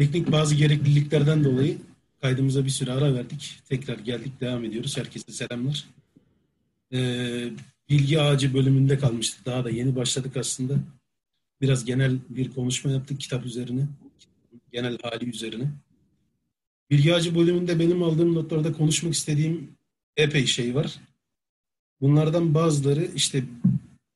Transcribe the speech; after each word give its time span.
Teknik 0.00 0.32
bazı 0.32 0.54
gerekliliklerden 0.54 1.44
dolayı 1.44 1.78
kaydımıza 2.20 2.64
bir 2.64 2.70
süre 2.70 2.92
ara 2.92 3.14
verdik. 3.14 3.60
Tekrar 3.68 3.98
geldik, 3.98 4.40
devam 4.40 4.64
ediyoruz. 4.64 4.96
Herkese 4.96 5.32
selamlar. 5.32 5.84
Ee, 6.92 7.50
bilgi 7.88 8.20
ağacı 8.20 8.54
bölümünde 8.54 8.98
kalmıştık. 8.98 9.46
Daha 9.46 9.64
da 9.64 9.70
yeni 9.70 9.96
başladık 9.96 10.36
aslında. 10.36 10.74
Biraz 11.60 11.84
genel 11.84 12.18
bir 12.28 12.50
konuşma 12.50 12.90
yaptık 12.90 13.20
kitap 13.20 13.46
üzerine. 13.46 13.86
Genel 14.72 14.98
hali 15.02 15.24
üzerine. 15.24 15.70
Bilgi 16.90 17.14
ağacı 17.14 17.34
bölümünde 17.34 17.78
benim 17.78 18.02
aldığım 18.02 18.34
notlarda 18.34 18.72
konuşmak 18.72 19.14
istediğim 19.14 19.68
epey 20.16 20.46
şey 20.46 20.74
var. 20.74 21.00
Bunlardan 22.00 22.54
bazıları 22.54 23.04
işte 23.14 23.44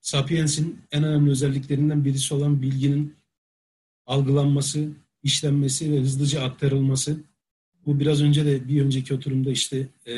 Sapiens'in 0.00 0.78
en 0.92 1.04
önemli 1.04 1.30
özelliklerinden 1.30 2.04
birisi 2.04 2.34
olan 2.34 2.62
bilginin 2.62 3.14
algılanması, 4.06 4.88
işlenmesi 5.24 5.92
ve 5.92 6.00
hızlıca 6.00 6.42
aktarılması. 6.42 7.20
Bu 7.86 8.00
biraz 8.00 8.22
önce 8.22 8.44
de 8.44 8.68
bir 8.68 8.82
önceki 8.82 9.14
oturumda 9.14 9.50
işte 9.50 9.88
e, 10.06 10.14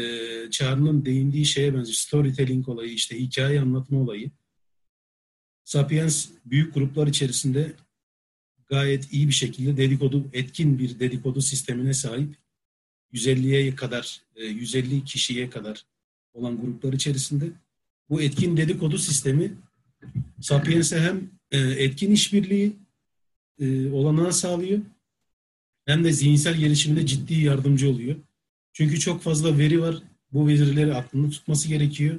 Çağrı'nın 0.50 1.04
değindiği 1.04 1.46
şeye 1.46 1.74
benziyor. 1.74 1.94
Storytelling 1.94 2.68
olayı, 2.68 2.92
işte 2.92 3.20
hikaye 3.20 3.60
anlatma 3.60 4.00
olayı. 4.00 4.30
Sapiens 5.64 6.28
büyük 6.44 6.74
gruplar 6.74 7.06
içerisinde 7.06 7.72
gayet 8.66 9.12
iyi 9.12 9.28
bir 9.28 9.32
şekilde 9.32 9.76
dedikodu, 9.76 10.24
etkin 10.32 10.78
bir 10.78 10.98
dedikodu 10.98 11.40
sistemine 11.40 11.94
sahip. 11.94 12.36
150'ye 13.12 13.74
kadar, 13.74 14.22
150 14.36 15.04
kişiye 15.04 15.50
kadar 15.50 15.84
olan 16.34 16.60
gruplar 16.60 16.92
içerisinde. 16.92 17.50
Bu 18.10 18.22
etkin 18.22 18.56
dedikodu 18.56 18.98
sistemi 18.98 19.54
Sapiens'e 20.40 21.00
hem 21.00 21.30
e, 21.50 21.58
etkin 21.58 22.12
işbirliği 22.12 22.72
e, 23.60 23.90
olanağı 23.90 24.32
sağlıyor 24.32 24.80
hem 25.86 26.04
de 26.04 26.12
zihinsel 26.12 26.54
gelişimine 26.54 27.06
ciddi 27.06 27.34
yardımcı 27.34 27.90
oluyor. 27.90 28.16
Çünkü 28.72 29.00
çok 29.00 29.22
fazla 29.22 29.58
veri 29.58 29.82
var. 29.82 30.02
Bu 30.32 30.48
verileri 30.48 30.94
aklında 30.94 31.30
tutması 31.30 31.68
gerekiyor. 31.68 32.18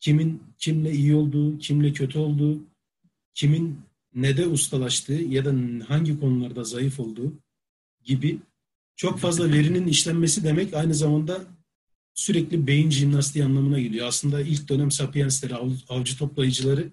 Kimin 0.00 0.42
kimle 0.58 0.92
iyi 0.92 1.14
olduğu, 1.14 1.58
kimle 1.58 1.92
kötü 1.92 2.18
olduğu, 2.18 2.60
kimin 3.34 3.80
ne 4.14 4.36
de 4.36 4.46
ustalaştığı 4.46 5.12
ya 5.12 5.44
da 5.44 5.54
hangi 5.88 6.20
konularda 6.20 6.64
zayıf 6.64 7.00
olduğu 7.00 7.32
gibi 8.04 8.38
çok 8.96 9.18
fazla 9.18 9.52
verinin 9.52 9.86
işlenmesi 9.86 10.44
demek 10.44 10.74
aynı 10.74 10.94
zamanda 10.94 11.44
sürekli 12.14 12.66
beyin 12.66 12.90
jimnastiği 12.90 13.44
anlamına 13.44 13.80
geliyor. 13.80 14.06
Aslında 14.06 14.40
ilk 14.40 14.68
dönem 14.68 14.90
sapiensleri, 14.90 15.54
av, 15.54 15.70
avcı 15.88 16.18
toplayıcıları 16.18 16.88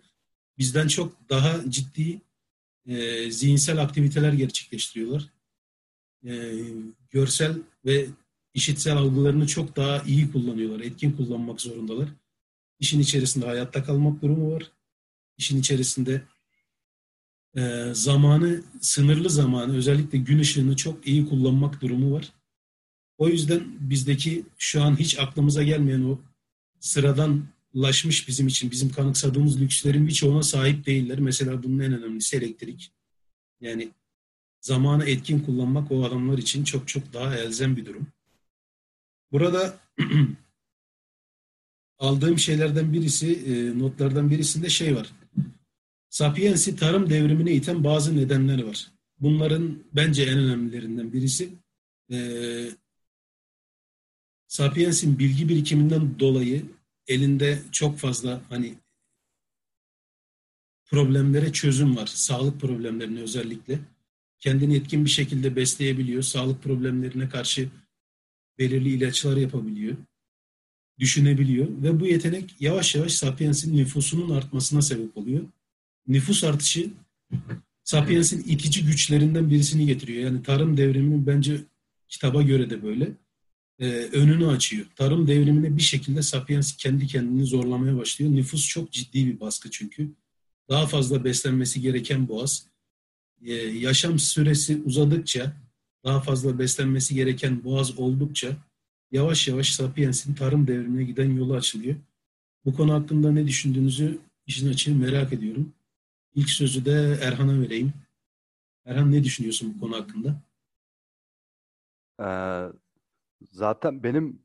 bizden 0.57 0.87
çok 0.87 1.29
daha 1.29 1.69
ciddi 1.69 2.21
e, 2.85 3.31
zihinsel 3.31 3.81
aktiviteler 3.81 4.33
gerçekleştiriyorlar. 4.33 5.29
E, 6.25 6.53
görsel 7.09 7.57
ve 7.85 8.05
işitsel 8.53 8.97
algılarını 8.97 9.47
çok 9.47 9.75
daha 9.75 10.03
iyi 10.03 10.31
kullanıyorlar. 10.31 10.79
Etkin 10.79 11.11
kullanmak 11.11 11.61
zorundalar. 11.61 12.09
İşin 12.79 12.99
içerisinde 12.99 13.45
hayatta 13.45 13.83
kalmak 13.83 14.21
durumu 14.21 14.51
var. 14.51 14.71
İşin 15.37 15.59
içerisinde 15.59 16.21
e, 17.57 17.91
zamanı, 17.93 18.63
sınırlı 18.81 19.29
zamanı, 19.29 19.75
özellikle 19.75 20.17
gün 20.17 20.39
ışığını 20.39 20.75
çok 20.75 21.07
iyi 21.07 21.29
kullanmak 21.29 21.81
durumu 21.81 22.13
var. 22.13 22.33
O 23.17 23.29
yüzden 23.29 23.89
bizdeki 23.89 24.45
şu 24.57 24.83
an 24.83 24.99
hiç 24.99 25.19
aklımıza 25.19 25.63
gelmeyen 25.63 26.03
o 26.03 26.19
sıradanlaşmış 26.79 28.27
bizim 28.27 28.47
için, 28.47 28.71
bizim 28.71 28.91
kanıksadığımız 28.91 29.61
lükslerin 29.61 30.07
birçoğuna 30.07 30.43
sahip 30.43 30.85
değiller. 30.85 31.19
Mesela 31.19 31.63
bunun 31.63 31.79
en 31.79 31.93
önemlisi 31.93 32.37
elektrik. 32.37 32.91
Yani 33.61 33.91
zamanı 34.61 35.05
etkin 35.05 35.39
kullanmak 35.39 35.91
o 35.91 36.03
adamlar 36.03 36.37
için 36.37 36.63
çok 36.63 36.87
çok 36.87 37.13
daha 37.13 37.35
elzem 37.35 37.77
bir 37.77 37.85
durum. 37.85 38.07
Burada 39.31 39.79
aldığım 41.97 42.39
şeylerden 42.39 42.93
birisi, 42.93 43.33
e, 43.33 43.79
notlardan 43.79 44.29
birisinde 44.29 44.69
şey 44.69 44.95
var. 44.95 45.11
Sapiens'i 46.09 46.75
tarım 46.75 47.09
devrimine 47.09 47.51
iten 47.53 47.83
bazı 47.83 48.17
nedenler 48.17 48.63
var. 48.63 48.91
Bunların 49.19 49.83
bence 49.93 50.23
en 50.23 50.39
önemlilerinden 50.39 51.13
birisi 51.13 51.49
e, 52.11 52.17
Sapiens'in 54.47 55.19
bilgi 55.19 55.49
birikiminden 55.49 56.19
dolayı 56.19 56.65
elinde 57.07 57.61
çok 57.71 57.97
fazla 57.97 58.41
hani 58.49 58.75
problemlere 60.85 61.53
çözüm 61.53 61.95
var. 61.97 62.07
Sağlık 62.07 62.61
problemlerine 62.61 63.21
özellikle. 63.21 63.79
Kendini 64.39 64.75
etkin 64.75 65.05
bir 65.05 65.09
şekilde 65.09 65.55
besleyebiliyor. 65.55 66.21
Sağlık 66.21 66.63
problemlerine 66.63 67.29
karşı 67.29 67.69
belirli 68.59 68.89
ilaçlar 68.89 69.37
yapabiliyor. 69.37 69.97
Düşünebiliyor. 70.99 71.67
Ve 71.83 71.99
bu 71.99 72.07
yetenek 72.07 72.55
yavaş 72.59 72.95
yavaş 72.95 73.13
Sapiens'in 73.13 73.77
nüfusunun 73.77 74.29
artmasına 74.29 74.81
sebep 74.81 75.17
oluyor. 75.17 75.43
Nüfus 76.07 76.43
artışı 76.43 76.89
Sapiens'in 77.83 78.43
itici 78.47 78.85
güçlerinden 78.85 79.49
birisini 79.49 79.85
getiriyor. 79.85 80.23
Yani 80.23 80.43
tarım 80.43 80.77
devriminin 80.77 81.27
bence 81.27 81.61
kitaba 82.07 82.41
göre 82.41 82.69
de 82.69 82.83
böyle 82.83 83.11
e, 83.79 83.87
önünü 83.91 84.47
açıyor. 84.47 84.85
Tarım 84.95 85.27
devrimine 85.27 85.77
bir 85.77 85.81
şekilde 85.81 86.21
Sapiens 86.21 86.77
kendi 86.77 87.07
kendini 87.07 87.45
zorlamaya 87.45 87.97
başlıyor. 87.97 88.31
Nüfus 88.31 88.67
çok 88.67 88.91
ciddi 88.91 89.25
bir 89.25 89.39
baskı 89.39 89.71
çünkü. 89.71 90.09
Daha 90.69 90.87
fazla 90.87 91.23
beslenmesi 91.23 91.81
gereken 91.81 92.27
boğaz. 92.27 92.68
E, 93.45 93.53
yaşam 93.53 94.19
süresi 94.19 94.81
uzadıkça, 94.85 95.53
daha 96.03 96.21
fazla 96.21 96.59
beslenmesi 96.59 97.15
gereken 97.15 97.63
boğaz 97.63 97.99
oldukça 97.99 98.57
yavaş 99.11 99.47
yavaş 99.47 99.73
Sapiens'in 99.73 100.35
tarım 100.35 100.67
devrimine 100.67 101.03
giden 101.03 101.31
yolu 101.31 101.55
açılıyor. 101.55 101.95
Bu 102.65 102.73
konu 102.73 102.93
hakkında 102.93 103.31
ne 103.31 103.47
düşündüğünüzü 103.47 104.19
işin 104.47 104.69
açığı 104.69 104.95
merak 104.95 105.33
ediyorum. 105.33 105.73
İlk 106.35 106.49
sözü 106.49 106.85
de 106.85 107.19
Erhan'a 107.21 107.61
vereyim. 107.61 107.93
Erhan 108.85 109.11
ne 109.11 109.23
düşünüyorsun 109.23 109.73
bu 109.75 109.79
konu 109.79 109.95
hakkında? 109.95 110.41
Ee, 112.19 112.79
Zaten 113.51 114.03
benim 114.03 114.41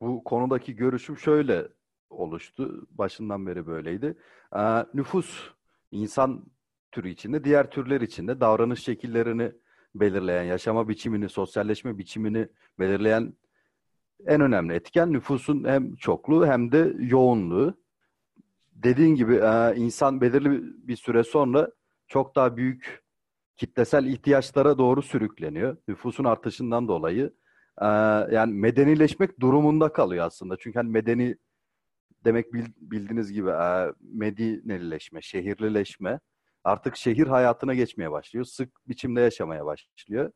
bu 0.00 0.24
konudaki 0.24 0.76
görüşüm 0.76 1.18
şöyle 1.18 1.68
oluştu. 2.10 2.86
Başından 2.90 3.46
beri 3.46 3.66
böyleydi. 3.66 4.16
Ee, 4.56 4.86
nüfus 4.94 5.50
insan 5.90 6.46
türü 6.92 7.08
içinde, 7.08 7.44
diğer 7.44 7.70
türler 7.70 8.00
içinde 8.00 8.40
davranış 8.40 8.84
şekillerini 8.84 9.52
belirleyen, 9.94 10.42
yaşama 10.42 10.88
biçimini, 10.88 11.28
sosyalleşme 11.28 11.98
biçimini 11.98 12.48
belirleyen 12.78 13.34
en 14.26 14.40
önemli 14.40 14.74
etken 14.74 15.12
nüfusun 15.12 15.64
hem 15.64 15.94
çokluğu 15.94 16.46
hem 16.46 16.72
de 16.72 16.94
yoğunluğu. 16.98 17.74
Dediğin 18.72 19.14
gibi 19.14 19.34
e, 19.34 19.76
insan 19.76 20.20
belirli 20.20 20.62
bir 20.88 20.96
süre 20.96 21.24
sonra 21.24 21.70
çok 22.08 22.36
daha 22.36 22.56
büyük 22.56 23.02
kitlesel 23.56 24.06
ihtiyaçlara 24.06 24.78
doğru 24.78 25.02
sürükleniyor. 25.02 25.76
Nüfusun 25.88 26.24
artışından 26.24 26.88
dolayı 26.88 27.32
e, 27.80 27.86
yani 28.34 28.54
medenileşmek 28.54 29.40
durumunda 29.40 29.92
kalıyor 29.92 30.26
aslında. 30.26 30.56
Çünkü 30.56 30.78
hani 30.78 30.90
medeni 30.90 31.36
demek 32.24 32.52
bildiğiniz 32.80 33.32
gibi 33.32 33.50
e, 33.50 33.92
medinelileşme, 34.02 35.22
şehirlileşme 35.22 36.20
artık 36.64 36.96
şehir 36.96 37.26
hayatına 37.26 37.74
geçmeye 37.74 38.10
başlıyor. 38.10 38.44
Sık 38.44 38.88
biçimde 38.88 39.20
yaşamaya 39.20 39.66
başlıyor. 39.66 40.32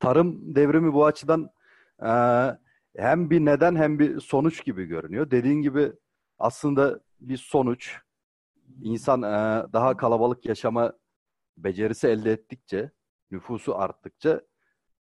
Tarım 0.00 0.54
devrimi 0.54 0.92
bu 0.92 1.06
açıdan 1.06 1.50
e, 2.02 2.12
hem 2.96 3.30
bir 3.30 3.40
neden 3.40 3.76
hem 3.76 3.98
bir 3.98 4.20
sonuç 4.20 4.64
gibi 4.64 4.84
görünüyor. 4.84 5.30
Dediğin 5.30 5.62
gibi 5.62 5.92
aslında 6.38 7.00
bir 7.20 7.36
sonuç. 7.36 7.98
İnsan 8.82 9.22
e, 9.22 9.72
daha 9.72 9.96
kalabalık 9.96 10.46
yaşama 10.46 10.92
becerisi 11.56 12.08
elde 12.08 12.32
ettikçe, 12.32 12.90
nüfusu 13.30 13.78
arttıkça 13.78 14.40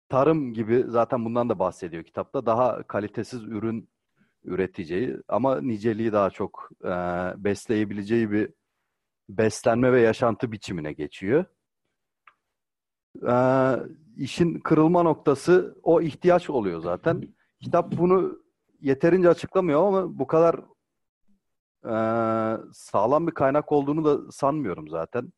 tarım 0.10 0.54
gibi 0.54 0.84
zaten 0.88 1.26
bundan 1.26 1.50
da 1.50 1.60
bahsediyor 1.60 2.04
kitapta. 2.04 2.46
Daha 2.46 2.84
kalitesiz 2.84 3.44
ürün 3.44 3.90
üreteceği 4.44 5.18
ama 5.28 5.62
niceliği 5.62 6.12
daha 6.12 6.30
çok 6.30 6.70
e, 6.84 6.90
besleyebileceği 7.44 8.32
bir 8.32 8.54
beslenme 9.30 9.92
ve 9.92 10.02
yaşantı 10.02 10.52
biçimine 10.52 10.94
geçiyor. 10.94 11.46
E, 13.28 13.36
işin 14.18 14.60
kırılma 14.60 15.04
noktası 15.04 15.78
o 15.84 16.02
ihtiyaç 16.02 16.50
oluyor 16.50 16.82
zaten. 16.82 17.22
Kitap 17.60 17.98
bunu 17.98 18.40
yeterince 18.82 19.30
açıklamıyor 19.30 19.88
ama 19.88 20.20
bu 20.20 20.28
kadar 20.28 20.56
e, 21.86 21.94
sağlam 22.74 23.28
bir 23.28 23.32
kaynak 23.32 23.72
olduğunu 23.72 24.06
da 24.06 24.32
sanmıyorum 24.32 24.88
zaten. 24.90 25.34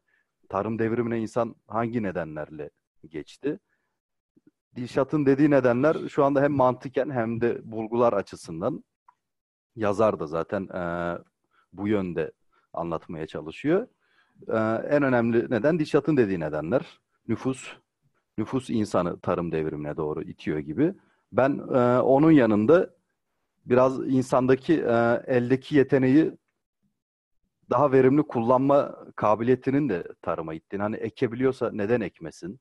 Tarım 0.49 0.79
devrimine 0.79 1.19
insan 1.19 1.55
hangi 1.67 2.03
nedenlerle 2.03 2.69
geçti? 3.09 3.59
Dilşat'ın 4.75 5.25
dediği 5.25 5.51
nedenler 5.51 6.09
şu 6.09 6.23
anda 6.23 6.41
hem 6.41 6.51
mantıken 6.51 7.09
hem 7.09 7.41
de 7.41 7.71
bulgular 7.71 8.13
açısından 8.13 8.83
yazar 9.75 10.19
da 10.19 10.27
zaten 10.27 10.67
e, 10.67 11.17
bu 11.73 11.88
yönde 11.88 12.31
anlatmaya 12.73 13.27
çalışıyor. 13.27 13.88
E, 14.47 14.57
en 14.89 15.03
önemli 15.03 15.47
neden 15.50 15.79
Dilşat'ın 15.79 16.18
dediği 16.18 16.39
nedenler. 16.39 17.00
Nüfus, 17.27 17.73
nüfus 18.38 18.69
insanı 18.69 19.19
tarım 19.19 19.51
devrimine 19.51 19.97
doğru 19.97 20.21
itiyor 20.21 20.59
gibi. 20.59 20.94
Ben 21.31 21.57
e, 21.73 22.00
onun 22.00 22.31
yanında 22.31 22.89
biraz 23.65 24.00
insandaki 24.07 24.73
e, 24.73 25.23
eldeki 25.27 25.75
yeteneği 25.75 26.38
daha 27.69 27.91
verimli 27.91 28.23
kullanma 28.23 28.95
kabiliyetinin 29.15 29.89
de 29.89 30.03
tarıma 30.21 30.53
ittiğini. 30.53 30.83
Hani 30.83 30.95
ekebiliyorsa 30.95 31.71
neden 31.74 32.01
ekmesin? 32.01 32.59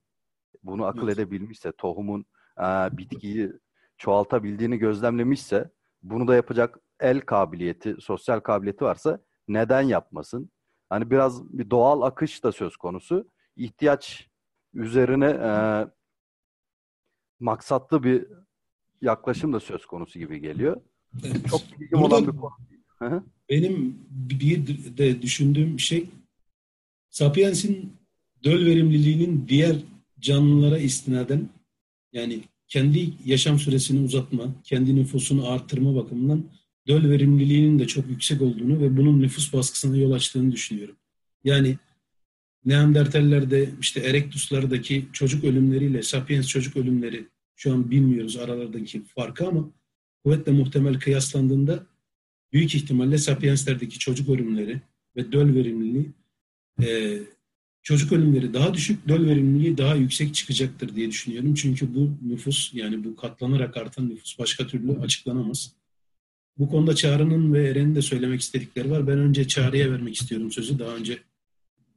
Bunu 0.62 0.84
akıl 0.84 1.08
evet. 1.08 1.18
edebilmişse, 1.18 1.72
tohumun 1.72 2.24
e, 2.58 2.64
bitkiyi 2.96 3.52
çoğaltabildiğini 3.98 4.78
gözlemlemişse, 4.78 5.70
bunu 6.02 6.28
da 6.28 6.34
yapacak 6.34 6.78
el 7.00 7.20
kabiliyeti, 7.20 7.96
sosyal 8.00 8.40
kabiliyeti 8.40 8.84
varsa 8.84 9.20
neden 9.48 9.82
yapmasın? 9.82 10.50
Hani 10.88 11.10
biraz 11.10 11.58
bir 11.58 11.70
doğal 11.70 12.02
akış 12.02 12.44
da 12.44 12.52
söz 12.52 12.76
konusu. 12.76 13.30
İhtiyaç 13.56 14.28
üzerine 14.74 15.26
e, 15.26 15.52
maksatlı 17.40 18.02
bir 18.02 18.26
yaklaşım 19.02 19.52
da 19.52 19.60
söz 19.60 19.86
konusu 19.86 20.18
gibi 20.18 20.40
geliyor. 20.40 20.80
Evet. 21.24 21.48
Çok 21.50 21.60
bilgim 21.80 22.02
olan 22.02 22.26
bir 22.26 22.32
konu. 22.32 23.24
Benim 23.48 24.06
bir 24.10 24.66
de 24.98 25.22
düşündüğüm 25.22 25.80
şey 25.80 26.06
Sapiens'in 27.10 27.92
döl 28.44 28.66
verimliliğinin 28.66 29.48
diğer 29.48 29.76
canlılara 30.20 30.78
istinaden 30.78 31.48
yani 32.12 32.40
kendi 32.68 33.12
yaşam 33.24 33.58
süresini 33.58 34.04
uzatma, 34.04 34.44
kendi 34.64 34.96
nüfusunu 34.96 35.48
arttırma 35.48 35.94
bakımından 35.94 36.44
döl 36.88 37.10
verimliliğinin 37.10 37.78
de 37.78 37.86
çok 37.86 38.08
yüksek 38.08 38.42
olduğunu 38.42 38.80
ve 38.80 38.96
bunun 38.96 39.22
nüfus 39.22 39.52
baskısına 39.52 39.96
yol 39.96 40.12
açtığını 40.12 40.52
düşünüyorum. 40.52 40.96
Yani 41.44 41.76
Neandertallerde 42.64 43.70
işte 43.80 44.00
Erectus'lardaki 44.00 45.06
çocuk 45.12 45.44
ölümleriyle 45.44 46.02
Sapiens 46.02 46.48
çocuk 46.48 46.76
ölümleri 46.76 47.26
şu 47.56 47.72
an 47.72 47.90
bilmiyoruz 47.90 48.36
aralardaki 48.36 49.04
farkı 49.04 49.46
ama 49.48 49.70
kuvvetle 50.24 50.52
muhtemel 50.52 51.00
kıyaslandığında 51.00 51.86
büyük 52.52 52.74
ihtimalle 52.74 53.18
Sapiens'lerdeki 53.18 53.98
çocuk 53.98 54.28
ölümleri 54.28 54.80
ve 55.16 55.32
döl 55.32 55.54
verimliliği 55.54 56.10
e, 56.82 57.18
çocuk 57.82 58.12
ölümleri 58.12 58.54
daha 58.54 58.74
düşük, 58.74 59.08
döl 59.08 59.26
verimliliği 59.26 59.78
daha 59.78 59.94
yüksek 59.94 60.34
çıkacaktır 60.34 60.96
diye 60.96 61.08
düşünüyorum. 61.08 61.54
Çünkü 61.54 61.94
bu 61.94 62.10
nüfus 62.22 62.74
yani 62.74 63.04
bu 63.04 63.16
katlanarak 63.16 63.76
artan 63.76 64.08
nüfus 64.10 64.38
başka 64.38 64.66
türlü 64.66 64.92
açıklanamaz. 64.92 65.72
Bu 66.58 66.68
konuda 66.68 66.94
Çağrı'nın 66.94 67.54
ve 67.54 67.68
Eren'in 67.68 67.94
de 67.94 68.02
söylemek 68.02 68.40
istedikleri 68.40 68.90
var. 68.90 69.06
Ben 69.06 69.18
önce 69.18 69.48
Çağrı'ya 69.48 69.92
vermek 69.92 70.14
istiyorum 70.14 70.50
sözü. 70.50 70.78
Daha 70.78 70.94
önce 70.94 71.18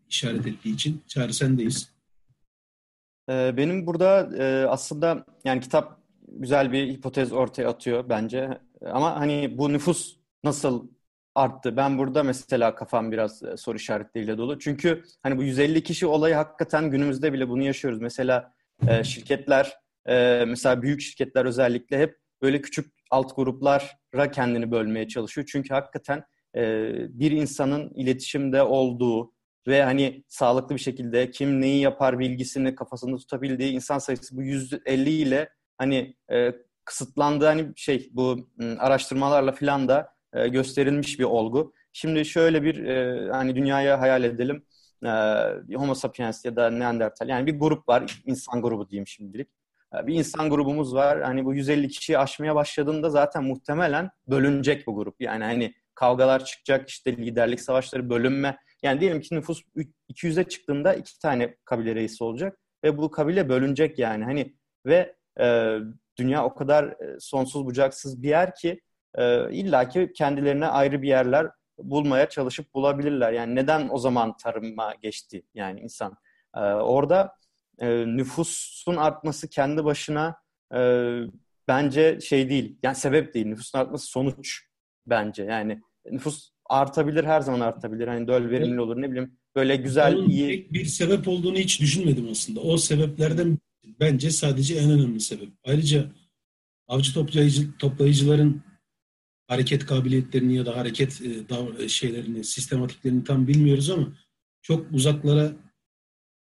işaret 0.10 0.48
ettiği 0.48 0.74
için. 0.74 1.02
Çağrı 1.08 1.34
sendeyiz. 1.34 1.90
Ee, 3.30 3.54
benim 3.58 3.86
burada 3.86 4.38
e, 4.38 4.68
aslında 4.68 5.26
yani 5.46 5.62
kitap 5.62 6.00
güzel 6.28 6.72
bir 6.72 6.88
hipotez 6.88 7.34
ortaya 7.34 7.70
atıyor 7.70 8.10
bence. 8.10 8.58
Ama 8.86 9.20
hani 9.20 9.58
bu 9.58 9.74
nüfus 9.74 10.16
nasıl 10.44 10.88
arttı? 11.36 11.78
Ben 11.78 11.98
burada 11.98 12.24
mesela 12.24 12.76
kafam 12.76 13.12
biraz 13.12 13.44
e, 13.44 13.58
soru 13.58 13.78
işaretleriyle 13.78 14.38
dolu. 14.38 14.60
Çünkü 14.60 15.04
hani 15.24 15.38
bu 15.38 15.44
150 15.44 15.84
kişi 15.84 16.06
olayı 16.06 16.36
hakikaten 16.36 16.92
günümüzde 16.92 17.34
bile 17.34 17.50
bunu 17.50 17.64
yaşıyoruz. 17.64 18.02
Mesela 18.02 18.54
e, 18.88 19.04
şirketler, 19.04 19.78
mesela 20.48 20.82
büyük 20.82 21.02
şirketler 21.02 21.46
özellikle 21.46 22.00
hep 22.00 22.23
böyle 22.44 22.62
küçük 22.62 22.94
alt 23.12 23.36
gruplara 23.36 24.32
kendini 24.32 24.72
bölmeye 24.72 25.08
çalışıyor. 25.08 25.48
Çünkü 25.52 25.74
hakikaten 25.74 26.24
bir 27.10 27.32
insanın 27.32 27.90
iletişimde 27.96 28.64
olduğu, 28.64 29.34
ve 29.68 29.84
hani 29.84 30.24
sağlıklı 30.28 30.76
bir 30.76 30.82
şekilde 30.82 31.32
kim 31.32 31.62
neyi 31.62 31.82
yapar 31.82 32.20
bilgisini 32.20 32.76
kafasında 32.76 33.18
tutabildiği 33.18 33.74
insan 33.74 34.00
sayısı 34.00 34.38
bu 34.38 34.44
150 34.44 35.10
ile 35.10 35.50
hani 35.78 36.16
e, 36.32 36.54
kısıtlandığı 36.86 37.46
hani 37.46 37.74
şey 37.76 38.10
bu 38.14 38.50
araştırmalarla 38.80 39.52
filan 39.52 39.88
da 39.88 40.14
e, 40.34 40.48
gösterilmiş 40.48 41.20
bir 41.20 41.24
olgu. 41.24 41.74
Şimdi 41.94 42.26
şöyle 42.26 42.64
bir 42.64 42.86
e, 42.86 43.30
hani 43.32 43.56
dünyaya 43.56 44.02
hayal 44.02 44.24
edelim. 44.24 44.66
E, 45.06 45.76
Homo 45.76 45.96
sapiens 45.96 46.46
ya 46.46 46.56
da 46.56 46.70
Neandertal 46.70 47.30
yani 47.30 47.48
bir 47.48 47.60
grup 47.60 47.90
var 47.90 48.22
insan 48.26 48.62
grubu 48.62 48.90
diyeyim 48.90 49.08
şimdilik. 49.08 49.50
E, 49.98 50.08
bir 50.08 50.16
insan 50.16 50.50
grubumuz 50.50 50.96
var. 50.96 51.22
Hani 51.22 51.46
bu 51.46 51.56
150 51.56 51.88
kişiyi 51.88 52.18
aşmaya 52.18 52.56
başladığında 52.56 53.10
zaten 53.10 53.44
muhtemelen 53.44 54.10
bölünecek 54.28 54.88
bu 54.88 54.96
grup. 54.96 55.22
Yani 55.22 55.44
hani 55.44 55.74
kavgalar 55.96 56.46
çıkacak, 56.46 56.90
işte 56.90 57.18
liderlik 57.18 57.62
savaşları, 57.62 58.10
bölünme 58.10 58.58
yani 58.84 59.00
diyelim 59.00 59.22
ki 59.22 59.36
nüfus 59.36 59.64
200'e 60.10 60.44
çıktığında 60.44 60.94
iki 60.94 61.20
tane 61.20 61.56
kabile 61.66 61.96
reisi 61.96 62.24
olacak 62.24 62.58
ve 62.84 62.98
bu 62.98 63.12
kabile 63.12 63.50
bölünecek 63.50 64.00
yani. 64.00 64.24
Hani 64.24 64.56
ve 64.86 65.16
e, 65.40 65.78
dünya 66.18 66.46
o 66.46 66.54
kadar 66.54 66.86
e, 66.86 67.20
sonsuz 67.20 67.66
bucaksız 67.66 68.24
bir 68.24 68.30
yer 68.30 68.56
ki 68.56 68.82
e, 69.16 69.52
illaki 69.52 70.14
kendilerine 70.14 70.68
ayrı 70.68 71.02
bir 71.02 71.08
yerler 71.08 71.48
bulmaya 71.78 72.30
çalışıp 72.30 72.74
bulabilirler. 72.74 73.32
Yani 73.32 73.56
neden 73.56 73.90
o 73.92 73.98
zaman 73.98 74.38
tarıma 74.38 74.94
geçti 75.02 75.44
yani 75.54 75.80
insan? 75.80 76.18
E, 76.56 76.60
orada 76.60 77.36
e, 77.80 78.06
nüfusun 78.06 78.96
artması 78.96 79.50
kendi 79.50 79.86
başına 79.86 80.36
e, 80.76 80.80
bence 81.68 82.20
şey 82.22 82.50
değil. 82.50 82.78
Yani 82.84 82.96
sebep 82.96 83.34
değil. 83.34 83.46
Nüfusun 83.46 83.80
artması 83.80 84.06
sonuç 84.06 84.62
bence. 85.08 85.44
Yani 85.44 85.82
nüfus 86.12 86.50
artabilir 86.66 87.24
her 87.24 87.42
zaman 87.42 87.60
artabilir. 87.60 88.08
Hani 88.08 88.28
döl 88.28 88.50
verimli 88.50 88.82
olur 88.82 89.02
ne 89.02 89.12
bileyim 89.12 89.38
böyle 89.56 89.76
güzel 89.76 90.16
Onun 90.16 90.30
iyi. 90.30 90.74
bir 90.74 90.86
sebep 90.86 91.28
olduğunu 91.28 91.58
hiç 91.58 91.82
düşünmedim 91.82 92.28
aslında. 92.32 92.60
O 92.62 92.78
sebeplerden 92.78 93.58
bence 94.00 94.32
sadece 94.32 94.76
en 94.76 94.92
önemli 94.92 95.20
sebep. 95.20 95.50
Ayrıca 95.66 96.12
avcı 96.88 97.14
toplayıcı, 97.14 97.78
toplayıcıların 97.78 98.64
hareket 99.48 99.86
kabiliyetlerini 99.86 100.56
ya 100.56 100.66
da 100.66 100.78
hareket 100.78 101.22
e, 101.80 101.90
şeylerini, 101.90 102.44
sistematiklerini 102.44 103.24
tam 103.24 103.48
bilmiyoruz 103.48 103.90
ama 103.90 104.08
çok 104.62 104.92
uzaklara 104.92 105.52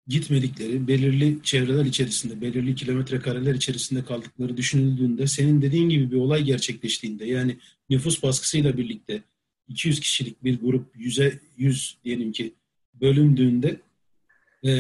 gitmedikleri, 0.07 0.89
belirli 0.89 1.39
çevreler 1.43 1.85
içerisinde, 1.85 2.41
belirli 2.41 2.75
kilometre 2.75 3.19
kareler 3.19 3.55
içerisinde 3.55 4.05
kaldıkları 4.05 4.57
düşünüldüğünde, 4.57 5.27
senin 5.27 5.63
dediğin 5.63 5.89
gibi 5.89 6.11
bir 6.11 6.17
olay 6.17 6.43
gerçekleştiğinde, 6.43 7.25
yani 7.25 7.57
nüfus 7.91 8.23
baskısıyla 8.23 8.77
birlikte 8.77 9.23
200 9.69 10.01
kişilik 10.01 10.45
bir 10.45 10.61
grup 10.61 10.97
100'e 10.97 11.39
100 11.57 11.97
diyelim 12.05 12.33
ki 12.33 12.55
bölündüğünde 13.01 13.81
e, 14.65 14.73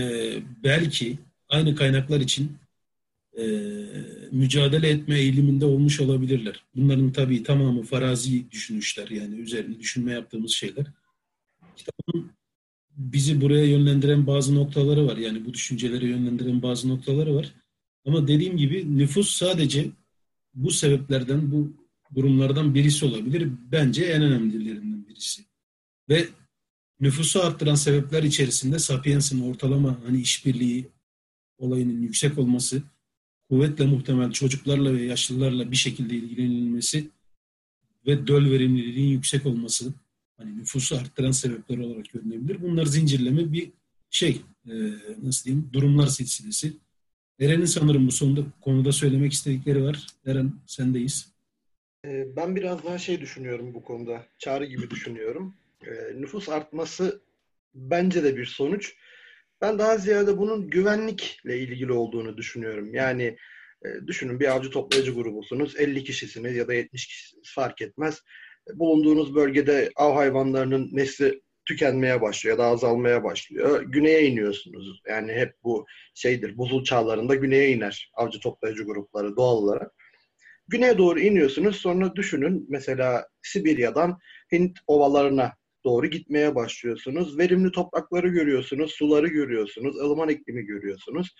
belki 0.64 1.18
aynı 1.48 1.74
kaynaklar 1.74 2.20
için 2.20 2.52
e, 3.38 3.44
mücadele 4.32 4.88
etme 4.88 5.18
eğiliminde 5.18 5.64
olmuş 5.64 6.00
olabilirler. 6.00 6.64
Bunların 6.74 7.12
tabii 7.12 7.42
tamamı 7.42 7.82
farazi 7.82 8.50
düşünüşler 8.50 9.08
yani 9.08 9.34
üzerine 9.34 9.78
düşünme 9.78 10.12
yaptığımız 10.12 10.52
şeyler. 10.52 10.86
Kitabın 11.76 12.30
bizi 13.00 13.40
buraya 13.40 13.64
yönlendiren 13.64 14.26
bazı 14.26 14.54
noktaları 14.54 15.06
var. 15.06 15.16
Yani 15.16 15.44
bu 15.44 15.54
düşüncelere 15.54 16.06
yönlendiren 16.06 16.62
bazı 16.62 16.88
noktaları 16.88 17.34
var. 17.34 17.52
Ama 18.06 18.28
dediğim 18.28 18.56
gibi 18.56 18.98
nüfus 18.98 19.30
sadece 19.30 19.90
bu 20.54 20.70
sebeplerden, 20.70 21.52
bu 21.52 21.72
durumlardan 22.14 22.74
birisi 22.74 23.04
olabilir. 23.04 23.48
Bence 23.72 24.04
en 24.04 24.22
önemlilerinden 24.22 25.08
birisi. 25.08 25.42
Ve 26.08 26.28
nüfusu 27.00 27.42
arttıran 27.42 27.74
sebepler 27.74 28.22
içerisinde 28.22 28.78
Sapiens'in 28.78 29.40
ortalama 29.40 29.98
hani 30.06 30.20
işbirliği 30.20 30.88
olayının 31.58 32.02
yüksek 32.02 32.38
olması, 32.38 32.82
kuvvetle 33.48 33.86
muhtemel 33.86 34.32
çocuklarla 34.32 34.94
ve 34.94 35.02
yaşlılarla 35.02 35.70
bir 35.70 35.76
şekilde 35.76 36.16
ilgilenilmesi 36.16 37.10
ve 38.06 38.26
döl 38.26 38.50
verimliliğinin 38.50 39.10
yüksek 39.10 39.46
olması 39.46 39.94
hani 40.40 40.58
nüfusu 40.58 40.96
arttıran 40.96 41.30
sebepler 41.30 41.78
olarak 41.78 42.12
görünebilir. 42.12 42.62
Bunlar 42.62 42.84
zincirleme 42.84 43.52
bir 43.52 43.70
şey, 44.10 44.42
e, 44.66 44.74
nasıl 45.22 45.44
diyeyim, 45.44 45.70
durumlar 45.72 46.06
silsilesi. 46.06 46.72
Eren'in 47.40 47.64
sanırım 47.64 48.06
bu 48.06 48.12
sonunda 48.12 48.40
konuda 48.60 48.92
söylemek 48.92 49.32
istedikleri 49.32 49.84
var. 49.84 50.06
Eren 50.26 50.52
sendeyiz. 50.66 51.32
Ee, 52.06 52.36
ben 52.36 52.56
biraz 52.56 52.84
daha 52.84 52.98
şey 52.98 53.20
düşünüyorum 53.20 53.74
bu 53.74 53.84
konuda. 53.84 54.26
Çağrı 54.38 54.64
gibi 54.64 54.90
düşünüyorum. 54.90 55.54
Ee, 55.86 56.20
nüfus 56.20 56.48
artması 56.48 57.20
bence 57.74 58.24
de 58.24 58.36
bir 58.36 58.46
sonuç. 58.46 58.94
Ben 59.60 59.78
daha 59.78 59.98
ziyade 59.98 60.38
bunun 60.38 60.70
güvenlikle 60.70 61.58
ilgili 61.60 61.92
olduğunu 61.92 62.36
düşünüyorum. 62.36 62.94
Yani 62.94 63.36
e, 63.84 64.06
düşünün 64.06 64.40
bir 64.40 64.52
avcı 64.52 64.70
toplayıcı 64.70 65.14
grubusunuz. 65.14 65.76
50 65.76 66.04
kişisiniz 66.04 66.56
ya 66.56 66.68
da 66.68 66.74
70 66.74 67.06
kişisiniz 67.06 67.52
fark 67.54 67.82
etmez. 67.82 68.22
Bulunduğunuz 68.74 69.34
bölgede 69.34 69.90
av 69.96 70.14
hayvanlarının 70.14 70.88
nesli 70.92 71.40
tükenmeye 71.66 72.20
başlıyor 72.20 72.58
ya 72.58 72.64
da 72.64 72.68
azalmaya 72.68 73.24
başlıyor. 73.24 73.82
Güneye 73.82 74.26
iniyorsunuz. 74.26 75.02
Yani 75.08 75.32
hep 75.32 75.54
bu 75.64 75.86
şeydir. 76.14 76.56
Buzul 76.56 76.84
çağlarında 76.84 77.34
güneye 77.34 77.70
iner 77.70 78.10
avcı 78.14 78.40
toplayıcı 78.40 78.84
grupları 78.84 79.36
doğal 79.36 79.56
olarak. 79.56 79.92
Güneye 80.68 80.98
doğru 80.98 81.20
iniyorsunuz. 81.20 81.76
Sonra 81.76 82.16
düşünün 82.16 82.66
mesela 82.68 83.28
Sibirya'dan 83.42 84.18
Hint 84.52 84.78
ovalarına 84.86 85.52
doğru 85.84 86.06
gitmeye 86.06 86.54
başlıyorsunuz. 86.54 87.38
Verimli 87.38 87.72
toprakları 87.72 88.28
görüyorsunuz, 88.28 88.92
suları 88.92 89.28
görüyorsunuz, 89.28 89.96
ılıman 89.96 90.28
iklimi 90.28 90.62
görüyorsunuz. 90.62 91.34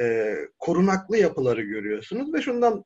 e, 0.00 0.34
korunaklı 0.58 1.16
yapıları 1.16 1.62
görüyorsunuz 1.62 2.34
ve 2.34 2.42
şundan 2.42 2.84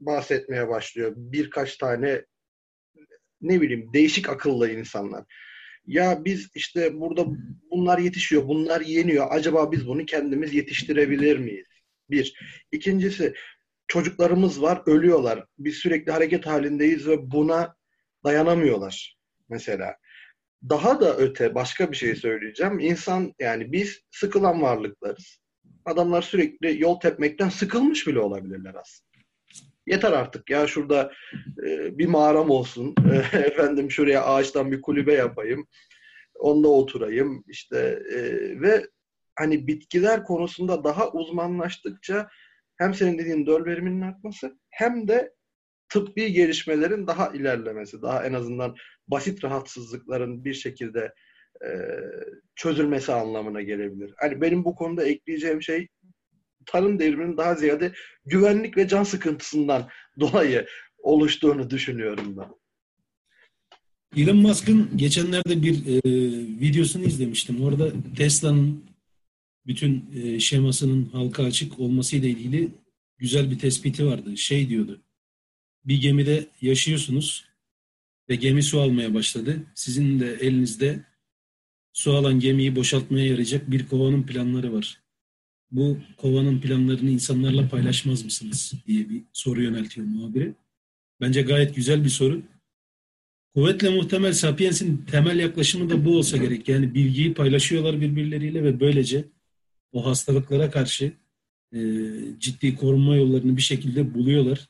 bahsetmeye 0.00 0.68
başlıyor 0.68 1.12
birkaç 1.16 1.76
tane 1.76 2.24
ne 3.44 3.60
bileyim 3.60 3.92
değişik 3.92 4.28
akıllı 4.28 4.70
insanlar. 4.70 5.24
Ya 5.86 6.24
biz 6.24 6.48
işte 6.54 7.00
burada 7.00 7.26
bunlar 7.70 7.98
yetişiyor, 7.98 8.48
bunlar 8.48 8.80
yeniyor. 8.80 9.26
Acaba 9.30 9.72
biz 9.72 9.86
bunu 9.86 10.06
kendimiz 10.06 10.54
yetiştirebilir 10.54 11.38
miyiz? 11.38 11.66
Bir. 12.10 12.38
İkincisi 12.72 13.34
çocuklarımız 13.88 14.62
var, 14.62 14.82
ölüyorlar. 14.86 15.44
Biz 15.58 15.76
sürekli 15.76 16.12
hareket 16.12 16.46
halindeyiz 16.46 17.08
ve 17.08 17.30
buna 17.30 17.76
dayanamıyorlar 18.24 19.16
mesela. 19.48 19.96
Daha 20.68 21.00
da 21.00 21.16
öte 21.16 21.54
başka 21.54 21.92
bir 21.92 21.96
şey 21.96 22.16
söyleyeceğim. 22.16 22.78
İnsan 22.78 23.34
yani 23.38 23.72
biz 23.72 24.00
sıkılan 24.10 24.62
varlıklarız. 24.62 25.40
Adamlar 25.84 26.22
sürekli 26.22 26.82
yol 26.82 27.00
tepmekten 27.00 27.48
sıkılmış 27.48 28.06
bile 28.06 28.20
olabilirler 28.20 28.74
aslında. 28.74 29.13
Yeter 29.86 30.12
artık 30.12 30.50
ya 30.50 30.66
şurada 30.66 31.12
e, 31.66 31.98
bir 31.98 32.06
mağaram 32.06 32.50
olsun. 32.50 32.94
E, 33.12 33.38
efendim 33.38 33.90
şuraya 33.90 34.24
ağaçtan 34.24 34.72
bir 34.72 34.82
kulübe 34.82 35.14
yapayım. 35.14 35.66
Onda 36.34 36.68
oturayım. 36.68 37.44
işte 37.48 38.02
e, 38.14 38.20
ve 38.60 38.86
hani 39.36 39.66
bitkiler 39.66 40.24
konusunda 40.24 40.84
daha 40.84 41.10
uzmanlaştıkça 41.12 42.28
hem 42.76 42.94
senin 42.94 43.18
dediğin 43.18 43.46
döl 43.46 43.64
veriminin 43.64 44.00
artması 44.00 44.58
hem 44.70 45.08
de 45.08 45.34
tıbbi 45.88 46.32
gelişmelerin 46.32 47.06
daha 47.06 47.28
ilerlemesi, 47.28 48.02
daha 48.02 48.26
en 48.26 48.32
azından 48.32 48.74
basit 49.08 49.44
rahatsızlıkların 49.44 50.44
bir 50.44 50.54
şekilde 50.54 51.14
e, 51.64 51.68
çözülmesi 52.56 53.12
anlamına 53.12 53.62
gelebilir. 53.62 54.14
Hani 54.16 54.40
benim 54.40 54.64
bu 54.64 54.74
konuda 54.74 55.04
ekleyeceğim 55.04 55.62
şey 55.62 55.88
tarım 56.66 56.98
devriminin 56.98 57.36
daha 57.36 57.54
ziyade 57.54 57.92
güvenlik 58.26 58.76
ve 58.76 58.88
can 58.88 59.04
sıkıntısından 59.04 59.88
dolayı 60.20 60.66
oluştuğunu 60.98 61.70
düşünüyorum 61.70 62.36
ben. 62.36 62.48
Elon 64.16 64.36
Musk'ın 64.36 64.90
geçenlerde 64.96 65.62
bir 65.62 65.86
e, 65.86 66.02
videosunu 66.60 67.04
izlemiştim. 67.04 67.64
Orada 67.64 67.92
Tesla'nın 68.16 68.84
bütün 69.66 70.10
e, 70.14 70.40
şemasının 70.40 71.04
halka 71.04 71.44
açık 71.44 71.78
olmasıyla 71.78 72.28
ilgili 72.28 72.68
güzel 73.18 73.50
bir 73.50 73.58
tespiti 73.58 74.06
vardı. 74.06 74.36
Şey 74.36 74.68
diyordu. 74.68 75.00
Bir 75.84 76.00
gemide 76.00 76.46
yaşıyorsunuz 76.60 77.44
ve 78.28 78.34
gemi 78.34 78.62
su 78.62 78.80
almaya 78.80 79.14
başladı. 79.14 79.66
Sizin 79.74 80.20
de 80.20 80.38
elinizde 80.40 81.04
su 81.92 82.12
alan 82.12 82.40
gemiyi 82.40 82.76
boşaltmaya 82.76 83.26
yarayacak 83.26 83.70
bir 83.70 83.86
kovanın 83.86 84.22
planları 84.22 84.72
var. 84.72 85.03
Bu 85.74 85.98
kovanın 86.16 86.60
planlarını 86.60 87.10
insanlarla 87.10 87.68
paylaşmaz 87.68 88.24
mısınız 88.24 88.72
diye 88.86 89.08
bir 89.08 89.22
soru 89.32 89.62
yöneltiyor 89.62 90.06
muhabiri. 90.06 90.52
Bence 91.20 91.42
gayet 91.42 91.74
güzel 91.74 92.04
bir 92.04 92.08
soru. 92.08 92.42
Kuvvetle 93.54 93.90
muhtemel 93.90 94.32
Sapiens'in 94.32 95.04
temel 95.10 95.38
yaklaşımı 95.38 95.90
da 95.90 96.04
bu 96.04 96.16
olsa 96.18 96.36
gerek. 96.36 96.68
Yani 96.68 96.94
bilgiyi 96.94 97.34
paylaşıyorlar 97.34 98.00
birbirleriyle 98.00 98.64
ve 98.64 98.80
böylece 98.80 99.24
o 99.92 100.06
hastalıklara 100.06 100.70
karşı 100.70 101.12
e, 101.72 101.80
ciddi 102.40 102.76
korunma 102.76 103.16
yollarını 103.16 103.56
bir 103.56 103.62
şekilde 103.62 104.14
buluyorlar. 104.14 104.68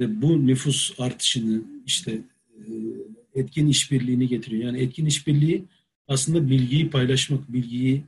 Ve 0.00 0.22
bu 0.22 0.46
nüfus 0.46 1.00
artışını 1.00 1.62
işte 1.86 2.12
e, 2.56 2.60
etkin 3.34 3.66
işbirliğini 3.66 4.28
getiriyor. 4.28 4.64
Yani 4.64 4.80
etkin 4.80 5.06
işbirliği 5.06 5.64
aslında 6.08 6.50
bilgiyi 6.50 6.90
paylaşmak, 6.90 7.52
bilgiyi 7.52 8.04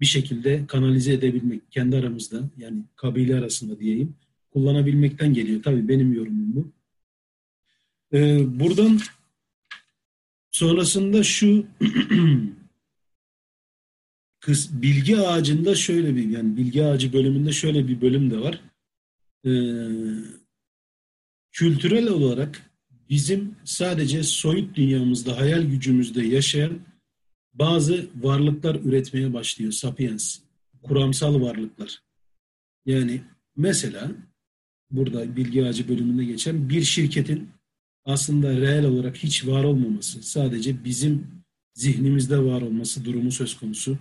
bir 0.00 0.06
şekilde 0.06 0.66
kanalize 0.66 1.12
edebilmek 1.12 1.72
kendi 1.72 1.96
aramızda 1.96 2.50
yani 2.56 2.84
kabile 2.96 3.36
arasında 3.36 3.80
diyeyim 3.80 4.14
kullanabilmekten 4.50 5.34
geliyor. 5.34 5.62
Tabii 5.62 5.88
benim 5.88 6.12
yorumum 6.12 6.56
bu. 6.56 6.72
Ee, 8.12 8.60
buradan 8.60 9.00
sonrasında 10.50 11.22
şu 11.22 11.66
bilgi 14.70 15.18
ağacında 15.18 15.74
şöyle 15.74 16.16
bir 16.16 16.28
yani 16.28 16.56
bilgi 16.56 16.84
ağacı 16.84 17.12
bölümünde 17.12 17.52
şöyle 17.52 17.88
bir 17.88 18.00
bölüm 18.00 18.30
de 18.30 18.38
var. 18.38 18.60
Ee, 19.46 19.50
kültürel 21.52 22.08
olarak 22.08 22.70
bizim 23.10 23.56
sadece 23.64 24.22
soyut 24.22 24.76
dünyamızda, 24.76 25.36
hayal 25.36 25.62
gücümüzde 25.62 26.26
yaşayan 26.26 26.78
bazı 27.58 28.06
varlıklar 28.20 28.74
üretmeye 28.74 29.32
başlıyor 29.32 29.72
Sapiens. 29.72 30.38
Kuramsal 30.82 31.40
varlıklar. 31.40 32.02
Yani 32.86 33.20
mesela 33.56 34.10
burada 34.90 35.36
bilgi 35.36 35.64
ağacı 35.64 35.88
bölümünde 35.88 36.24
geçen 36.24 36.68
bir 36.68 36.82
şirketin 36.82 37.48
aslında 38.04 38.56
reel 38.56 38.84
olarak 38.84 39.16
hiç 39.16 39.46
var 39.46 39.64
olmaması, 39.64 40.22
sadece 40.22 40.84
bizim 40.84 41.26
zihnimizde 41.74 42.38
var 42.38 42.62
olması 42.62 43.04
durumu 43.04 43.32
söz 43.32 43.56
konusu. 43.56 43.98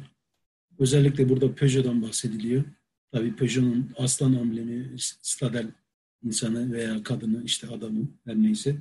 Özellikle 0.79 1.29
burada 1.29 1.55
Peugeot'dan 1.55 2.01
bahsediliyor. 2.01 2.63
Tabii 3.11 3.35
Peugeot'un 3.35 3.91
aslan 3.97 4.33
amblemi 4.33 4.89
Stadel 4.97 5.67
insanı 6.23 6.73
veya 6.73 7.03
kadını 7.03 7.43
işte 7.43 7.67
adamı 7.67 8.07
her 8.25 8.35
neyse. 8.35 8.77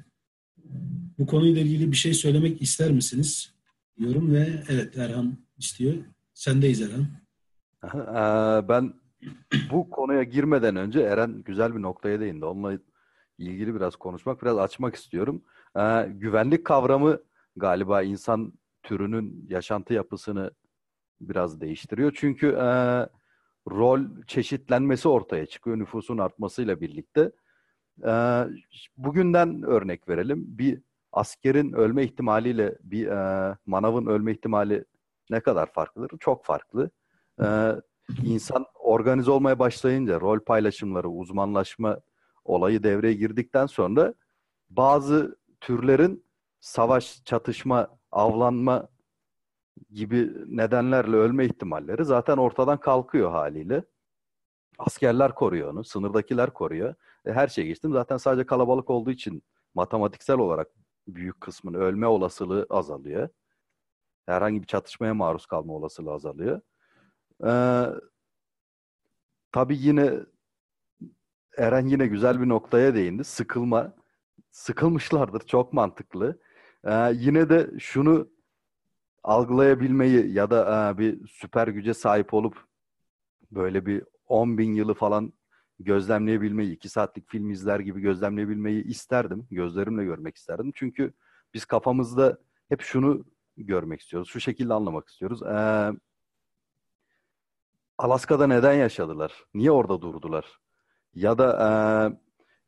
Bu 1.18 1.26
konuyla 1.26 1.62
ilgili 1.62 1.92
bir 1.92 1.96
şey 1.96 2.14
söylemek 2.14 2.62
ister 2.62 2.92
misiniz? 2.92 3.53
Diyorum 3.98 4.34
ve 4.34 4.62
evet 4.68 4.98
Erhan 4.98 5.38
istiyor. 5.58 5.94
Sendeyiz 6.34 6.82
Erhan. 6.82 7.06
Ben 8.68 8.94
bu 9.70 9.90
konuya 9.90 10.22
girmeden 10.22 10.76
önce 10.76 11.00
Eren 11.00 11.42
güzel 11.42 11.74
bir 11.74 11.82
noktaya 11.82 12.20
değindi. 12.20 12.44
Onunla 12.44 12.78
ilgili 13.38 13.74
biraz 13.74 13.96
konuşmak, 13.96 14.42
biraz 14.42 14.58
açmak 14.58 14.94
istiyorum. 14.94 15.42
Güvenlik 16.08 16.64
kavramı 16.64 17.20
galiba 17.56 18.02
insan 18.02 18.52
türünün 18.82 19.46
yaşantı 19.48 19.94
yapısını 19.94 20.50
biraz 21.20 21.60
değiştiriyor. 21.60 22.12
Çünkü 22.16 22.46
e, 22.46 22.68
rol 23.70 24.00
çeşitlenmesi 24.26 25.08
ortaya 25.08 25.46
çıkıyor 25.46 25.78
nüfusun 25.78 26.18
artmasıyla 26.18 26.80
birlikte. 26.80 27.32
E, 28.04 28.12
bugünden 28.96 29.62
örnek 29.62 30.08
verelim. 30.08 30.44
Bir 30.46 30.82
askerin 31.14 31.72
ölme 31.72 32.04
ihtimaliyle 32.04 32.78
bir 32.82 33.06
e, 33.06 33.56
manavın 33.66 34.06
ölme 34.06 34.32
ihtimali 34.32 34.84
ne 35.30 35.40
kadar 35.40 35.72
farklıdır? 35.72 36.18
Çok 36.20 36.44
farklı. 36.44 36.90
E, 37.42 37.72
insan 38.24 38.66
organize 38.74 39.30
olmaya 39.30 39.58
başlayınca 39.58 40.20
rol 40.20 40.40
paylaşımları, 40.40 41.08
uzmanlaşma 41.08 42.00
olayı 42.44 42.82
devreye 42.82 43.14
girdikten 43.14 43.66
sonra 43.66 44.14
bazı 44.70 45.36
türlerin 45.60 46.24
savaş, 46.60 47.24
çatışma, 47.24 47.88
avlanma 48.12 48.88
gibi 49.90 50.32
nedenlerle 50.46 51.16
ölme 51.16 51.44
ihtimalleri 51.44 52.04
zaten 52.04 52.36
ortadan 52.36 52.80
kalkıyor 52.80 53.30
haliyle. 53.30 53.84
Askerler 54.78 55.34
koruyor 55.34 55.72
onu, 55.72 55.84
sınırdakiler 55.84 56.50
koruyor. 56.50 56.94
E, 57.26 57.32
her 57.32 57.48
şey 57.48 57.66
geçtim. 57.66 57.92
Zaten 57.92 58.16
sadece 58.16 58.46
kalabalık 58.46 58.90
olduğu 58.90 59.10
için 59.10 59.42
matematiksel 59.74 60.38
olarak 60.38 60.68
büyük 61.08 61.40
kısmını 61.40 61.78
ölme 61.78 62.06
olasılığı 62.06 62.66
azalıyor. 62.70 63.28
Herhangi 64.26 64.62
bir 64.62 64.66
çatışmaya 64.66 65.14
maruz 65.14 65.46
kalma 65.46 65.72
olasılığı 65.72 66.12
azalıyor. 66.12 66.60
Ee, 67.46 67.86
tabii 69.52 69.78
yine 69.78 70.20
Eren 71.56 71.86
yine 71.86 72.06
güzel 72.06 72.40
bir 72.40 72.48
noktaya 72.48 72.94
değindi. 72.94 73.24
Sıkılma. 73.24 73.94
Sıkılmışlardır. 74.50 75.40
Çok 75.40 75.72
mantıklı. 75.72 76.38
Ee, 76.84 77.12
yine 77.14 77.48
de 77.50 77.70
şunu 77.78 78.28
algılayabilmeyi 79.22 80.32
ya 80.32 80.50
da 80.50 80.90
e, 80.90 80.98
bir 80.98 81.28
süper 81.28 81.68
güce 81.68 81.94
sahip 81.94 82.34
olup 82.34 82.64
böyle 83.52 83.86
bir 83.86 84.04
10 84.26 84.58
bin 84.58 84.74
yılı 84.74 84.94
falan 84.94 85.32
gözlemleyebilmeyi, 85.80 86.72
iki 86.72 86.88
saatlik 86.88 87.28
film 87.28 87.50
izler 87.50 87.80
gibi 87.80 88.00
gözlemleyebilmeyi 88.00 88.84
isterdim. 88.84 89.46
Gözlerimle 89.50 90.04
görmek 90.04 90.36
isterdim. 90.36 90.72
Çünkü 90.74 91.12
biz 91.54 91.64
kafamızda 91.64 92.38
hep 92.68 92.80
şunu 92.80 93.24
görmek 93.56 94.00
istiyoruz. 94.00 94.28
Şu 94.28 94.40
şekilde 94.40 94.74
anlamak 94.74 95.08
istiyoruz. 95.08 95.42
Ee, 95.42 95.92
Alaska'da 97.98 98.46
neden 98.46 98.74
yaşadılar? 98.74 99.44
Niye 99.54 99.70
orada 99.70 100.00
durdular? 100.00 100.58
Ya 101.14 101.38
da 101.38 101.48
e, 101.64 101.68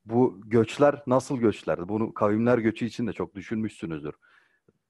bu 0.05 0.41
göçler 0.45 1.03
nasıl 1.07 1.37
göçlerdi? 1.37 1.89
Bunu 1.89 2.15
kavimler 2.15 2.59
göçü 2.59 2.85
için 2.85 3.07
de 3.07 3.13
çok 3.13 3.35
düşünmüşsünüzdür. 3.35 4.15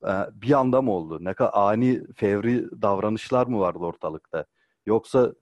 E, 0.05 0.13
bir 0.33 0.53
anda 0.53 0.83
mı 0.83 0.93
oldu? 0.93 1.19
Ne 1.21 1.35
kadar 1.35 1.51
ani, 1.55 2.03
fevri 2.15 2.83
davranışlar 2.83 3.47
mı 3.47 3.61
vardı 3.61 3.79
ortalıkta? 3.79 4.45
Yoksa 4.87 5.35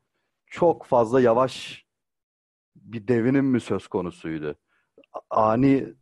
çok 0.47 0.87
fazla 0.87 1.21
yavaş 1.21 1.85
bir 2.77 3.09
devinim 3.09 3.47
mi 3.47 3.61
söz 3.61 3.87
konusuydu? 3.87 4.55
Ani 5.31 5.95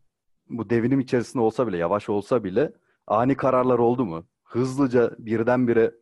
bu 0.48 0.70
devinim 0.70 1.00
içerisinde 1.00 1.42
olsa 1.42 1.66
bile, 1.66 1.76
yavaş 1.76 2.08
olsa 2.08 2.44
bile 2.44 2.72
ani 3.06 3.36
kararlar 3.36 3.78
oldu 3.78 4.04
mu? 4.04 4.26
Hızlıca 4.44 5.10
birdenbire 5.18 5.94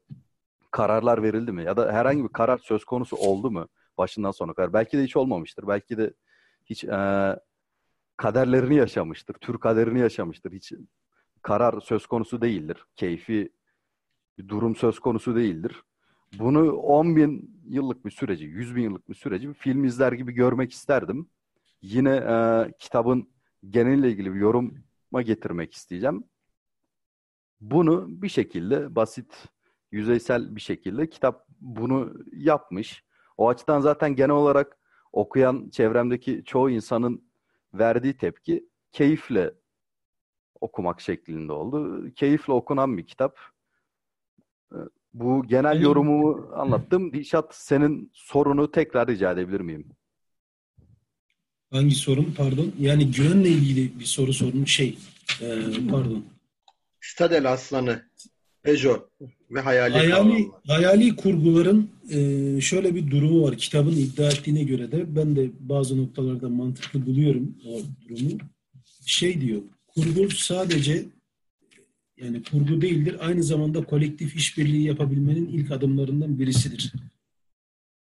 kararlar 0.70 1.22
verildi 1.22 1.52
mi? 1.52 1.64
Ya 1.64 1.76
da 1.76 1.92
herhangi 1.92 2.24
bir 2.24 2.28
karar 2.28 2.58
söz 2.58 2.84
konusu 2.84 3.16
oldu 3.16 3.50
mu? 3.50 3.68
başından 4.00 4.30
sona 4.30 4.54
kadar. 4.54 4.72
Belki 4.72 4.98
de 4.98 5.02
hiç 5.02 5.16
olmamıştır. 5.16 5.68
Belki 5.68 5.98
de 5.98 6.14
hiç 6.66 6.84
e, 6.84 7.36
kaderlerini 8.16 8.76
yaşamıştır. 8.76 9.34
Tür 9.34 9.58
kaderini 9.58 10.00
yaşamıştır. 10.00 10.52
Hiç 10.52 10.72
karar 11.42 11.80
söz 11.80 12.06
konusu 12.06 12.42
değildir. 12.42 12.84
Keyfi 12.96 13.52
bir 14.38 14.48
durum 14.48 14.76
söz 14.76 14.98
konusu 14.98 15.36
değildir. 15.36 15.82
Bunu 16.38 16.72
10 16.72 17.16
bin 17.16 17.60
yıllık 17.68 18.04
bir 18.04 18.10
süreci, 18.10 18.44
100 18.44 18.76
bin 18.76 18.82
yıllık 18.82 19.08
bir 19.08 19.14
süreci 19.14 19.48
bir 19.48 19.54
film 19.54 19.84
izler 19.84 20.12
gibi 20.12 20.32
görmek 20.32 20.72
isterdim. 20.72 21.28
Yine 21.82 22.16
e, 22.16 22.66
kitabın 22.78 23.30
geneliyle 23.68 24.10
ilgili 24.10 24.34
bir 24.34 24.40
yoruma 24.40 25.22
getirmek 25.22 25.74
isteyeceğim. 25.74 26.24
Bunu 27.60 28.22
bir 28.22 28.28
şekilde 28.28 28.94
basit, 28.94 29.48
yüzeysel 29.92 30.56
bir 30.56 30.60
şekilde 30.60 31.10
kitap 31.10 31.46
bunu 31.60 32.14
yapmış. 32.32 33.04
O 33.36 33.48
açıdan 33.48 33.80
zaten 33.80 34.16
genel 34.16 34.36
olarak 34.36 34.78
okuyan 35.12 35.70
çevremdeki 35.70 36.44
çoğu 36.44 36.70
insanın 36.70 37.30
verdiği 37.74 38.16
tepki 38.16 38.68
keyifle 38.92 39.54
okumak 40.60 41.00
şeklinde 41.00 41.52
oldu. 41.52 42.10
Keyifle 42.14 42.52
okunan 42.52 42.98
bir 42.98 43.06
kitap. 43.06 43.38
Ee, 45.14 45.20
bu 45.20 45.46
genel 45.48 45.80
yorumumu 45.80 46.50
anlattım. 46.54 47.12
Dişat 47.12 47.54
senin 47.54 48.10
sorunu 48.14 48.70
tekrar 48.70 49.08
rica 49.08 49.32
edebilir 49.32 49.60
miyim? 49.60 49.86
Hangi 51.70 51.94
sorun? 51.94 52.34
Pardon. 52.36 52.72
Yani 52.80 53.10
güvenle 53.10 53.48
ilgili 53.48 54.00
bir 54.00 54.04
soru 54.04 54.32
sorun. 54.32 54.64
Şey, 54.64 54.98
e, 55.40 55.48
pardon. 55.90 56.24
Stadel 57.00 57.52
Aslanı, 57.52 58.02
Peugeot 58.62 59.08
ve 59.50 59.60
hayali 59.60 59.94
hayali, 59.94 60.48
hayali 60.66 61.16
kurguların 61.16 61.90
e, 62.10 62.60
şöyle 62.60 62.94
bir 62.94 63.10
durumu 63.10 63.42
var. 63.42 63.56
Kitabın 63.56 63.92
iddia 63.92 64.28
ettiğine 64.28 64.62
göre 64.62 64.92
de 64.92 65.16
ben 65.16 65.36
de 65.36 65.50
bazı 65.60 66.02
noktalarda 66.02 66.48
mantıklı 66.48 67.06
buluyorum 67.06 67.54
o 67.66 67.80
durumu. 68.08 68.38
Şey 69.06 69.40
diyor, 69.40 69.60
kurgu 69.88 70.30
sadece 70.30 71.04
yani 72.22 72.42
kurgu 72.42 72.80
değildir. 72.80 73.16
Aynı 73.20 73.42
zamanda 73.42 73.84
kolektif 73.84 74.36
işbirliği 74.36 74.86
yapabilmenin 74.86 75.46
ilk 75.46 75.70
adımlarından 75.70 76.38
birisidir. 76.38 76.92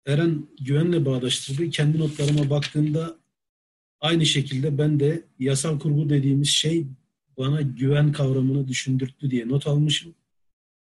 Eren 0.06 0.46
güvenle 0.60 1.06
bağdaştırdı. 1.06 1.70
Kendi 1.70 1.98
notlarıma 1.98 2.50
baktığımda 2.50 3.16
aynı 4.00 4.26
şekilde 4.26 4.78
ben 4.78 5.00
de 5.00 5.24
yasal 5.38 5.78
kurgu 5.78 6.08
dediğimiz 6.08 6.48
şey 6.48 6.86
bana 7.38 7.62
güven 7.62 8.12
kavramını 8.12 8.68
düşündürttü 8.68 9.30
diye 9.30 9.48
not 9.48 9.66
almışım. 9.66 10.14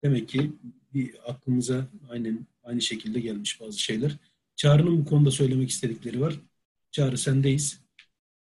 Demek 0.04 0.28
ki 0.28 0.52
bir 0.94 1.30
aklımıza 1.30 1.86
aynen 2.10 2.46
aynı 2.64 2.80
şekilde 2.80 3.20
gelmiş 3.20 3.60
bazı 3.60 3.78
şeyler. 3.78 4.16
Çağrı'nın 4.56 5.00
bu 5.00 5.04
konuda 5.04 5.30
söylemek 5.30 5.70
istedikleri 5.70 6.20
var. 6.20 6.40
Çağrı 6.90 7.18
sendeyiz. 7.18 7.80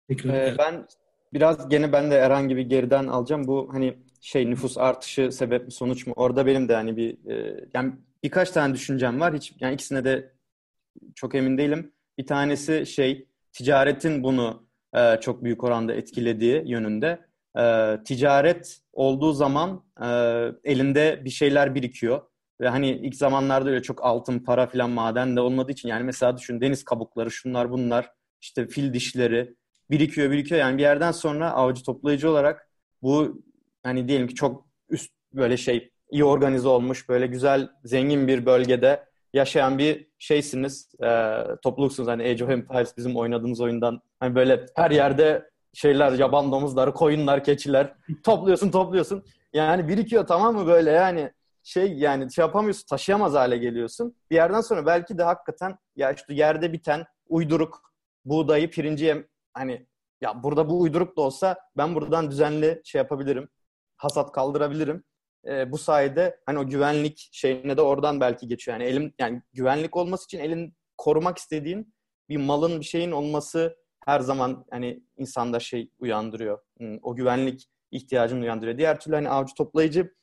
Tekrar 0.08 0.34
ee, 0.34 0.58
ben 0.58 0.86
biraz 1.32 1.68
gene 1.68 1.92
ben 1.92 2.10
de 2.10 2.20
herhangi 2.20 2.56
bir 2.56 2.62
geriden 2.62 3.06
alacağım. 3.06 3.46
Bu 3.46 3.68
hani 3.72 3.94
şey 4.20 4.50
nüfus 4.50 4.78
artışı 4.78 5.32
sebep 5.32 5.66
mi 5.66 5.72
sonuç 5.72 6.06
mu? 6.06 6.12
Orada 6.16 6.46
benim 6.46 6.68
de 6.68 6.74
hani 6.74 6.96
bir 6.96 7.30
e, 7.30 7.64
yani 7.74 7.92
birkaç 8.22 8.50
tane 8.50 8.74
düşüncem 8.74 9.20
var. 9.20 9.34
Hiç 9.34 9.52
yani 9.60 9.74
ikisine 9.74 10.04
de 10.04 10.32
çok 11.14 11.34
emin 11.34 11.58
değilim. 11.58 11.92
Bir 12.18 12.26
tanesi 12.26 12.86
şey 12.86 13.28
ticaretin 13.52 14.22
bunu 14.22 14.66
e, 14.94 15.20
çok 15.20 15.44
büyük 15.44 15.64
oranda 15.64 15.94
etkilediği 15.94 16.62
yönünde. 16.66 17.26
E, 17.58 17.96
ticaret 18.04 18.80
olduğu 18.92 19.32
zaman 19.32 19.84
e, 20.02 20.06
elinde 20.64 21.22
bir 21.24 21.30
şeyler 21.30 21.74
birikiyor. 21.74 22.22
Ve 22.60 22.68
hani 22.68 22.90
ilk 22.90 23.16
zamanlarda 23.16 23.70
öyle 23.70 23.82
çok 23.82 24.04
altın, 24.04 24.38
para 24.38 24.66
filan 24.66 24.90
maden 24.90 25.36
de 25.36 25.40
olmadığı 25.40 25.72
için 25.72 25.88
yani 25.88 26.04
mesela 26.04 26.36
düşün 26.36 26.60
deniz 26.60 26.84
kabukları, 26.84 27.30
şunlar 27.30 27.70
bunlar, 27.70 28.12
işte 28.40 28.68
fil 28.68 28.94
dişleri 28.94 29.54
birikiyor, 29.90 30.30
birikiyor. 30.30 30.60
Yani 30.60 30.78
bir 30.78 30.82
yerden 30.82 31.12
sonra 31.12 31.50
avcı 31.50 31.82
toplayıcı 31.82 32.30
olarak 32.30 32.68
bu 33.02 33.42
hani 33.82 34.08
diyelim 34.08 34.28
ki 34.28 34.34
çok 34.34 34.66
üst 34.88 35.12
böyle 35.32 35.56
şey 35.56 35.90
iyi 36.10 36.24
organize 36.24 36.68
olmuş, 36.68 37.08
böyle 37.08 37.26
güzel, 37.26 37.68
zengin 37.84 38.28
bir 38.28 38.46
bölgede 38.46 39.04
yaşayan 39.32 39.78
bir 39.78 40.08
şeysiniz, 40.18 40.94
e, 41.02 41.38
topluluksunuz. 41.62 42.08
Hani 42.08 42.22
Age 42.22 42.44
of 42.44 42.50
Empires 42.50 42.96
bizim 42.96 43.16
oynadığımız 43.16 43.60
oyundan 43.60 44.00
hani 44.20 44.34
böyle 44.34 44.66
her 44.76 44.90
yerde 44.90 45.50
şeyler, 45.72 46.12
yaban 46.12 46.52
domuzları, 46.52 46.94
koyunlar, 46.94 47.44
keçiler 47.44 47.94
topluyorsun, 48.22 48.70
topluyorsun. 48.70 49.24
Yani 49.52 49.88
birikiyor 49.88 50.26
tamam 50.26 50.54
mı 50.54 50.66
böyle 50.66 50.90
yani 50.90 51.32
şey 51.62 51.92
yani 51.92 52.32
şey 52.32 52.42
yapamıyorsun, 52.42 52.86
taşıyamaz 52.86 53.34
hale 53.34 53.56
geliyorsun. 53.56 54.14
Bir 54.30 54.36
yerden 54.36 54.60
sonra 54.60 54.86
belki 54.86 55.18
de 55.18 55.22
hakikaten 55.22 55.78
ya 55.96 56.12
işte 56.12 56.34
yerde 56.34 56.72
biten 56.72 57.04
uyduruk 57.28 57.92
buğdayı, 58.24 58.70
pirinci 58.70 59.04
yem, 59.04 59.26
hani 59.54 59.86
ya 60.20 60.42
burada 60.42 60.68
bu 60.68 60.80
uyduruk 60.80 61.16
da 61.16 61.20
olsa 61.20 61.56
ben 61.76 61.94
buradan 61.94 62.30
düzenli 62.30 62.80
şey 62.84 62.98
yapabilirim, 62.98 63.48
hasat 64.00 64.32
kaldırabilirim. 64.32 65.04
E, 65.46 65.72
bu 65.72 65.78
sayede 65.78 66.40
hani 66.46 66.58
o 66.58 66.66
güvenlik 66.66 67.28
şeyine 67.32 67.76
de 67.76 67.82
oradan 67.82 68.20
belki 68.20 68.48
geçiyor. 68.48 68.78
Yani 68.78 68.90
elim 68.90 69.14
yani 69.18 69.42
güvenlik 69.52 69.96
olması 69.96 70.24
için 70.24 70.38
elin 70.38 70.74
korumak 70.98 71.38
istediğin 71.38 71.94
bir 72.28 72.36
malın 72.36 72.80
bir 72.80 72.84
şeyin 72.84 73.10
olması 73.10 73.76
her 74.04 74.20
zaman 74.20 74.64
hani 74.70 75.02
insanda 75.16 75.60
şey 75.60 75.90
uyandırıyor. 75.98 76.58
Hmm, 76.78 76.98
o 77.02 77.16
güvenlik 77.16 77.70
ihtiyacını 77.90 78.40
uyandırıyor. 78.40 78.78
Diğer 78.78 79.00
türlü 79.00 79.14
hani 79.14 79.28
avcı 79.28 79.54
toplayıcı 79.54 80.14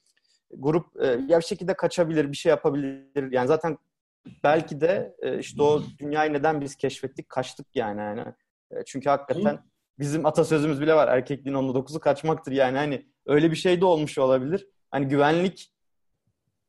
grup 0.52 1.02
e, 1.02 1.08
ya 1.08 1.40
bir 1.40 1.46
şekilde 1.46 1.74
kaçabilir, 1.74 2.32
bir 2.32 2.38
şey 2.38 2.50
yapabilir. 2.50 3.32
Yani 3.32 3.48
zaten 3.48 3.78
belki 4.44 4.82
de 4.82 5.16
e, 5.22 5.40
işte 5.40 5.63
o 5.63 5.82
dünyayı 6.00 6.34
neden 6.34 6.62
biz 6.62 6.76
keşfettik, 6.76 7.30
kaçtık 7.30 7.68
yani. 7.76 8.00
yani. 8.00 8.22
E, 8.72 8.84
çünkü 8.86 9.10
hakikaten 9.10 9.60
bizim 10.00 10.26
atasözümüz 10.26 10.82
bile 10.82 10.94
var. 10.94 11.08
Erkekliğin 11.08 11.56
onda 11.56 11.74
dokuzu 11.74 12.00
kaçmaktır 12.00 12.52
yani. 12.52 12.78
Hani 12.78 13.06
öyle 13.28 13.52
bir 13.52 13.56
şey 13.56 13.82
de 13.82 13.86
olmuş 13.86 14.18
olabilir. 14.18 14.68
Hani 14.92 15.08
güvenlik 15.08 15.74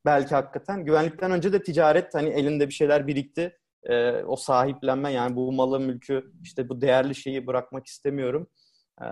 belki 0.04 0.34
hakikaten. 0.34 0.84
Güvenlikten 0.84 1.30
önce 1.30 1.52
de 1.52 1.62
ticaret 1.62 2.14
hani 2.14 2.28
elinde 2.28 2.68
bir 2.68 2.74
şeyler 2.74 3.06
birikti 3.06 3.58
e, 3.82 4.10
o 4.10 4.36
sahiplenme 4.36 5.12
yani 5.12 5.36
bu 5.36 5.52
malı 5.52 5.80
mülkü 5.80 6.32
işte 6.42 6.68
bu 6.68 6.80
değerli 6.80 7.14
şeyi 7.14 7.46
bırakmak 7.46 7.86
istemiyorum. 7.86 8.50
E, 9.02 9.06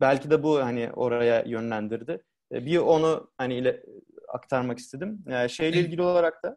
belki 0.00 0.30
de 0.30 0.42
bu 0.42 0.58
hani 0.58 0.90
oraya 0.92 1.42
yönlendirdi. 1.42 2.22
E, 2.52 2.66
bir 2.66 2.78
onu 2.78 3.30
hani 3.38 3.54
ile 3.54 3.82
aktarmak 4.28 4.78
istedim. 4.78 5.24
E, 5.28 5.48
şeyle 5.48 5.80
ilgili 5.80 6.02
olarak 6.02 6.42
da 6.42 6.56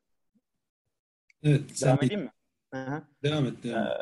Evet. 1.44 1.82
Devam 1.84 2.04
edeyim 2.04 2.22
mi? 2.22 2.32
Hı-hı. 2.74 3.04
Devam 3.24 3.46
et. 3.46 3.64
Devam. 3.64 3.88
Ee, 3.88 3.98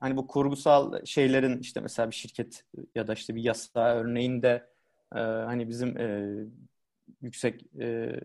hani 0.00 0.16
bu 0.16 0.26
kurgusal 0.26 1.04
şeylerin 1.04 1.58
işte 1.58 1.80
mesela 1.80 2.10
bir 2.10 2.14
şirket 2.14 2.64
ya 2.94 3.06
da 3.06 3.12
işte 3.12 3.34
bir 3.34 3.42
yasa 3.42 3.94
örneğinde 3.94 4.73
e, 5.14 5.18
hani 5.20 5.68
bizim 5.68 5.96
e, 5.98 6.34
yüksek 7.22 7.66
e, 7.80 8.20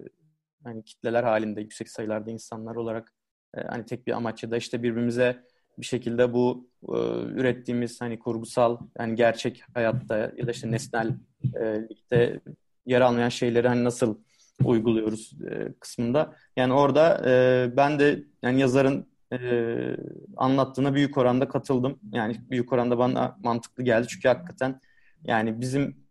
hani 0.63 0.83
kitleler 0.83 1.23
halinde 1.23 1.61
yüksek 1.61 1.89
sayılarda 1.89 2.31
insanlar 2.31 2.75
olarak 2.75 3.13
e, 3.57 3.61
hani 3.61 3.85
tek 3.85 4.07
bir 4.07 4.11
amaç 4.11 4.43
ya 4.43 4.51
da 4.51 4.57
işte 4.57 4.83
birbirimize 4.83 5.43
bir 5.77 5.85
şekilde 5.85 6.33
bu 6.33 6.69
e, 6.83 6.97
ürettiğimiz 7.21 8.01
hani 8.01 8.19
kurgusal 8.19 8.77
yani 8.99 9.15
gerçek 9.15 9.63
hayatta 9.73 10.17
ya 10.17 10.47
da 10.47 10.51
işte 10.51 10.71
nesnel 10.71 11.15
e, 12.11 12.39
yer 12.85 13.01
almayan 13.01 13.29
şeyleri 13.29 13.67
hani 13.67 13.83
nasıl 13.83 14.17
uyguluyoruz 14.63 15.33
e, 15.51 15.73
kısmında. 15.79 16.35
Yani 16.55 16.73
orada 16.73 17.21
e, 17.29 17.77
ben 17.77 17.99
de 17.99 18.23
yani 18.41 18.61
yazarın 18.61 19.07
e, 19.33 19.37
anlattığına 20.37 20.95
büyük 20.95 21.17
oranda 21.17 21.47
katıldım. 21.47 21.99
Yani 22.11 22.35
büyük 22.49 22.73
oranda 22.73 22.97
bana 22.97 23.37
mantıklı 23.43 23.83
geldi 23.83 24.07
çünkü 24.07 24.27
hakikaten 24.27 24.81
yani 25.23 25.61
bizim 25.61 26.08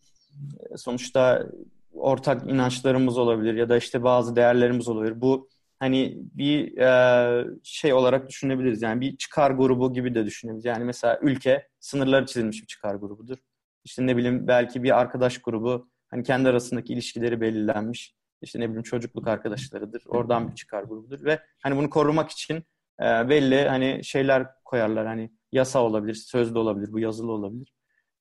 sonuçta 0.76 1.46
ortak 1.92 2.50
inançlarımız 2.50 3.18
olabilir 3.18 3.54
ya 3.54 3.68
da 3.68 3.76
işte 3.76 4.02
bazı 4.02 4.36
değerlerimiz 4.36 4.88
olabilir. 4.88 5.20
Bu 5.20 5.48
hani 5.78 6.18
bir 6.18 6.78
e, 6.78 7.46
şey 7.62 7.92
olarak 7.92 8.28
düşünebiliriz. 8.28 8.82
Yani 8.82 9.00
bir 9.00 9.16
çıkar 9.16 9.50
grubu 9.50 9.92
gibi 9.92 10.14
de 10.14 10.26
düşünebiliriz. 10.26 10.64
Yani 10.64 10.84
mesela 10.84 11.18
ülke 11.22 11.68
sınırları 11.80 12.26
çizilmiş 12.26 12.62
bir 12.62 12.66
çıkar 12.66 12.94
grubudur. 12.94 13.36
İşte 13.84 14.06
ne 14.06 14.16
bileyim 14.16 14.46
belki 14.46 14.82
bir 14.82 15.00
arkadaş 15.00 15.38
grubu 15.38 15.88
hani 16.10 16.22
kendi 16.22 16.48
arasındaki 16.48 16.92
ilişkileri 16.92 17.40
belirlenmiş. 17.40 18.14
İşte 18.42 18.60
ne 18.60 18.64
bileyim 18.64 18.82
çocukluk 18.82 19.28
arkadaşlarıdır. 19.28 20.02
Oradan 20.06 20.50
bir 20.50 20.54
çıkar 20.54 20.82
grubudur 20.82 21.24
ve 21.24 21.40
hani 21.62 21.76
bunu 21.76 21.90
korumak 21.90 22.30
için 22.30 22.56
e, 23.00 23.28
belli 23.28 23.68
hani 23.68 24.04
şeyler 24.04 24.46
koyarlar. 24.64 25.06
Hani 25.06 25.30
yasa 25.52 25.82
olabilir, 25.82 26.14
sözlü 26.14 26.58
olabilir, 26.58 26.92
bu 26.92 26.98
yazılı 26.98 27.32
olabilir. 27.32 27.74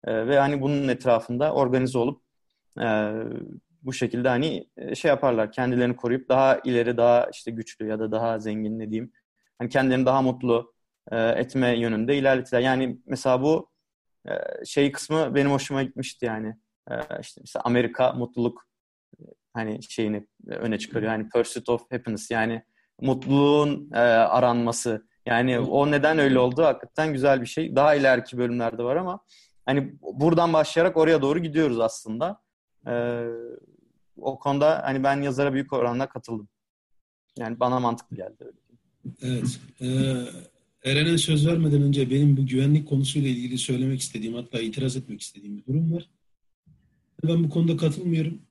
E, 0.07 0.27
ve 0.27 0.39
hani 0.39 0.61
bunun 0.61 0.87
etrafında 0.87 1.53
organize 1.53 1.97
olup 1.97 2.21
e, 2.81 3.11
bu 3.81 3.93
şekilde 3.93 4.29
hani 4.29 4.69
e, 4.77 4.95
şey 4.95 5.09
yaparlar. 5.09 5.51
Kendilerini 5.51 5.95
koruyup 5.95 6.29
daha 6.29 6.59
ileri, 6.59 6.97
daha 6.97 7.29
işte 7.33 7.51
güçlü 7.51 7.87
ya 7.87 7.99
da 7.99 8.11
daha 8.11 8.39
zengin 8.39 8.79
ne 8.79 8.91
diyeyim. 8.91 9.11
Hani 9.59 9.69
kendilerini 9.69 10.05
daha 10.05 10.21
mutlu 10.21 10.73
e, 11.11 11.17
etme 11.17 11.79
yönünde 11.79 12.17
ilerletirler. 12.17 12.59
Yani 12.61 12.97
mesela 13.05 13.41
bu 13.41 13.69
e, 14.29 14.31
şey 14.65 14.91
kısmı 14.91 15.35
benim 15.35 15.51
hoşuma 15.51 15.83
gitmişti 15.83 16.25
yani. 16.25 16.55
E, 16.91 16.93
işte 17.21 17.41
mesela 17.41 17.63
Amerika 17.63 18.13
mutluluk 18.13 18.67
e, 19.19 19.23
hani 19.53 19.83
şeyini 19.83 20.27
öne 20.47 20.79
çıkarıyor. 20.79 21.11
Yani 21.11 21.29
pursuit 21.29 21.69
of 21.69 21.91
happiness 21.91 22.31
yani 22.31 22.63
mutluluğun 23.01 23.89
e, 23.93 23.99
aranması. 23.99 25.07
Yani 25.25 25.59
o 25.59 25.91
neden 25.91 26.19
öyle 26.19 26.39
oldu 26.39 26.63
hakikaten 26.63 27.13
güzel 27.13 27.41
bir 27.41 27.45
şey. 27.45 27.75
Daha 27.75 27.95
ileriki 27.95 28.37
bölümlerde 28.37 28.83
var 28.83 28.95
ama 28.95 29.19
hani 29.67 29.93
buradan 30.01 30.53
başlayarak 30.53 30.97
oraya 30.97 31.21
doğru 31.21 31.39
gidiyoruz 31.39 31.79
aslında. 31.79 32.41
Ee, 32.87 33.25
o 34.17 34.39
konuda 34.39 34.83
hani 34.83 35.03
ben 35.03 35.21
yazara 35.21 35.53
büyük 35.53 35.73
oranda 35.73 36.09
katıldım. 36.09 36.49
Yani 37.37 37.59
bana 37.59 37.79
mantıklı 37.79 38.15
geldi 38.15 38.35
öyle. 38.39 38.57
Evet. 39.21 39.59
Ee, 39.81 40.89
Eren'e 40.91 41.17
söz 41.17 41.47
vermeden 41.47 41.81
önce 41.81 42.09
benim 42.09 42.37
bu 42.37 42.45
güvenlik 42.45 42.87
konusuyla 42.87 43.29
ilgili 43.29 43.57
söylemek 43.57 43.99
istediğim 43.99 44.35
hatta 44.35 44.59
itiraz 44.59 44.95
etmek 44.95 45.21
istediğim 45.21 45.57
bir 45.57 45.65
durum 45.65 45.93
var. 45.93 46.09
Ben 47.23 47.43
bu 47.43 47.49
konuda 47.49 47.77
katılmıyorum. 47.77 48.41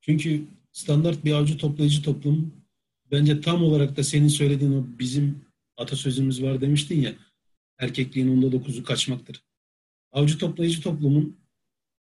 Çünkü 0.00 0.44
standart 0.72 1.24
bir 1.24 1.32
avcı 1.32 1.58
toplayıcı 1.58 2.02
toplum 2.02 2.54
bence 3.10 3.40
tam 3.40 3.64
olarak 3.64 3.96
da 3.96 4.04
senin 4.04 4.28
söylediğin 4.28 4.72
o 4.72 4.98
bizim 4.98 5.44
atasözümüz 5.76 6.42
var 6.42 6.60
demiştin 6.60 7.00
ya 7.00 7.12
erkekliğin 7.78 8.36
onda 8.36 8.52
dokuzu 8.52 8.84
kaçmaktır. 8.84 9.43
Avcı 10.14 10.38
toplayıcı 10.38 10.82
toplumun 10.82 11.36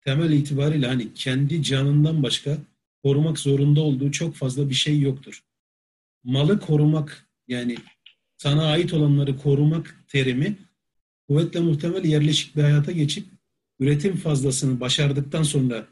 temel 0.02 0.32
itibariyle 0.32 0.88
hani 0.88 1.14
kendi 1.14 1.64
canından 1.64 2.24
başka 2.24 2.58
korumak 3.04 3.40
zorunda 3.40 3.82
olduğu 3.82 4.12
çok 4.12 4.36
fazla 4.36 4.70
bir 4.70 4.74
şey 4.74 5.00
yoktur. 5.00 5.44
Malı 6.24 6.60
korumak 6.60 7.28
yani 7.48 7.76
sana 8.38 8.66
ait 8.66 8.94
olanları 8.94 9.38
korumak 9.38 10.06
terimi 10.08 10.56
kuvvetle 11.28 11.60
muhtemel 11.60 12.06
yerleşik 12.06 12.56
bir 12.56 12.62
hayata 12.62 12.92
geçip 12.92 13.28
üretim 13.80 14.16
fazlasını 14.16 14.80
başardıktan 14.80 15.44
sonra 15.44 15.88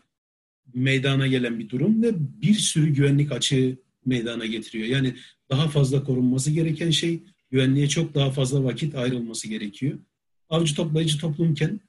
meydana 0.74 1.28
gelen 1.28 1.60
bir 1.60 1.70
durum 1.70 2.04
ve 2.04 2.12
bir 2.42 2.54
sürü 2.54 2.94
güvenlik 2.94 3.32
açığı 3.32 3.78
meydana 4.06 4.46
getiriyor. 4.46 4.88
Yani 4.88 5.16
daha 5.50 5.68
fazla 5.68 6.04
korunması 6.04 6.52
gereken 6.52 6.90
şey 6.90 7.24
güvenliğe 7.52 7.90
çok 7.90 8.16
daha 8.16 8.32
fazla 8.32 8.64
vakit 8.64 8.96
ayrılması 8.96 9.48
gerekiyor. 9.48 10.00
Avcı 10.50 10.76
toplayıcı 10.76 11.20
toplumken 11.20 11.80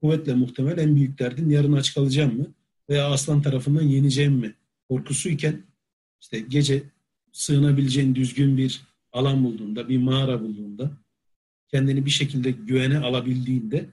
kuvvetle 0.00 0.34
muhtemel 0.34 0.78
en 0.78 0.96
büyük 0.96 1.18
derdin 1.18 1.50
yarın 1.50 1.72
aç 1.72 1.94
kalacağım 1.94 2.36
mı 2.36 2.46
veya 2.88 3.10
aslan 3.10 3.42
tarafından 3.42 3.82
yeneceğim 3.82 4.32
mi 4.32 4.54
korkusuyken 4.88 5.62
işte 6.20 6.40
gece 6.40 6.82
sığınabileceğin 7.32 8.14
düzgün 8.14 8.56
bir 8.56 8.80
alan 9.12 9.44
bulduğunda, 9.44 9.88
bir 9.88 9.98
mağara 9.98 10.40
bulduğunda, 10.40 10.90
kendini 11.68 12.06
bir 12.06 12.10
şekilde 12.10 12.50
güvene 12.50 12.98
alabildiğinde 12.98 13.86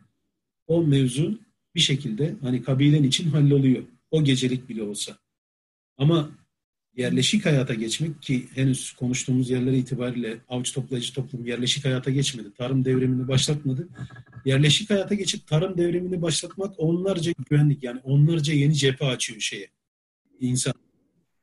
o 0.67 0.83
mevzu 0.83 1.39
bir 1.75 1.79
şekilde 1.79 2.35
hani 2.41 2.63
kabilen 2.63 3.03
için 3.03 3.29
halloluyor. 3.29 3.83
O 4.11 4.23
gecelik 4.23 4.69
bile 4.69 4.83
olsa. 4.83 5.17
Ama 5.97 6.29
yerleşik 6.95 7.45
hayata 7.45 7.73
geçmek 7.73 8.21
ki 8.21 8.47
henüz 8.55 8.91
konuştuğumuz 8.91 9.49
yerler 9.49 9.73
itibariyle 9.73 10.37
avcı 10.49 10.73
toplayıcı 10.73 11.13
toplum 11.13 11.45
yerleşik 11.45 11.85
hayata 11.85 12.11
geçmedi. 12.11 12.47
Tarım 12.57 12.85
devrimini 12.85 13.27
başlatmadı. 13.27 13.87
Yerleşik 14.45 14.89
hayata 14.89 15.15
geçip 15.15 15.47
tarım 15.47 15.77
devrimini 15.77 16.21
başlatmak 16.21 16.73
onlarca 16.77 17.31
güvenlik 17.49 17.83
yani 17.83 17.99
onlarca 18.03 18.53
yeni 18.53 18.75
cephe 18.75 19.05
açıyor 19.05 19.39
şeye. 19.39 19.69
İnsan 20.39 20.73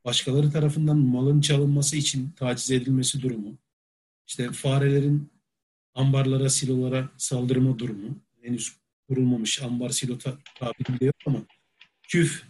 başkaları 0.04 0.50
tarafından 0.50 0.96
malın 0.96 1.40
çalınması 1.40 1.96
için 1.96 2.30
taciz 2.30 2.70
edilmesi 2.70 3.22
durumu. 3.22 3.58
İşte 4.26 4.52
farelerin 4.52 5.30
ambarlara, 5.94 6.48
silolara 6.48 7.08
saldırma 7.16 7.78
durumu. 7.78 8.18
Henüz 8.42 8.72
kurulmamış 9.08 9.62
ambar 9.62 9.90
silo 9.90 10.18
tabiri 10.58 11.00
bile 11.00 11.06
yok 11.06 11.16
ama 11.26 11.38
küf 12.08 12.44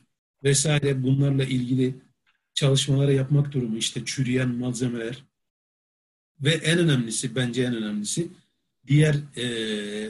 vesaire 0.44 1.02
bunlarla 1.02 1.44
ilgili 1.44 1.94
çalışmaları 2.54 3.12
yapmak 3.12 3.52
durumu 3.52 3.76
işte 3.76 4.04
çürüyen 4.04 4.48
malzemeler 4.48 5.24
ve 6.40 6.50
en 6.50 6.78
önemlisi 6.78 7.36
bence 7.36 7.62
en 7.62 7.76
önemlisi 7.76 8.28
diğer 8.86 9.14
e, 9.36 9.44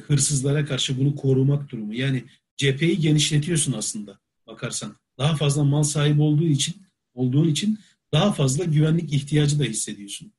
hırsızlara 0.00 0.64
karşı 0.64 0.98
bunu 0.98 1.16
korumak 1.16 1.70
durumu. 1.70 1.94
Yani 1.94 2.24
cepheyi 2.56 2.98
genişletiyorsun 2.98 3.72
aslında 3.72 4.18
bakarsan. 4.46 4.96
Daha 5.18 5.36
fazla 5.36 5.64
mal 5.64 5.82
sahibi 5.82 6.22
olduğu 6.22 6.46
için 6.46 6.76
olduğun 7.14 7.48
için 7.48 7.78
daha 8.12 8.32
fazla 8.32 8.64
güvenlik 8.64 9.12
ihtiyacı 9.12 9.58
da 9.58 9.64
hissediyorsun. 9.64 10.32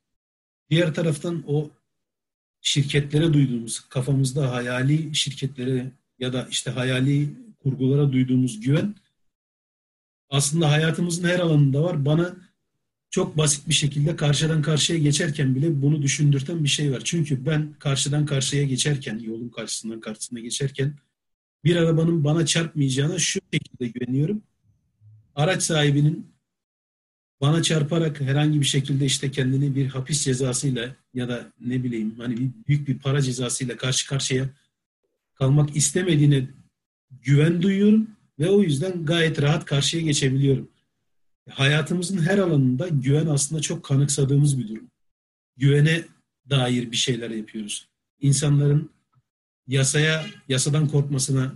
Diğer 0.70 0.94
taraftan 0.94 1.44
o 1.48 1.72
şirketlere 2.62 3.34
duyduğumuz, 3.34 3.80
kafamızda 3.80 4.52
hayali 4.52 5.16
şirketlere 5.16 5.92
ya 6.20 6.34
da 6.34 6.48
işte 6.52 6.72
hayali 6.72 7.30
kurgulara 7.60 8.12
duyduğumuz 8.12 8.60
güven 8.60 8.96
aslında 10.30 10.72
hayatımızın 10.72 11.28
her 11.28 11.40
alanında 11.40 11.84
var. 11.84 12.06
Bana 12.06 12.36
çok 13.16 13.38
basit 13.38 13.70
bir 13.70 13.74
şekilde 13.74 14.16
karşıdan 14.16 14.62
karşıya 14.62 15.00
geçerken 15.00 15.56
bile 15.56 15.82
bunu 15.82 16.02
düşündürten 16.02 16.64
bir 16.64 16.70
şey 16.70 16.92
var. 16.92 17.02
Çünkü 17.04 17.46
ben 17.46 17.74
karşıdan 17.80 18.26
karşıya 18.26 18.64
geçerken, 18.64 19.20
yolun 19.20 19.50
karşısından 19.50 20.00
karşısına 20.00 20.40
geçerken 20.40 20.94
bir 21.64 21.76
arabanın 21.76 22.24
bana 22.24 22.46
çarpmayacağına 22.46 23.20
şu 23.20 23.40
şekilde 23.54 23.88
güveniyorum. 23.88 24.42
Araç 25.36 25.64
sahibinin 25.64 26.28
bana 27.42 27.64
çarparak 27.64 28.22
herhangi 28.22 28.62
bir 28.62 28.66
şekilde 28.66 29.06
işte 29.06 29.32
kendini 29.32 29.76
bir 29.76 29.88
hapis 29.88 30.24
cezasıyla 30.24 30.96
ya 31.14 31.30
da 31.30 31.52
ne 31.62 31.84
bileyim 31.84 32.16
hani 32.18 32.38
bir, 32.38 32.50
büyük 32.68 32.88
bir 32.88 33.00
para 33.00 33.22
cezasıyla 33.22 33.78
karşı 33.78 34.08
karşıya 34.08 34.50
kalmak 35.36 35.76
istemediğine 35.76 36.48
güven 37.22 37.62
duyuyorum 37.62 38.08
ve 38.40 38.50
o 38.50 38.62
yüzden 38.62 39.06
gayet 39.06 39.42
rahat 39.42 39.66
karşıya 39.66 40.04
geçebiliyorum. 40.04 40.75
Hayatımızın 41.50 42.18
her 42.18 42.38
alanında 42.38 42.88
güven 42.88 43.28
aslında 43.28 43.62
çok 43.62 43.84
kanıksadığımız 43.84 44.60
bir 44.60 44.68
durum. 44.68 44.92
Güvene 45.58 46.06
dair 46.50 46.92
bir 46.92 46.96
şeyler 46.96 47.30
yapıyoruz. 47.30 47.88
İnsanların 48.20 48.90
yasaya, 49.68 50.26
yasadan 50.48 50.88
korkmasına 50.88 51.54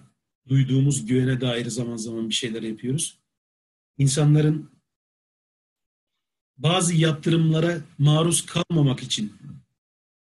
duyduğumuz 0.47 1.05
güvene 1.05 1.41
dair 1.41 1.65
zaman 1.65 1.97
zaman 1.97 2.29
bir 2.29 2.33
şeyler 2.33 2.63
yapıyoruz. 2.63 3.17
İnsanların 3.97 4.69
bazı 6.57 6.95
yaptırımlara 6.95 7.81
maruz 7.97 8.45
kalmamak 8.45 9.03
için 9.03 9.33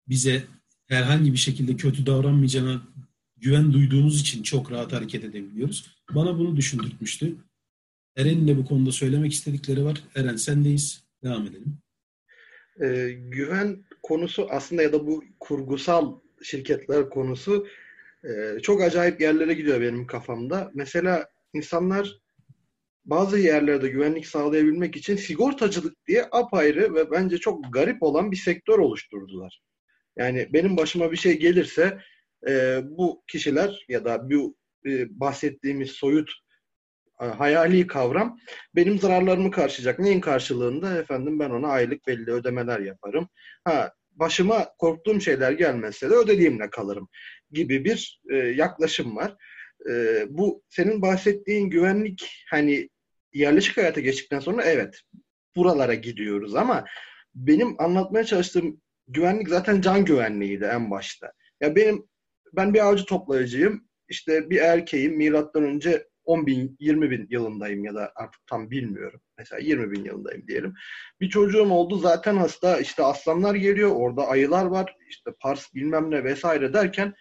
bize 0.08 0.46
herhangi 0.86 1.32
bir 1.32 1.38
şekilde 1.38 1.76
kötü 1.76 2.06
davranmayacağına 2.06 2.82
güven 3.36 3.72
duyduğumuz 3.72 4.20
için 4.20 4.42
çok 4.42 4.72
rahat 4.72 4.92
hareket 4.92 5.24
edebiliyoruz. 5.24 5.86
Bana 6.10 6.38
bunu 6.38 6.56
düşündürtmüştü. 6.56 7.36
Eren'in 8.16 8.48
de 8.48 8.56
bu 8.56 8.64
konuda 8.64 8.92
söylemek 8.92 9.32
istedikleri 9.32 9.84
var. 9.84 10.02
Eren 10.14 10.36
sendeyiz. 10.36 11.04
Devam 11.24 11.46
edelim. 11.46 11.78
Ee, 12.80 13.10
güven 13.10 13.84
konusu 14.02 14.46
aslında 14.50 14.82
ya 14.82 14.92
da 14.92 15.06
bu 15.06 15.24
kurgusal 15.40 16.20
şirketler 16.42 17.10
konusu 17.10 17.66
e, 18.24 18.60
çok 18.62 18.82
acayip 18.82 19.20
yerlere 19.20 19.54
gidiyor 19.54 19.80
benim 19.80 20.06
kafamda. 20.06 20.70
Mesela 20.74 21.28
insanlar 21.54 22.20
bazı 23.04 23.38
yerlerde 23.38 23.88
güvenlik 23.88 24.26
sağlayabilmek 24.26 24.96
için 24.96 25.16
sigortacılık 25.16 26.06
diye 26.06 26.24
apayrı 26.32 26.94
ve 26.94 27.10
bence 27.10 27.38
çok 27.38 27.72
garip 27.72 28.02
olan 28.02 28.30
bir 28.30 28.36
sektör 28.36 28.78
oluşturdular. 28.78 29.62
Yani 30.16 30.48
benim 30.52 30.76
başıma 30.76 31.12
bir 31.12 31.16
şey 31.16 31.38
gelirse 31.38 31.98
e, 32.48 32.80
bu 32.84 33.22
kişiler 33.26 33.84
ya 33.88 34.04
da 34.04 34.30
bu 34.30 34.56
e, 34.86 35.20
bahsettiğimiz 35.20 35.90
soyut 35.90 36.30
e, 36.30 36.45
hayali 37.16 37.86
kavram 37.86 38.38
benim 38.74 38.98
zararlarımı 38.98 39.50
karşılayacak. 39.50 39.98
Neyin 39.98 40.20
karşılığında? 40.20 40.98
Efendim 40.98 41.38
ben 41.38 41.50
ona 41.50 41.68
aylık 41.68 42.06
belli 42.06 42.30
ödemeler 42.30 42.80
yaparım. 42.80 43.28
Ha 43.64 43.92
başıma 44.10 44.68
korktuğum 44.78 45.20
şeyler 45.20 45.52
gelmezse 45.52 46.10
de 46.10 46.14
ödediğimle 46.14 46.70
kalırım 46.70 47.08
gibi 47.50 47.84
bir 47.84 48.20
e, 48.30 48.36
yaklaşım 48.36 49.16
var. 49.16 49.36
E, 49.90 50.24
bu 50.28 50.62
senin 50.68 51.02
bahsettiğin 51.02 51.70
güvenlik 51.70 52.44
hani 52.50 52.88
yerleşik 53.32 53.76
hayata 53.76 54.00
geçtikten 54.00 54.40
sonra 54.40 54.62
evet 54.62 55.00
buralara 55.56 55.94
gidiyoruz 55.94 56.54
ama 56.54 56.84
benim 57.34 57.74
anlatmaya 57.78 58.24
çalıştığım 58.24 58.80
güvenlik 59.08 59.48
zaten 59.48 59.80
can 59.80 60.04
güvenliğiydi 60.04 60.64
en 60.64 60.90
başta. 60.90 61.32
Ya 61.60 61.76
benim 61.76 62.08
ben 62.52 62.74
bir 62.74 62.86
avcı 62.86 63.04
toplayıcıyım. 63.04 63.88
İşte 64.08 64.50
bir 64.50 64.60
erkeğim. 64.60 65.16
Milattan 65.16 65.64
önce 65.64 66.06
10 66.26 66.46
bin, 66.46 66.76
20 66.80 67.10
bin 67.10 67.26
yılındayım 67.30 67.84
ya 67.84 67.94
da 67.94 68.12
artık 68.16 68.46
tam 68.46 68.70
bilmiyorum. 68.70 69.20
Mesela 69.38 69.60
20 69.60 69.90
bin 69.90 70.04
yılındayım 70.04 70.46
diyelim. 70.46 70.74
Bir 71.20 71.28
çocuğum 71.28 71.70
oldu 71.70 71.98
zaten 71.98 72.36
hasta. 72.36 72.80
İşte 72.80 73.02
aslanlar 73.02 73.54
geliyor. 73.54 73.90
Orada 73.94 74.28
ayılar 74.28 74.66
var. 74.66 74.96
İşte 75.08 75.30
pars 75.40 75.74
bilmem 75.74 76.10
ne 76.10 76.24
vesaire 76.24 76.72
derken 76.72 77.14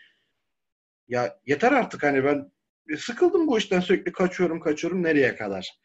ya 1.08 1.40
yeter 1.46 1.72
artık 1.72 2.04
hani 2.04 2.24
ben 2.24 2.52
sıkıldım 2.98 3.48
bu 3.48 3.58
işten 3.58 3.80
sürekli 3.80 4.12
kaçıyorum 4.12 4.60
kaçıyorum 4.60 5.04
nereye 5.04 5.36
kadar? 5.36 5.80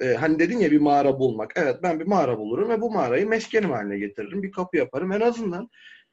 Ee, 0.00 0.14
hani 0.14 0.38
dedin 0.38 0.58
ya 0.58 0.70
bir 0.70 0.80
mağara 0.80 1.18
bulmak. 1.18 1.52
Evet 1.56 1.76
ben 1.82 2.00
bir 2.00 2.06
mağara 2.06 2.38
bulurum 2.38 2.68
ve 2.68 2.80
bu 2.80 2.90
mağarayı 2.90 3.28
meskenim 3.28 3.70
haline 3.70 3.98
getiririm. 3.98 4.42
Bir 4.42 4.52
kapı 4.52 4.76
yaparım. 4.76 5.12
En 5.12 5.20
azından 5.20 5.68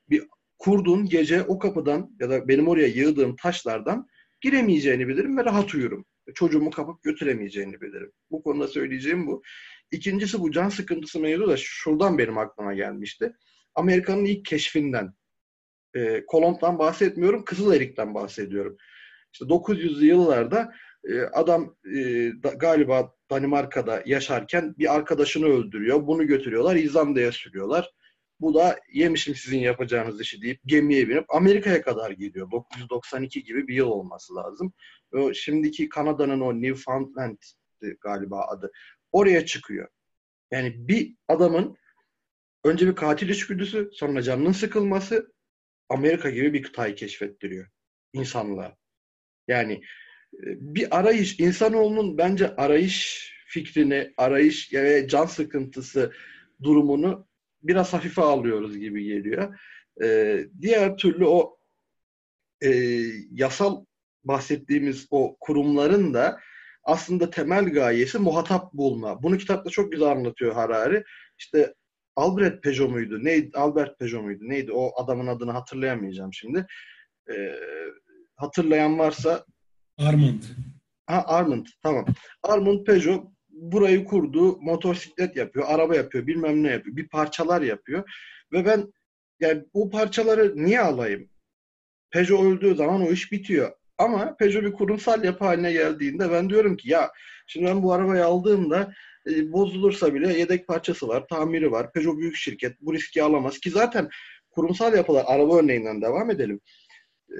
bir 0.10 0.23
kurduğun 0.60 1.06
gece 1.06 1.43
o 1.43 1.60
kapıdan 1.60 2.15
ya 2.19 2.30
da 2.30 2.47
benim 2.47 2.67
oraya 2.67 2.88
yığdığım 2.88 3.36
taşlardan 3.36 4.08
giremeyeceğini 4.41 5.08
bilirim 5.08 5.38
ve 5.38 5.45
rahat 5.45 5.73
uyurum. 5.73 6.06
Çocuğumu 6.36 6.72
kapıp 6.72 7.04
götüremeyeceğini 7.04 7.82
bilirim. 7.82 8.12
Bu 8.32 8.44
konuda 8.44 8.68
söyleyeceğim 8.68 9.28
bu. 9.28 9.42
İkincisi 9.92 10.39
bu 10.39 10.52
can 10.52 10.70
sıkıntısı 10.70 11.20
mevzu 11.20 11.48
da 11.48 11.58
şuradan 11.58 12.18
benim 12.18 12.38
aklıma 12.38 12.74
gelmişti. 12.74 13.34
Amerika'nın 13.76 14.26
ilk 14.26 14.46
keşfinden 14.46 15.13
E, 15.96 16.26
Kolomb'dan 16.26 16.80
bahsetmiyorum, 16.80 17.46
Kızıl 17.46 17.74
Erik'ten 17.74 18.13
bahsediyorum. 18.13 18.78
İşte 19.34 19.46
900'lü 19.46 20.06
yıllarda 20.06 20.74
e, 21.04 21.22
adam 21.22 21.76
e, 21.86 22.00
da, 22.44 22.50
galiba 22.50 23.13
Danimarka'da 23.30 24.04
yaşarken 24.06 24.76
bir 24.78 24.96
arkadaşını 24.96 25.46
öldürüyor. 25.46 26.08
Bunu 26.08 26.28
götürüyorlar, 26.28 26.76
İzlanda'ya 26.76 27.32
sürüyorlar. 27.32 27.92
Bu 28.41 28.54
da 28.54 28.80
yemişim 28.93 29.36
sizin 29.36 29.60
yapacağınız 29.60 30.21
işi 30.21 30.41
deyip 30.41 30.60
gemiye 30.65 31.10
binip 31.10 31.36
Amerika'ya 31.36 31.82
kadar 31.82 32.12
gidiyor. 32.12 32.52
992 32.52 33.43
gibi 33.43 33.67
bir 33.67 33.75
yıl 33.75 33.88
olması 33.88 34.36
lazım. 34.36 34.73
O 35.13 35.34
şimdiki 35.34 35.89
Kanada'nın 35.89 36.39
o 36.39 36.62
Newfoundland 36.62 37.38
galiba 38.02 38.41
adı. 38.41 38.71
Oraya 39.12 39.45
çıkıyor. 39.45 39.88
Yani 40.52 40.88
bir 40.88 41.15
adamın 41.28 41.78
önce 42.63 42.88
bir 42.88 42.95
katil 42.95 43.30
içgüdüsü, 43.30 43.89
sonra 43.93 44.21
canının 44.21 44.52
sıkılması 44.52 45.34
Amerika 45.89 46.30
gibi 46.30 46.54
bir 46.54 46.63
kıtayı 46.63 46.95
keşfettiriyor 46.95 47.67
insanlığa. 48.13 48.78
Yani 49.47 49.73
e, 50.34 50.47
bir 50.60 50.99
arayış, 50.99 51.39
insanoğlunun 51.39 52.17
bence 52.17 52.56
arayış 52.56 53.30
fikrini, 53.47 54.13
arayış 54.17 54.73
ve 54.73 55.08
can 55.08 55.25
sıkıntısı 55.25 56.13
durumunu 56.63 57.29
biraz 57.63 57.93
hafife 57.93 58.22
alıyoruz 58.22 58.78
gibi 58.78 59.04
geliyor. 59.04 59.60
Ee, 60.04 60.45
diğer 60.62 60.98
türlü 60.98 61.26
o 61.26 61.58
e, 62.62 62.69
yasal 63.32 63.86
bahsettiğimiz 64.24 65.08
o 65.12 65.38
kurumların 65.39 66.13
da 66.13 66.39
aslında 66.84 67.30
temel 67.30 67.65
gayesi 67.65 68.19
muhatap 68.19 68.74
bulma. 68.74 69.24
Bunu 69.24 69.38
kitapta 69.38 69.69
çok 69.69 69.91
güzel 69.91 70.08
anlatıyor 70.08 70.54
Harari. 70.54 71.04
İşte 71.38 71.74
Albert 72.15 72.63
Peugeot 72.63 72.91
muydu? 72.91 73.24
Neydi? 73.24 73.58
Albert 73.58 74.00
Peugeot 74.00 74.24
muydu? 74.24 74.43
Neydi? 74.43 74.72
O 74.72 75.04
adamın 75.04 75.28
adını 75.28 75.52
hatırlayamayacağım 75.52 76.34
şimdi. 76.34 76.65
Ee, 77.32 77.56
hatırlayan 78.36 79.00
varsa 79.00 79.45
Armand. 79.98 80.43
Ha 81.06 81.24
Armand 81.28 81.65
tamam. 81.84 82.06
Armand 82.43 82.86
Peugeot 82.86 83.28
burayı 83.62 84.06
kurdu, 84.06 84.58
motosiklet 84.62 85.36
yapıyor, 85.36 85.65
araba 85.69 85.95
yapıyor, 85.95 86.28
bilmem 86.28 86.63
ne 86.63 86.72
yapıyor, 86.72 86.95
bir 86.95 87.08
parçalar 87.08 87.62
yapıyor. 87.62 88.04
Ve 88.54 88.65
ben 88.65 88.93
yani 89.39 89.63
bu 89.74 89.89
parçaları 89.89 90.65
niye 90.65 90.80
alayım? 90.80 91.30
Peugeot 92.12 92.43
öldüğü 92.45 92.76
zaman 92.76 93.02
o 93.02 93.12
iş 93.12 93.32
bitiyor. 93.32 93.72
Ama 93.98 94.36
Peugeot 94.36 94.63
bir 94.63 94.74
kurumsal 94.74 95.24
yapı 95.24 95.45
haline 95.45 95.72
geldiğinde 95.72 96.32
ben 96.32 96.50
diyorum 96.50 96.78
ki 96.78 96.89
ya 96.89 97.12
şimdi 97.48 97.65
ben 97.67 97.84
bu 97.84 97.93
arabayı 97.93 98.26
aldığımda 98.26 98.93
e, 99.30 99.52
bozulursa 99.52 100.13
bile 100.13 100.39
yedek 100.39 100.67
parçası 100.67 101.08
var, 101.08 101.28
tamiri 101.28 101.72
var. 101.72 101.91
Peugeot 101.91 102.17
büyük 102.17 102.36
şirket 102.36 102.82
bu 102.82 102.93
riski 102.93 103.24
alamaz 103.24 103.60
ki 103.60 103.69
zaten 103.69 104.10
kurumsal 104.52 104.93
yapılar 104.93 105.24
araba 105.28 105.60
örneğinden 105.60 106.02
devam 106.02 106.32
edelim. 106.32 106.60
E, 107.30 107.38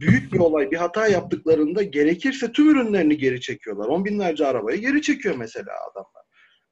büyük 0.00 0.32
bir 0.32 0.38
olay, 0.38 0.70
bir 0.70 0.76
hata 0.76 1.08
yaptıklarında 1.08 1.82
gerekirse 1.82 2.52
tüm 2.52 2.70
ürünlerini 2.70 3.18
geri 3.18 3.40
çekiyorlar. 3.40 3.88
On 3.88 4.04
binlerce 4.04 4.46
arabayı 4.46 4.80
geri 4.80 5.02
çekiyor 5.02 5.34
mesela 5.36 5.72
adamlar. 5.90 6.22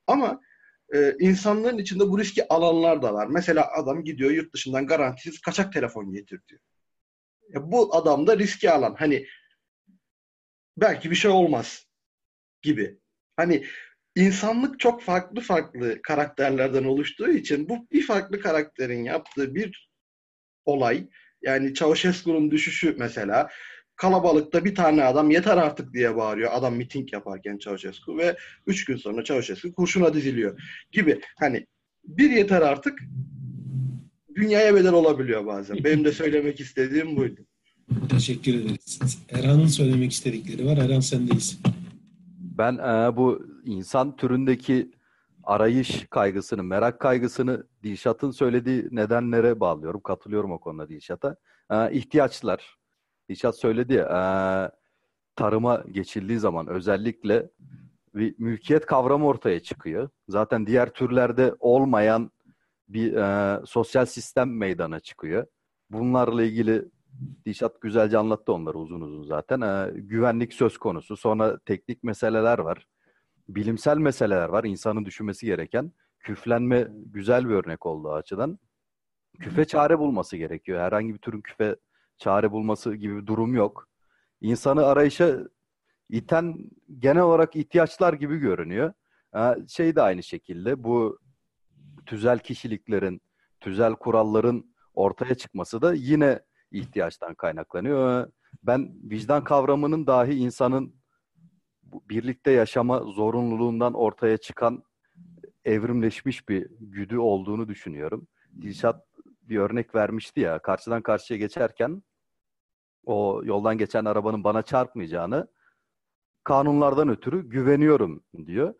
Ama 0.06 0.40
e, 0.94 1.14
insanların 1.20 1.78
içinde 1.78 2.08
bu 2.08 2.18
riski 2.18 2.48
alanlar 2.48 3.02
da 3.02 3.14
var. 3.14 3.26
Mesela 3.26 3.72
adam 3.72 4.04
gidiyor 4.04 4.30
yurt 4.30 4.54
dışından 4.54 4.86
garantisiz 4.86 5.40
kaçak 5.40 5.72
telefon 5.72 6.12
getir 6.12 6.40
diyor. 6.48 6.60
Ya 7.48 7.72
bu 7.72 7.96
adam 7.96 8.26
da 8.26 8.38
riski 8.38 8.70
alan. 8.70 8.94
Hani 8.98 9.26
belki 10.76 11.10
bir 11.10 11.16
şey 11.16 11.30
olmaz 11.30 11.86
gibi. 12.62 12.98
Hani 13.36 13.66
insanlık 14.16 14.80
çok 14.80 15.02
farklı 15.02 15.40
farklı 15.40 16.02
karakterlerden 16.02 16.84
oluştuğu 16.84 17.30
için 17.30 17.68
bu 17.68 17.86
bir 17.92 18.06
farklı 18.06 18.40
karakterin 18.40 19.04
yaptığı 19.04 19.54
bir 19.54 19.90
olay. 20.64 21.08
Yani 21.42 21.74
Çavuşescu'nun 21.74 22.50
düşüşü 22.50 22.94
mesela 22.98 23.48
kalabalıkta 23.96 24.64
bir 24.64 24.74
tane 24.74 25.04
adam 25.04 25.30
yeter 25.30 25.56
artık 25.56 25.94
diye 25.94 26.16
bağırıyor. 26.16 26.50
Adam 26.52 26.74
miting 26.74 27.12
yaparken 27.12 27.58
Çavuşescu 27.58 28.18
ve 28.18 28.36
üç 28.66 28.84
gün 28.84 28.96
sonra 28.96 29.24
Çavuşescu 29.24 29.72
kurşuna 29.72 30.14
diziliyor 30.14 30.60
gibi. 30.92 31.20
Hani 31.38 31.66
bir 32.04 32.30
yeter 32.30 32.62
artık 32.62 32.98
dünyaya 34.34 34.74
bedel 34.74 34.92
olabiliyor 34.92 35.46
bazen. 35.46 35.84
Benim 35.84 36.04
de 36.04 36.12
söylemek 36.12 36.60
istediğim 36.60 37.16
buydu. 37.16 37.40
Teşekkür 38.08 38.54
ederiz. 38.54 39.18
Erhan'ın 39.30 39.66
söylemek 39.66 40.12
istedikleri 40.12 40.66
var. 40.66 40.76
Erhan 40.76 41.00
sendeyiz. 41.00 41.58
Ben 42.58 42.72
e, 42.74 43.16
bu 43.16 43.46
insan 43.64 44.16
türündeki 44.16 44.90
arayış 45.46 46.06
kaygısını, 46.10 46.62
merak 46.62 47.00
kaygısını 47.00 47.66
Dilşat'ın 47.82 48.30
söylediği 48.30 48.88
nedenlere 48.90 49.60
bağlıyorum. 49.60 50.00
Katılıyorum 50.00 50.52
o 50.52 50.58
konuda 50.58 50.88
Dilşat'a. 50.88 51.36
E, 51.70 51.92
ihtiyaçlar. 51.92 52.76
Dilşat 53.28 53.58
söyledi 53.58 53.94
ya, 53.94 54.04
e, 54.04 54.20
tarıma 55.36 55.84
geçildiği 55.90 56.38
zaman 56.38 56.66
özellikle 56.66 57.50
bir 58.14 58.34
mülkiyet 58.38 58.86
kavramı 58.86 59.26
ortaya 59.26 59.60
çıkıyor. 59.60 60.08
Zaten 60.28 60.66
diğer 60.66 60.90
türlerde 60.90 61.54
olmayan 61.60 62.30
bir 62.88 63.14
e, 63.14 63.60
sosyal 63.66 64.06
sistem 64.06 64.56
meydana 64.56 65.00
çıkıyor. 65.00 65.46
Bunlarla 65.90 66.42
ilgili 66.42 66.84
Dişat 67.46 67.80
güzelce 67.80 68.18
anlattı 68.18 68.52
onları 68.52 68.78
uzun 68.78 69.00
uzun 69.00 69.22
zaten. 69.22 69.60
E, 69.60 69.90
güvenlik 69.94 70.52
söz 70.52 70.78
konusu. 70.78 71.16
Sonra 71.16 71.58
teknik 71.58 72.04
meseleler 72.04 72.58
var. 72.58 72.86
Bilimsel 73.48 73.96
meseleler 73.96 74.48
var. 74.48 74.64
İnsanın 74.64 75.04
düşünmesi 75.04 75.46
gereken. 75.46 75.92
Küflenme 76.20 76.88
güzel 76.90 77.48
bir 77.48 77.54
örnek 77.54 77.86
olduğu 77.86 78.12
açıdan. 78.12 78.58
Küfe 79.40 79.64
çare 79.64 79.98
bulması 79.98 80.36
gerekiyor. 80.36 80.80
Herhangi 80.80 81.14
bir 81.14 81.18
türün 81.18 81.40
küfe 81.40 81.76
çare 82.18 82.52
bulması 82.52 82.94
gibi 82.94 83.16
bir 83.16 83.26
durum 83.26 83.54
yok. 83.54 83.88
İnsanı 84.40 84.86
arayışa 84.86 85.38
iten 86.10 86.70
genel 86.98 87.22
olarak 87.22 87.56
ihtiyaçlar 87.56 88.12
gibi 88.12 88.36
görünüyor. 88.38 88.92
Şey 89.68 89.96
de 89.96 90.02
aynı 90.02 90.22
şekilde 90.22 90.84
bu 90.84 91.18
tüzel 92.06 92.38
kişiliklerin, 92.38 93.20
tüzel 93.60 93.92
kuralların 93.94 94.64
ortaya 94.94 95.34
çıkması 95.34 95.82
da 95.82 95.94
yine 95.94 96.40
ihtiyaçtan 96.70 97.34
kaynaklanıyor. 97.34 98.32
Ben 98.62 98.94
vicdan 99.10 99.44
kavramının 99.44 100.06
dahi 100.06 100.34
insanın 100.34 100.94
birlikte 101.92 102.50
yaşama 102.50 102.98
zorunluluğundan 103.00 103.94
ortaya 103.94 104.36
çıkan 104.36 104.82
evrimleşmiş 105.64 106.48
bir 106.48 106.66
güdü 106.80 107.18
olduğunu 107.18 107.68
düşünüyorum. 107.68 108.26
Dilşat 108.62 109.06
bir 109.42 109.58
örnek 109.58 109.94
vermişti 109.94 110.40
ya, 110.40 110.58
karşıdan 110.58 111.02
karşıya 111.02 111.38
geçerken 111.38 112.02
o 113.06 113.40
yoldan 113.44 113.78
geçen 113.78 114.04
arabanın 114.04 114.44
bana 114.44 114.62
çarpmayacağını 114.62 115.48
kanunlardan 116.44 117.08
ötürü 117.08 117.48
güveniyorum 117.48 118.24
diyor. 118.46 118.74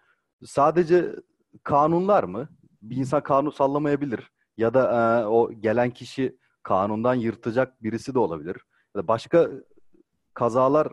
Sadece 0.45 1.17
kanunlar 1.63 2.25
mı? 2.25 2.49
bir 2.91 2.97
insan 2.97 3.23
kanun 3.23 3.51
sallamayabilir. 3.51 4.31
Ya 4.57 4.75
da 4.75 5.21
e, 5.21 5.27
o 5.27 5.53
gelen 5.53 5.91
kişi 5.91 6.39
kanundan 6.63 7.15
yırtacak 7.15 7.83
birisi 7.83 8.15
de 8.15 8.19
olabilir. 8.19 8.57
Ya 8.95 9.03
da 9.03 9.09
başka 9.09 9.49
kazalar 10.35 10.89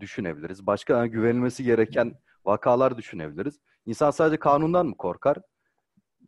düşünebiliriz. 0.00 0.66
Başka 0.66 1.06
güvenilmesi 1.06 1.64
gereken 1.64 2.14
vakalar 2.44 2.96
düşünebiliriz. 2.96 3.60
İnsan 3.86 4.10
sadece 4.10 4.38
kanundan 4.38 4.86
mı 4.86 4.96
korkar? 4.96 5.38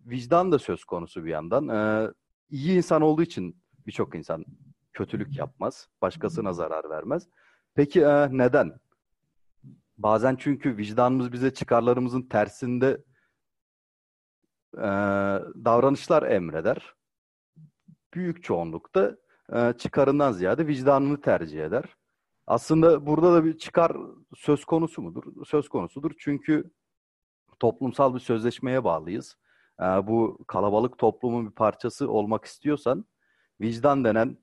Vicdan 0.07 0.52
da 0.52 0.59
söz 0.59 0.85
konusu 0.85 1.24
bir 1.24 1.31
yandan. 1.31 1.68
E, 1.68 2.11
iyi 2.50 2.76
insan 2.76 3.02
olduğu 3.02 3.22
için 3.22 3.62
birçok 3.87 4.14
insan 4.14 4.44
kötülük 4.92 5.38
yapmaz. 5.38 5.88
Başkasına 6.02 6.52
zarar 6.52 6.90
vermez. 6.90 7.29
Peki 7.74 8.00
e, 8.00 8.38
neden? 8.38 8.72
Bazen 9.98 10.37
çünkü 10.37 10.76
vicdanımız 10.76 11.33
bize 11.33 11.55
çıkarlarımızın 11.55 12.22
tersinde 12.22 13.05
e, 14.74 14.88
davranışlar 15.64 16.22
emreder. 16.22 16.94
Büyük 18.14 18.44
çoğunlukta 18.44 19.16
e, 19.52 19.72
çıkarından 19.79 20.33
ziyade 20.33 20.66
vicdanını 20.66 21.20
tercih 21.20 21.64
eder. 21.64 21.85
Aslında 22.46 23.06
burada 23.06 23.35
da 23.35 23.44
bir 23.44 23.59
çıkar 23.59 23.96
söz 24.37 24.64
konusu 24.64 25.02
mudur? 25.02 25.44
Söz 25.46 25.68
konusudur. 25.68 26.11
Çünkü 26.18 26.70
toplumsal 27.61 28.14
bir 28.14 28.20
sözleşmeye 28.20 28.85
bağlıyız. 28.85 29.37
E, 29.80 29.85
bu 29.85 30.44
kalabalık 30.46 30.98
toplumun 30.98 31.46
bir 31.46 31.54
parçası 31.54 32.11
olmak 32.11 32.44
istiyorsan 32.44 33.04
vicdan 33.61 34.04
denen 34.04 34.38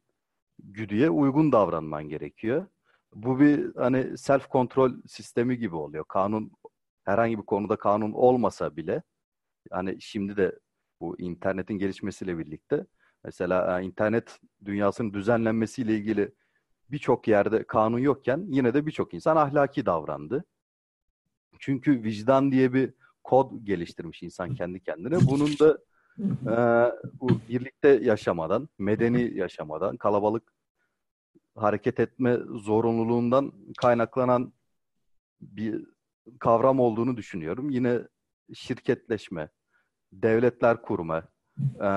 güdüye 0.63 1.09
uygun 1.09 1.51
davranman 1.51 2.09
gerekiyor. 2.09 2.67
Bu 3.15 3.39
bir 3.39 3.75
hani 3.75 4.17
self 4.17 4.47
kontrol 4.47 4.91
sistemi 5.07 5.57
gibi 5.57 5.75
oluyor. 5.75 6.05
Kanun 6.07 6.51
herhangi 7.03 7.37
bir 7.37 7.45
konuda 7.45 7.75
kanun 7.75 8.11
olmasa 8.11 8.75
bile 8.75 9.03
hani 9.71 10.01
şimdi 10.01 10.37
de 10.37 10.59
bu 11.01 11.19
internetin 11.19 11.77
gelişmesiyle 11.77 12.37
birlikte 12.37 12.85
mesela 13.23 13.81
e, 13.81 13.83
internet 13.85 14.39
dünyasının 14.65 15.13
düzenlenmesiyle 15.13 15.95
ilgili 15.95 16.31
birçok 16.91 17.27
yerde 17.27 17.63
kanun 17.63 17.99
yokken 17.99 18.45
yine 18.49 18.73
de 18.73 18.85
birçok 18.85 19.13
insan 19.13 19.35
ahlaki 19.35 19.85
davrandı. 19.85 20.43
Çünkü 21.59 22.03
vicdan 22.03 22.51
diye 22.51 22.73
bir 22.73 22.93
kod 23.23 23.51
geliştirmiş 23.63 24.23
insan 24.23 24.55
kendi 24.55 24.83
kendine. 24.83 25.17
Bunun 25.31 25.59
da 25.59 25.77
e, 26.19 26.55
bu 27.19 27.29
birlikte 27.49 27.89
yaşamadan, 27.89 28.69
medeni 28.79 29.37
yaşamadan, 29.37 29.97
kalabalık 29.97 30.53
hareket 31.55 31.99
etme 31.99 32.37
zorunluluğundan 32.55 33.53
kaynaklanan 33.77 34.53
bir 35.41 35.85
kavram 36.39 36.79
olduğunu 36.79 37.17
düşünüyorum. 37.17 37.69
Yine 37.69 37.99
şirketleşme, 38.53 39.49
devletler 40.11 40.81
kurma, 40.81 41.23
e, 41.59 41.89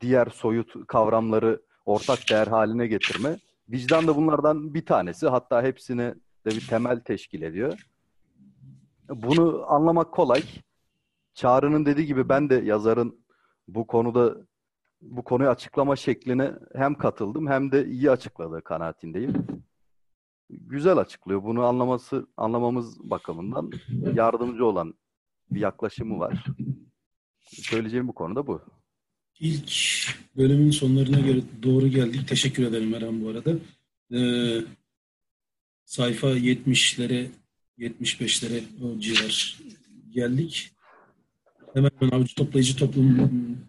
diğer 0.00 0.26
soyut 0.26 0.86
kavramları 0.86 1.62
ortak 1.86 2.18
değer 2.30 2.46
haline 2.46 2.86
getirme. 2.86 3.38
Vicdan 3.68 4.06
da 4.06 4.16
bunlardan 4.16 4.74
bir 4.74 4.86
tanesi. 4.86 5.28
Hatta 5.28 5.62
hepsini 5.62 6.14
de 6.46 6.50
bir 6.50 6.66
temel 6.66 7.00
teşkil 7.00 7.42
ediyor. 7.42 7.86
Bunu 9.08 9.64
anlamak 9.68 10.12
kolay. 10.12 10.42
Çağrı'nın 11.34 11.86
dediği 11.86 12.06
gibi 12.06 12.28
ben 12.28 12.50
de 12.50 12.54
yazarın 12.54 13.24
bu 13.68 13.86
konuda 13.86 14.36
bu 15.02 15.24
konuyu 15.24 15.50
açıklama 15.50 15.96
şekline 15.96 16.52
hem 16.74 16.94
katıldım 16.94 17.46
hem 17.46 17.72
de 17.72 17.86
iyi 17.86 18.10
açıkladığı 18.10 18.62
kanaatindeyim. 18.62 19.46
Güzel 20.50 20.96
açıklıyor. 20.96 21.42
Bunu 21.42 21.64
anlaması 21.64 22.26
anlamamız 22.36 23.10
bakımından 23.10 23.70
yardımcı 24.14 24.66
olan 24.66 24.94
bir 25.50 25.60
yaklaşımı 25.60 26.18
var. 26.18 26.44
Söyleyeceğim 27.40 28.08
bu 28.08 28.14
konuda 28.14 28.46
bu. 28.46 28.60
İlk 29.44 29.72
bölümün 30.36 30.70
sonlarına 30.70 31.20
göre 31.20 31.40
doğru 31.62 31.88
geldik. 31.88 32.28
Teşekkür 32.28 32.66
ederim 32.66 32.94
Eren 32.94 33.24
bu 33.24 33.28
arada. 33.28 33.52
Ee, 34.14 34.60
sayfa 35.84 36.36
70'lere 36.36 37.26
75'lere 37.78 38.60
o 38.84 39.00
civar 39.00 39.58
geldik. 40.10 40.70
Hemen 41.74 41.90
avcı 42.12 42.34
toplayıcı 42.34 42.76
toplum 42.76 43.18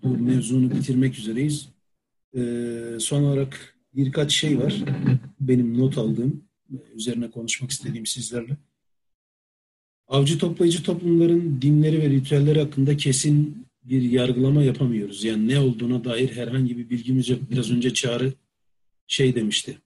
bu 0.03 0.17
mevzunu 0.17 0.71
bitirmek 0.71 1.17
üzereyiz. 1.17 1.69
Ee, 2.37 2.97
son 2.99 3.23
olarak 3.23 3.75
birkaç 3.93 4.31
şey 4.31 4.59
var. 4.59 4.83
Benim 5.39 5.79
not 5.79 5.97
aldığım, 5.97 6.43
üzerine 6.95 7.31
konuşmak 7.31 7.71
istediğim 7.71 8.05
sizlerle. 8.05 8.57
Avcı 10.07 10.37
toplayıcı 10.37 10.83
toplumların 10.83 11.61
dinleri 11.61 12.01
ve 12.01 12.09
ritüelleri 12.09 12.61
hakkında 12.61 12.97
kesin 12.97 13.65
bir 13.85 14.01
yargılama 14.01 14.63
yapamıyoruz. 14.63 15.23
Yani 15.23 15.47
ne 15.47 15.59
olduğuna 15.59 16.03
dair 16.03 16.35
herhangi 16.35 16.77
bir 16.77 16.89
bilgimiz 16.89 17.29
yok. 17.29 17.39
Biraz 17.51 17.71
önce 17.71 17.93
Çağrı 17.93 18.33
şey 19.07 19.35
demişti. 19.35 19.77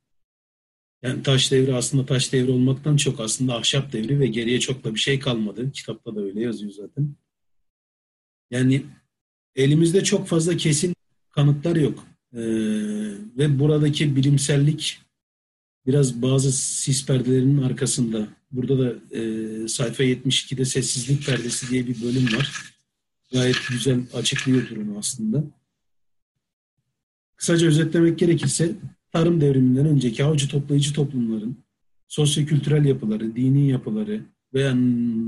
Yani 1.02 1.24
taş 1.24 1.52
devri 1.52 1.76
aslında 1.76 2.06
taş 2.06 2.34
devri 2.34 2.52
olmaktan 2.52 2.98
çok 2.98 3.20
aslında 3.20 3.56
ahşap 3.56 3.94
devri 3.94 4.20
ve 4.20 4.28
geriye 4.28 4.60
çok 4.60 4.84
da 4.84 4.94
bir 4.96 5.00
şey 5.00 5.20
kalmadı. 5.20 5.72
Kitapta 5.72 6.16
da 6.16 6.22
öyle 6.22 6.42
yazıyor 6.42 6.72
zaten. 6.72 7.16
Yani 8.52 8.86
elimizde 9.56 10.04
çok 10.04 10.28
fazla 10.28 10.58
kesin 10.58 10.96
kanıtlar 11.30 11.76
yok. 11.76 12.08
Ee, 12.34 12.40
ve 13.38 13.60
buradaki 13.60 14.16
bilimsellik 14.16 15.00
biraz 15.88 16.22
bazı 16.22 16.52
sis 16.52 17.06
perdelerinin 17.06 17.62
arkasında. 17.62 18.28
Burada 18.52 18.80
da 18.80 19.18
e, 19.18 19.68
sayfa 19.68 20.04
72'de 20.04 20.66
sessizlik 20.66 21.26
perdesi 21.26 21.70
diye 21.70 21.88
bir 21.88 22.02
bölüm 22.02 22.38
var. 22.38 22.79
Gayet 23.32 23.58
güzel 23.70 24.00
açıklıyor 24.14 24.70
durumu 24.70 25.00
aslında. 25.00 25.44
Kısaca 27.36 27.68
özetlemek 27.68 28.20
gerekirse 28.20 28.76
tarım 29.12 29.42
devriminden 29.42 29.86
önceki 29.86 30.24
avcı 30.24 30.48
toplayıcı 30.48 30.94
toplumların 30.94 31.58
sosyokültürel 32.08 32.86
yapıları, 32.86 33.36
dini 33.36 33.70
yapıları 33.70 34.26
veya 34.54 34.78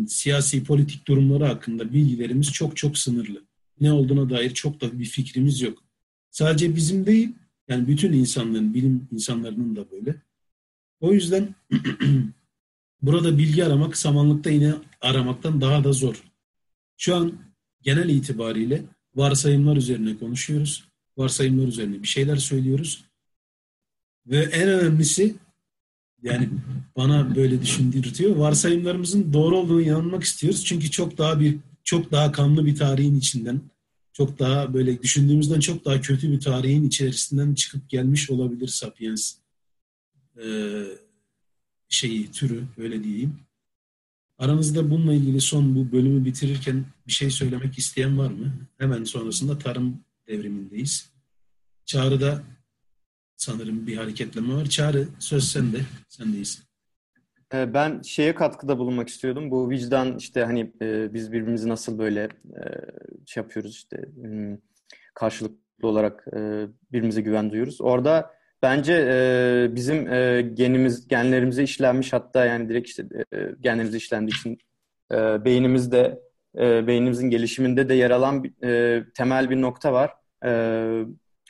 siyasi 0.07 0.63
politik 0.63 1.07
durumları 1.07 1.45
hakkında 1.45 1.93
bilgilerimiz 1.93 2.51
çok 2.51 2.77
çok 2.77 2.97
sınırlı. 2.97 3.43
Ne 3.81 3.91
olduğuna 3.91 4.29
dair 4.29 4.53
çok 4.53 4.81
da 4.81 4.99
bir 4.99 5.05
fikrimiz 5.05 5.61
yok. 5.61 5.83
Sadece 6.31 6.75
bizim 6.75 7.05
değil, 7.05 7.29
yani 7.67 7.87
bütün 7.87 8.13
insanların, 8.13 8.73
bilim 8.73 9.07
insanlarının 9.11 9.75
da 9.75 9.91
böyle. 9.91 10.15
O 10.99 11.13
yüzden 11.13 11.55
burada 13.01 13.37
bilgi 13.37 13.65
aramak 13.65 13.97
samanlıkta 13.97 14.49
yine 14.49 14.73
aramaktan 15.01 15.61
daha 15.61 15.83
da 15.83 15.93
zor. 15.93 16.23
Şu 16.97 17.15
an 17.15 17.50
genel 17.83 18.09
itibariyle 18.09 18.83
varsayımlar 19.15 19.77
üzerine 19.77 20.17
konuşuyoruz. 20.17 20.83
Varsayımlar 21.17 21.67
üzerine 21.67 22.03
bir 22.03 22.07
şeyler 22.07 22.35
söylüyoruz. 22.35 23.05
Ve 24.27 24.37
en 24.37 24.69
önemlisi 24.69 25.35
yani 26.23 26.49
bana 26.97 27.35
böyle 27.35 27.61
düşündürtüyor. 27.61 28.35
Varsayımlarımızın 28.35 29.33
doğru 29.33 29.57
olduğunu 29.57 29.81
inanmak 29.81 30.23
istiyoruz. 30.23 30.65
Çünkü 30.65 30.91
çok 30.91 31.17
daha 31.17 31.39
bir 31.39 31.57
çok 31.83 32.11
daha 32.11 32.31
kanlı 32.31 32.65
bir 32.65 32.75
tarihin 32.75 33.19
içinden, 33.19 33.61
çok 34.13 34.39
daha 34.39 34.73
böyle 34.73 35.01
düşündüğümüzden 35.01 35.59
çok 35.59 35.85
daha 35.85 36.01
kötü 36.01 36.31
bir 36.31 36.39
tarihin 36.39 36.87
içerisinden 36.87 37.53
çıkıp 37.53 37.89
gelmiş 37.89 38.29
olabilir 38.29 38.67
Sapiens 38.67 39.33
ee, 40.43 40.83
şeyi, 41.89 42.31
türü 42.31 42.63
öyle 42.77 43.03
diyeyim. 43.03 43.39
Aranızda 44.41 44.89
bununla 44.89 45.13
ilgili 45.13 45.41
son 45.41 45.75
bu 45.75 45.91
bölümü 45.91 46.25
bitirirken 46.25 46.86
bir 47.08 47.12
şey 47.12 47.30
söylemek 47.30 47.77
isteyen 47.77 48.17
var 48.17 48.32
mı? 48.32 48.54
Hemen 48.77 49.04
sonrasında 49.04 49.58
tarım 49.58 50.04
devrimindeyiz. 50.27 51.10
Çağrı'da 51.86 52.41
sanırım 53.38 53.88
bir 53.88 53.97
hareketleme 53.97 54.54
var. 54.54 54.65
Çağrı 54.65 55.08
söz 55.19 55.43
sende, 55.43 55.77
sendeyiz. 56.10 56.63
Ee, 57.54 57.73
ben 57.73 58.01
şeye 58.01 58.36
katkıda 58.36 58.77
bulunmak 58.77 59.10
istiyordum. 59.10 59.51
Bu 59.51 59.69
vicdan 59.69 60.17
işte 60.17 60.43
hani 60.43 60.71
e, 60.82 61.13
biz 61.13 61.32
birbirimizi 61.32 61.69
nasıl 61.69 61.99
böyle 61.99 62.23
e, 62.23 62.62
şey 63.25 63.43
yapıyoruz 63.43 63.75
işte 63.75 64.06
karşılıklı 65.13 65.88
olarak 65.88 66.25
e, 66.34 66.67
birbirimize 66.91 67.21
güven 67.21 67.51
duyuyoruz. 67.51 67.82
Orada 67.82 68.34
bence 68.63 68.93
e, 68.93 69.76
bizim 69.76 70.13
e, 70.13 70.41
genimiz 70.41 71.08
genlerimize 71.08 71.63
işlenmiş 71.63 72.13
hatta 72.13 72.45
yani 72.45 72.69
direkt 72.69 72.88
işte 72.88 73.04
e, 73.34 73.38
genlerimize 73.62 73.97
işlendiği 73.97 74.38
için 74.38 74.58
e, 75.12 75.45
beynimizde 75.45 76.19
e, 76.58 76.88
beynimizin 76.88 77.30
gelişiminde 77.30 77.89
de 77.89 77.93
yer 77.93 78.12
alan 78.12 78.43
e, 78.63 79.04
temel 79.15 79.50
bir 79.50 79.62
nokta 79.62 79.93
var. 79.93 80.13
E, 80.45 80.52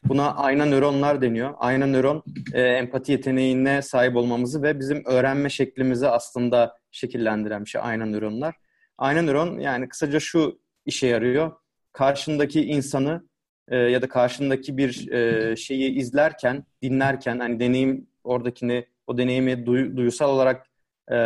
Buna 0.03 0.35
ayna 0.35 0.65
nöronlar 0.65 1.21
deniyor. 1.21 1.53
Ayna 1.57 1.85
nöron 1.85 2.23
e, 2.53 2.61
empati 2.61 3.11
yeteneğine 3.11 3.81
sahip 3.81 4.15
olmamızı 4.15 4.63
ve 4.63 4.79
bizim 4.79 5.05
öğrenme 5.05 5.49
şeklimizi 5.49 6.07
aslında 6.07 6.77
şekillendiren 6.91 7.65
bir 7.65 7.69
şey 7.69 7.81
ayna 7.83 8.05
nöronlar. 8.05 8.55
Ayna 8.97 9.21
nöron 9.21 9.59
yani 9.59 9.89
kısaca 9.89 10.19
şu 10.19 10.59
işe 10.85 11.07
yarıyor. 11.07 11.51
Karşındaki 11.93 12.63
insanı 12.63 13.29
e, 13.71 13.77
ya 13.77 14.01
da 14.01 14.09
karşındaki 14.09 14.77
bir 14.77 15.11
e, 15.11 15.55
şeyi 15.55 15.91
izlerken, 15.91 16.63
dinlerken 16.81 17.39
hani 17.39 17.59
deneyim 17.59 18.07
oradakini 18.23 18.85
o 19.07 19.17
deneyimi 19.17 19.65
duy, 19.65 19.97
duyusal 19.97 20.29
olarak 20.29 20.67
e, 21.11 21.17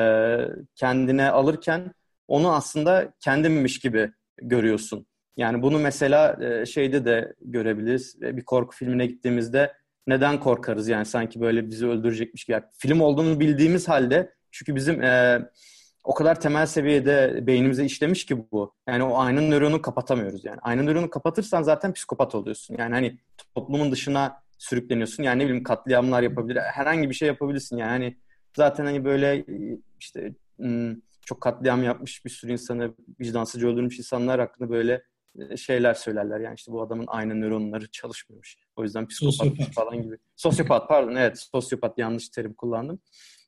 kendine 0.75 1.29
alırken 1.29 1.91
onu 2.27 2.53
aslında 2.53 3.13
kendimmiş 3.19 3.79
gibi 3.79 4.11
görüyorsun. 4.41 5.05
Yani 5.37 5.61
bunu 5.61 5.79
mesela 5.79 6.37
e, 6.43 6.65
şeyde 6.65 7.05
de 7.05 7.33
görebiliriz. 7.41 8.15
E, 8.21 8.37
bir 8.37 8.45
korku 8.45 8.75
filmine 8.75 9.05
gittiğimizde 9.05 9.73
neden 10.07 10.39
korkarız 10.39 10.87
yani 10.87 11.05
sanki 11.05 11.41
böyle 11.41 11.69
bizi 11.69 11.87
öldürecekmiş 11.87 12.45
gibi. 12.45 12.53
Yani 12.53 12.63
film 12.77 13.01
olduğunu 13.01 13.39
bildiğimiz 13.39 13.87
halde 13.87 14.33
çünkü 14.51 14.75
bizim 14.75 15.01
e, 15.01 15.41
o 16.05 16.13
kadar 16.13 16.41
temel 16.41 16.65
seviyede 16.65 17.47
beynimize 17.47 17.85
işlemiş 17.85 18.25
ki 18.25 18.51
bu. 18.51 18.73
Yani 18.87 19.03
o 19.03 19.17
ayna 19.17 19.41
nöronu 19.41 19.81
kapatamıyoruz 19.81 20.45
yani. 20.45 20.59
Ayna 20.61 20.83
nöronu 20.83 21.09
kapatırsan 21.09 21.63
zaten 21.63 21.93
psikopat 21.93 22.35
oluyorsun. 22.35 22.75
Yani 22.79 22.93
hani 22.93 23.17
toplumun 23.55 23.91
dışına 23.91 24.43
sürükleniyorsun. 24.57 25.23
Yani 25.23 25.39
ne 25.39 25.45
bileyim 25.45 25.63
katliamlar 25.63 26.21
yapabilir. 26.21 26.57
Herhangi 26.57 27.09
bir 27.09 27.15
şey 27.15 27.27
yapabilirsin. 27.27 27.77
Yani 27.77 27.89
hani 27.89 28.17
zaten 28.57 28.85
hani 28.85 29.05
böyle 29.05 29.45
işte 29.99 30.33
çok 31.25 31.41
katliam 31.41 31.83
yapmış 31.83 32.25
bir 32.25 32.29
sürü 32.29 32.51
insanı 32.51 32.93
vicdansızca 33.19 33.67
öldürmüş 33.67 33.99
insanlar 33.99 34.39
hakkında 34.39 34.69
böyle 34.69 35.03
e, 35.49 35.57
şeyler 35.57 35.93
söylerler. 35.93 36.39
Yani 36.39 36.55
işte 36.55 36.71
bu 36.71 36.81
adamın 36.81 37.05
aynı 37.07 37.41
nöronları 37.41 37.91
çalışmıyormuş. 37.91 38.57
O 38.75 38.83
yüzden 38.83 39.07
psikopat 39.07 39.73
falan 39.75 40.03
gibi. 40.03 40.17
Sosyopat 40.35 40.87
pardon 40.87 41.15
evet 41.15 41.39
sosyopat 41.39 41.97
yanlış 41.97 42.29
terim 42.29 42.53
kullandım. 42.53 42.99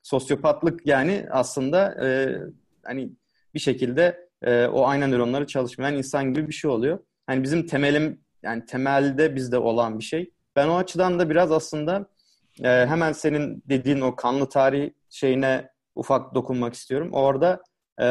Sosyopatlık 0.02 0.86
yani 0.86 1.26
aslında 1.30 2.06
e, 2.06 2.38
hani 2.84 3.12
bir 3.54 3.58
şekilde 3.58 4.28
e, 4.42 4.66
o 4.66 4.86
aynı 4.86 5.10
nöronları 5.10 5.46
çalışmayan 5.46 5.94
insan 5.96 6.34
gibi 6.34 6.48
bir 6.48 6.52
şey 6.52 6.70
oluyor. 6.70 6.98
Hani 7.26 7.42
bizim 7.42 7.66
temelim 7.66 8.20
yani 8.42 8.66
temelde 8.66 9.34
bizde 9.34 9.58
olan 9.58 9.98
bir 9.98 10.04
şey. 10.04 10.30
Ben 10.56 10.68
o 10.68 10.76
açıdan 10.76 11.18
da 11.18 11.30
biraz 11.30 11.52
aslında 11.52 12.06
e, 12.64 12.68
hemen 12.68 13.12
senin 13.12 13.62
dediğin 13.68 14.00
o 14.00 14.16
kanlı 14.16 14.48
tarih 14.48 14.90
şeyine 15.10 15.68
ufak 15.94 16.34
dokunmak 16.34 16.74
istiyorum. 16.74 17.08
Orada 17.12 17.62
e, 18.00 18.06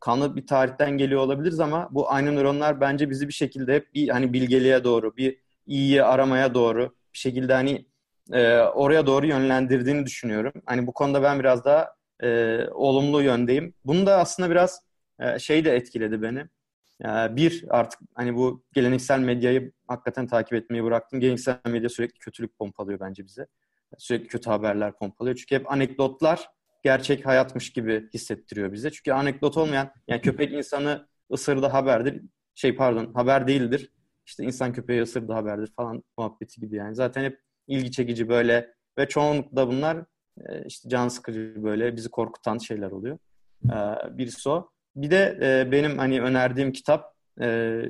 kanlı 0.00 0.36
bir 0.36 0.46
tarihten 0.46 0.98
geliyor 0.98 1.20
olabiliriz 1.20 1.60
ama 1.60 1.88
bu 1.90 2.10
aynı 2.10 2.36
nöronlar 2.36 2.80
bence 2.80 3.10
bizi 3.10 3.28
bir 3.28 3.32
şekilde 3.32 3.74
hep 3.74 3.94
bir 3.94 4.08
hani 4.08 4.32
bilgeliğe 4.32 4.84
doğru, 4.84 5.16
bir 5.16 5.38
iyiyi 5.66 6.04
aramaya 6.04 6.54
doğru 6.54 6.94
bir 7.14 7.18
şekilde 7.18 7.54
hani 7.54 7.86
e, 8.32 8.58
oraya 8.60 9.06
doğru 9.06 9.26
yönlendirdiğini 9.26 10.06
düşünüyorum. 10.06 10.52
Hani 10.66 10.86
bu 10.86 10.92
konuda 10.92 11.22
ben 11.22 11.38
biraz 11.38 11.64
daha 11.64 11.94
e, 12.22 12.58
olumlu 12.70 13.22
yöndeyim. 13.22 13.74
Bunu 13.84 14.06
da 14.06 14.16
aslında 14.18 14.50
biraz 14.50 14.80
e, 15.20 15.38
şey 15.38 15.64
de 15.64 15.76
etkiledi 15.76 16.22
beni. 16.22 16.46
Yani 17.02 17.36
bir 17.36 17.64
artık 17.68 18.00
hani 18.14 18.36
bu 18.36 18.64
geleneksel 18.72 19.20
medyayı 19.20 19.72
hakikaten 19.88 20.26
takip 20.26 20.52
etmeyi 20.52 20.84
bıraktım. 20.84 21.20
Geleneksel 21.20 21.58
medya 21.66 21.88
sürekli 21.88 22.18
kötülük 22.18 22.58
pompalıyor 22.58 23.00
bence 23.00 23.24
bize. 23.26 23.46
Sürekli 23.98 24.28
kötü 24.28 24.50
haberler 24.50 24.98
pompalıyor. 24.98 25.36
Çünkü 25.36 25.54
hep 25.54 25.72
anekdotlar 25.72 26.48
gerçek 26.82 27.26
hayatmış 27.26 27.72
gibi 27.72 28.08
hissettiriyor 28.14 28.72
bize. 28.72 28.90
Çünkü 28.90 29.12
anekdot 29.12 29.56
olmayan 29.56 29.90
yani 30.08 30.20
köpek 30.20 30.52
insanı 30.52 31.08
ısırdı 31.32 31.66
haberdir. 31.66 32.22
Şey 32.54 32.76
pardon 32.76 33.14
haber 33.14 33.46
değildir. 33.46 33.92
İşte 34.26 34.44
insan 34.44 34.72
köpeği 34.72 35.02
ısırdı 35.02 35.32
haberdir 35.32 35.72
falan 35.76 36.02
muhabbeti 36.18 36.60
gibi 36.60 36.76
yani. 36.76 36.94
Zaten 36.94 37.24
hep 37.24 37.40
ilgi 37.70 37.90
çekici 37.90 38.28
böyle 38.28 38.74
ve 38.98 39.08
çoğunlukla 39.08 39.68
bunlar 39.68 40.04
e, 40.48 40.64
işte 40.66 40.88
can 40.88 41.08
sıkıcı 41.08 41.54
böyle 41.56 41.96
bizi 41.96 42.08
korkutan 42.08 42.58
şeyler 42.58 42.90
oluyor. 42.90 43.18
E, 43.64 43.76
birisi 44.18 44.48
o. 44.48 44.70
Bir 44.96 45.10
de 45.10 45.38
e, 45.42 45.72
benim 45.72 45.98
hani 45.98 46.22
önerdiğim 46.22 46.72
kitap 46.72 47.14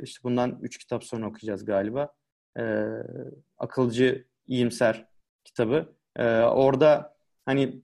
işte 0.03 0.23
bundan 0.23 0.59
üç 0.63 0.79
kitap 0.79 1.05
sonra 1.05 1.27
okuyacağız 1.27 1.65
galiba. 1.65 2.13
Akılcı 3.59 4.27
İyimser 4.47 5.07
kitabı. 5.45 5.97
Orada 6.53 7.17
hani 7.47 7.83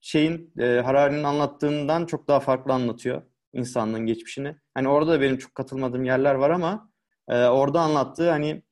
şeyin 0.00 0.52
Harari'nin 0.58 1.24
anlattığından 1.24 2.06
çok 2.06 2.28
daha 2.28 2.40
farklı 2.40 2.72
anlatıyor 2.72 3.22
insanlığın 3.52 4.06
geçmişini. 4.06 4.56
Hani 4.74 4.88
orada 4.88 5.12
da 5.12 5.20
benim 5.20 5.38
çok 5.38 5.54
katılmadığım 5.54 6.04
yerler 6.04 6.34
var 6.34 6.50
ama 6.50 6.90
orada 7.28 7.80
anlattığı 7.80 8.30
hani 8.30 8.62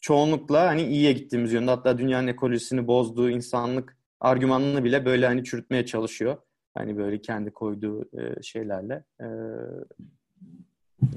çoğunlukla 0.00 0.66
hani 0.66 0.82
iyiye 0.82 1.12
gittiğimiz 1.12 1.52
yönde 1.52 1.70
hatta 1.70 1.98
dünyanın 1.98 2.26
ekolojisini 2.26 2.86
bozduğu 2.86 3.30
insanlık 3.30 3.96
argümanını 4.20 4.84
bile 4.84 5.04
böyle 5.04 5.26
hani 5.26 5.44
çürütmeye 5.44 5.86
çalışıyor. 5.86 6.36
Hani 6.74 6.96
böyle 6.96 7.20
kendi 7.20 7.50
koyduğu 7.50 8.02
e, 8.02 8.42
şeylerle 8.42 9.04
e, 9.20 9.26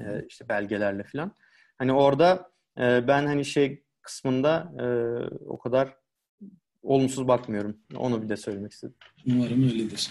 e, 0.00 0.26
işte 0.28 0.48
belgelerle 0.48 1.02
falan. 1.02 1.32
Hani 1.78 1.92
orada 1.92 2.54
ben 2.76 3.26
hani 3.26 3.44
şey 3.44 3.82
kısmında 4.02 4.72
o 5.46 5.58
kadar 5.58 5.96
olumsuz 6.82 7.28
bakmıyorum. 7.28 7.76
Onu 7.96 8.22
bir 8.22 8.28
de 8.28 8.36
söylemek 8.36 8.72
istedim. 8.72 8.94
Umarım 9.26 9.62
öyledir. 9.62 10.10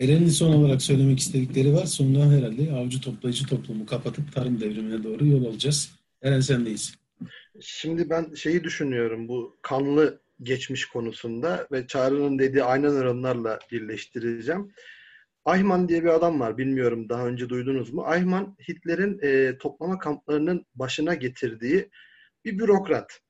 Eren'in 0.00 0.28
son 0.28 0.52
olarak 0.52 0.82
söylemek 0.82 1.18
istedikleri 1.18 1.74
var. 1.74 1.86
Sonra 1.86 2.30
herhalde 2.30 2.72
avcı 2.72 3.00
toplayıcı 3.00 3.46
toplumu 3.46 3.86
kapatıp 3.86 4.32
tarım 4.34 4.60
devrimine 4.60 5.04
doğru 5.04 5.26
yol 5.26 5.44
alacağız. 5.44 5.90
Eren 6.22 6.40
sendeyiz. 6.40 6.99
Şimdi 7.60 8.10
ben 8.10 8.34
şeyi 8.34 8.64
düşünüyorum 8.64 9.28
bu 9.28 9.58
kanlı 9.62 10.22
geçmiş 10.42 10.86
konusunda 10.86 11.68
ve 11.72 11.86
Çağrı'nın 11.86 12.38
dediği 12.38 12.64
ayna 12.64 12.90
nöronlarla 12.90 13.58
birleştireceğim. 13.72 14.72
Ayman 15.44 15.88
diye 15.88 16.02
bir 16.02 16.08
adam 16.08 16.40
var. 16.40 16.58
Bilmiyorum 16.58 17.08
daha 17.08 17.26
önce 17.26 17.48
duydunuz 17.48 17.92
mu? 17.92 18.02
Ayman 18.04 18.56
Hitler'in 18.68 19.18
e, 19.22 19.58
toplama 19.58 19.98
kamplarının 19.98 20.66
başına 20.74 21.14
getirdiği 21.14 21.90
bir 22.44 22.58
bürokrat. 22.58 23.20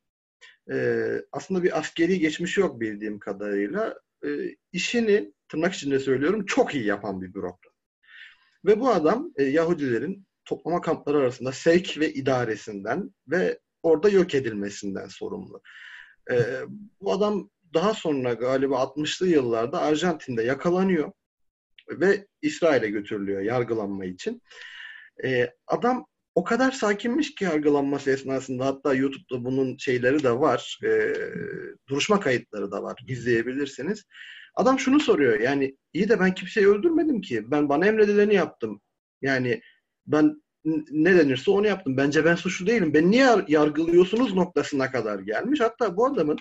E, 0.71 1.07
aslında 1.33 1.63
bir 1.63 1.79
askeri 1.79 2.19
geçmişi 2.19 2.61
yok 2.61 2.81
bildiğim 2.81 3.19
kadarıyla. 3.19 4.01
E, 4.25 4.29
işini 4.73 5.33
tırnak 5.49 5.75
içinde 5.75 5.99
söylüyorum 5.99 6.47
çok 6.47 6.75
iyi 6.75 6.87
yapan 6.87 7.23
bir 7.23 7.35
bürokrat. 7.35 7.75
Ve 8.65 8.81
bu 8.81 8.91
adam 8.91 9.33
e, 9.37 9.43
Yahudilerin 9.43 10.27
toplama 10.45 10.81
kampları 10.81 11.19
arasında 11.19 11.53
sevk 11.53 11.99
ve 11.99 12.13
idaresinden 12.13 13.15
ve 13.29 13.59
orada 13.83 14.09
yok 14.09 14.35
edilmesinden 14.35 15.07
sorumlu. 15.07 15.63
E, 16.31 16.37
bu 17.01 17.13
adam 17.13 17.51
daha 17.75 17.95
sonra 17.95 18.35
galiba 18.35 18.75
60'lı 18.75 19.29
yıllarda 19.29 19.81
Arjantin'de 19.81 20.43
yakalanıyor 20.43 21.13
ve 21.89 22.27
İsrail'e 22.43 22.91
götürülüyor 22.91 23.41
yargılanma 23.41 24.05
için. 24.05 24.43
E, 25.25 25.55
adam 25.67 26.07
o 26.35 26.45
kadar 26.45 26.73
sakinmiş 26.73 27.35
ki 27.35 27.45
yargılanması 27.45 28.11
esnasında 28.11 28.67
hatta 28.67 28.95
YouTube'da 28.95 29.45
bunun 29.45 29.77
şeyleri 29.77 30.23
de 30.23 30.31
var. 30.31 30.79
E, 30.85 31.15
duruşma 31.89 32.21
kayıtları 32.21 32.73
da 32.73 32.83
var. 32.83 33.05
izleyebilirsiniz. 33.09 34.05
Adam 34.55 34.79
şunu 34.79 35.01
soruyor 35.01 35.41
yani 35.41 35.77
iyi 35.93 36.09
de 36.09 36.21
ben 36.21 36.35
kimseyi 36.35 36.69
öldürmedim 36.69 37.21
ki. 37.21 37.51
Ben 37.51 37.69
bana 37.69 37.87
emredileni 37.87 38.35
yaptım. 38.35 38.81
Yani 39.23 39.61
ben 40.07 40.43
ne 40.65 41.17
denirse 41.17 41.51
onu 41.51 41.67
yaptım. 41.67 41.97
Bence 41.97 42.25
ben 42.25 42.35
suçlu 42.35 42.67
değilim. 42.67 42.95
Ben 42.95 43.11
niye 43.11 43.29
yargılıyorsunuz 43.49 44.35
noktasına 44.35 44.91
kadar 44.91 45.19
gelmiş. 45.19 45.61
Hatta 45.61 45.97
bu 45.97 46.07
adamın 46.07 46.39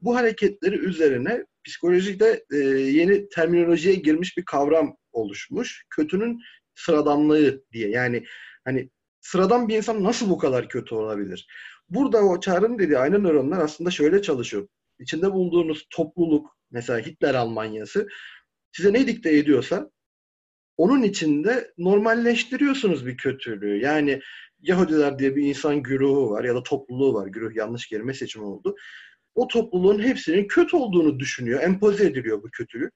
bu 0.00 0.16
hareketleri 0.16 0.76
üzerine 0.76 1.44
psikolojide 1.64 2.44
e, 2.52 2.56
yeni 2.56 3.28
terminolojiye 3.28 3.94
girmiş 3.94 4.36
bir 4.36 4.44
kavram 4.44 4.96
oluşmuş. 5.12 5.84
Kötünün 5.90 6.40
sıradanlığı 6.74 7.62
diye. 7.72 7.88
Yani 7.88 8.24
hani 8.64 8.90
sıradan 9.20 9.68
bir 9.68 9.76
insan 9.76 10.04
nasıl 10.04 10.30
bu 10.30 10.38
kadar 10.38 10.68
kötü 10.68 10.94
olabilir? 10.94 11.46
Burada 11.88 12.18
o 12.18 12.40
çağrının 12.40 12.78
dediği 12.78 12.98
aynı 12.98 13.22
nöronlar 13.22 13.58
aslında 13.58 13.90
şöyle 13.90 14.22
çalışıyor. 14.22 14.68
İçinde 14.98 15.32
bulduğunuz 15.32 15.86
topluluk, 15.90 16.56
mesela 16.70 16.98
Hitler 16.98 17.34
Almanyası 17.34 18.08
size 18.72 18.92
ne 18.92 19.06
dikte 19.06 19.36
ediyorsa 19.36 19.90
onun 20.78 21.02
içinde 21.02 21.72
normalleştiriyorsunuz 21.78 23.06
bir 23.06 23.16
kötülüğü. 23.16 23.80
Yani 23.80 24.20
Yahudiler 24.60 25.18
diye 25.18 25.36
bir 25.36 25.42
insan 25.42 25.82
güruhu 25.82 26.30
var 26.30 26.44
ya 26.44 26.54
da 26.54 26.62
topluluğu 26.62 27.14
var. 27.14 27.26
Güruh 27.26 27.54
yanlış 27.56 27.86
kelime 27.86 28.14
seçimi 28.14 28.44
oldu. 28.44 28.76
O 29.34 29.48
topluluğun 29.48 30.02
hepsinin 30.02 30.48
kötü 30.48 30.76
olduğunu 30.76 31.18
düşünüyor. 31.18 31.62
Empoze 31.62 32.06
ediliyor 32.06 32.42
bu 32.42 32.50
kötülük. 32.50 32.94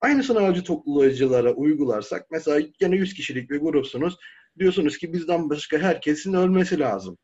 Aynısını 0.00 0.38
avcı 0.38 0.64
topluluğculara 0.64 1.52
uygularsak 1.52 2.30
mesela 2.30 2.68
gene 2.78 2.96
100 2.96 3.14
kişilik 3.14 3.50
bir 3.50 3.58
grupsunuz. 3.60 4.16
Diyorsunuz 4.58 4.98
ki 4.98 5.12
bizden 5.12 5.50
başka 5.50 5.78
herkesin 5.78 6.34
ölmesi 6.34 6.78
lazım. 6.78 7.18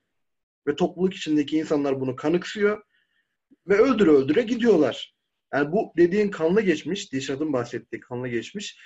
Ve 0.67 0.77
topluluk 0.77 1.15
içindeki 1.15 1.59
insanlar 1.59 2.01
bunu 2.01 2.17
kanıksıyor 2.17 2.83
ve 3.69 3.75
öldüre 3.75 4.11
öldüre 4.11 4.43
gidiyorlar. 4.43 5.15
Yani 5.55 5.73
bu 5.73 5.93
dediğin 5.97 6.31
kanlı 6.31 6.61
geçmiş, 6.61 7.13
Dişat'ın 7.13 7.53
bahsettiği 7.53 8.01
kanlı 8.01 8.29
geçmiş 8.29 8.79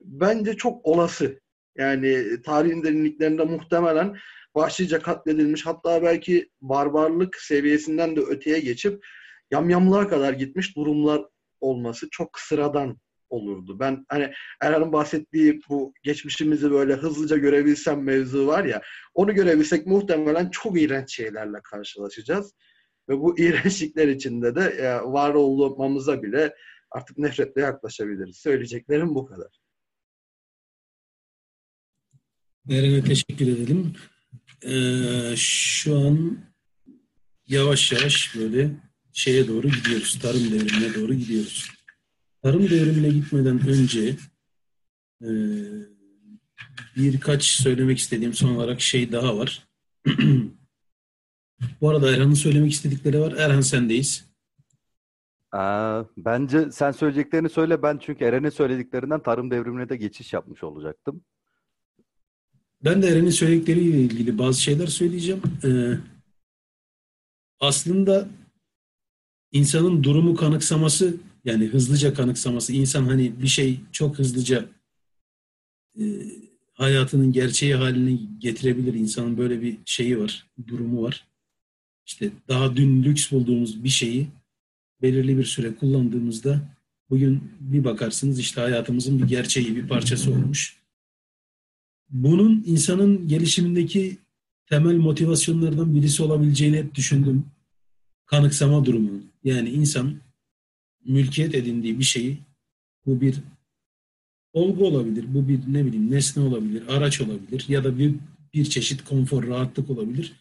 bence 0.00 0.56
çok 0.56 0.86
olası. 0.86 1.40
Yani 1.76 2.26
tarihin 2.42 2.82
derinliklerinde 2.82 3.44
muhtemelen 3.44 4.16
vahşice 4.54 4.98
katledilmiş 4.98 5.66
hatta 5.66 6.02
belki 6.02 6.50
barbarlık 6.60 7.36
seviyesinden 7.36 8.16
de 8.16 8.20
öteye 8.20 8.60
geçip 8.60 9.04
yamyamlığa 9.50 10.08
kadar 10.08 10.32
gitmiş 10.32 10.76
durumlar 10.76 11.22
olması 11.60 12.08
çok 12.10 12.38
sıradan 12.38 12.98
olurdu. 13.30 13.80
Ben 13.80 14.04
hani 14.08 14.32
Erhan'ın 14.60 14.92
bahsettiği 14.92 15.60
bu 15.68 15.92
geçmişimizi 16.02 16.70
böyle 16.70 16.94
hızlıca 16.94 17.36
görebilsem 17.36 18.02
mevzu 18.02 18.46
var 18.46 18.64
ya 18.64 18.82
onu 19.14 19.34
görebilsek 19.34 19.86
muhtemelen 19.86 20.50
çok 20.50 20.80
iğrenç 20.80 21.16
şeylerle 21.16 21.58
karşılaşacağız. 21.64 22.54
Ve 23.08 23.18
bu 23.18 23.38
iğrençlikler 23.38 24.08
içinde 24.08 24.54
de 24.54 24.82
ya, 24.82 25.12
var 25.12 25.34
olmamıza 25.34 26.22
bile 26.22 26.54
artık 26.90 27.18
nefretle 27.18 27.60
yaklaşabiliriz. 27.60 28.36
Söyleyeceklerim 28.36 29.14
bu 29.14 29.26
kadar. 29.26 29.58
Eren'e 32.68 33.04
teşekkür 33.04 33.46
edelim. 33.46 33.92
Ee, 34.62 35.34
şu 35.36 35.98
an 35.98 36.38
yavaş 37.46 37.92
yavaş 37.92 38.36
böyle 38.36 38.70
şeye 39.12 39.48
doğru 39.48 39.68
gidiyoruz. 39.68 40.18
Tarım 40.22 40.40
devrimine 40.40 40.94
doğru 40.94 41.14
gidiyoruz. 41.14 41.70
Tarım 42.42 42.70
devrimine 42.70 43.08
gitmeden 43.08 43.68
önce 43.68 44.16
e, 45.22 45.28
birkaç 46.96 47.44
söylemek 47.44 47.98
istediğim 47.98 48.34
son 48.34 48.54
olarak 48.54 48.80
şey 48.80 49.12
daha 49.12 49.38
var. 49.38 49.68
Bu 51.80 51.90
arada 51.90 52.10
Erhan'ın 52.14 52.34
söylemek 52.34 52.72
istedikleri 52.72 53.20
var. 53.20 53.32
Erhan 53.32 53.60
sendeyiz. 53.60 54.28
Aa, 55.52 56.04
bence 56.16 56.72
sen 56.72 56.92
söyleyeceklerini 56.92 57.48
söyle. 57.48 57.82
Ben 57.82 57.98
çünkü 57.98 58.24
Eren'in 58.24 58.50
söylediklerinden 58.50 59.22
tarım 59.22 59.50
devrimine 59.50 59.88
de 59.88 59.96
geçiş 59.96 60.32
yapmış 60.32 60.64
olacaktım. 60.64 61.24
Ben 62.84 63.02
de 63.02 63.08
Eren'in 63.08 63.30
söyledikleriyle 63.30 64.00
ilgili 64.00 64.38
bazı 64.38 64.62
şeyler 64.62 64.86
söyleyeceğim. 64.86 65.42
Ee, 65.64 65.98
aslında 67.60 68.28
insanın 69.52 70.02
durumu 70.02 70.34
kanıksaması 70.34 71.16
yani 71.44 71.66
hızlıca 71.66 72.14
kanıksaması 72.14 72.72
insan 72.72 73.04
hani 73.04 73.42
bir 73.42 73.48
şey 73.48 73.80
çok 73.92 74.18
hızlıca 74.18 74.68
e, 76.00 76.02
hayatının 76.72 77.32
gerçeği 77.32 77.74
haline 77.74 78.18
getirebilir. 78.38 78.94
İnsanın 78.94 79.38
böyle 79.38 79.62
bir 79.62 79.76
şeyi 79.84 80.18
var, 80.18 80.46
durumu 80.66 81.02
var. 81.02 81.26
İşte 82.06 82.30
daha 82.48 82.76
dün 82.76 83.02
lüks 83.02 83.32
bulduğumuz 83.32 83.84
bir 83.84 83.88
şeyi 83.88 84.28
belirli 85.02 85.38
bir 85.38 85.44
süre 85.44 85.74
kullandığımızda 85.74 86.60
bugün 87.10 87.52
bir 87.60 87.84
bakarsınız 87.84 88.38
işte 88.38 88.60
hayatımızın 88.60 89.18
bir 89.18 89.24
gerçeği, 89.24 89.76
bir 89.76 89.88
parçası 89.88 90.30
olmuş. 90.30 90.77
Bunun 92.10 92.62
insanın 92.66 93.28
gelişimindeki 93.28 94.18
temel 94.66 94.96
motivasyonlardan 94.96 95.94
birisi 95.94 96.22
olabileceğini 96.22 96.76
hep 96.76 96.94
düşündüm. 96.94 97.44
Kanıksama 98.26 98.84
durumu. 98.84 99.22
Yani 99.44 99.70
insan 99.70 100.20
mülkiyet 101.04 101.54
edindiği 101.54 101.98
bir 101.98 102.04
şeyi 102.04 102.38
bu 103.06 103.20
bir 103.20 103.34
olgu 104.52 104.86
olabilir. 104.86 105.24
Bu 105.28 105.48
bir 105.48 105.60
ne 105.66 105.86
bileyim 105.86 106.10
nesne 106.10 106.42
olabilir, 106.42 106.82
araç 106.88 107.20
olabilir 107.20 107.64
ya 107.68 107.84
da 107.84 107.98
bir 107.98 108.14
bir 108.54 108.64
çeşit 108.64 109.04
konfor, 109.04 109.46
rahatlık 109.46 109.90
olabilir. 109.90 110.32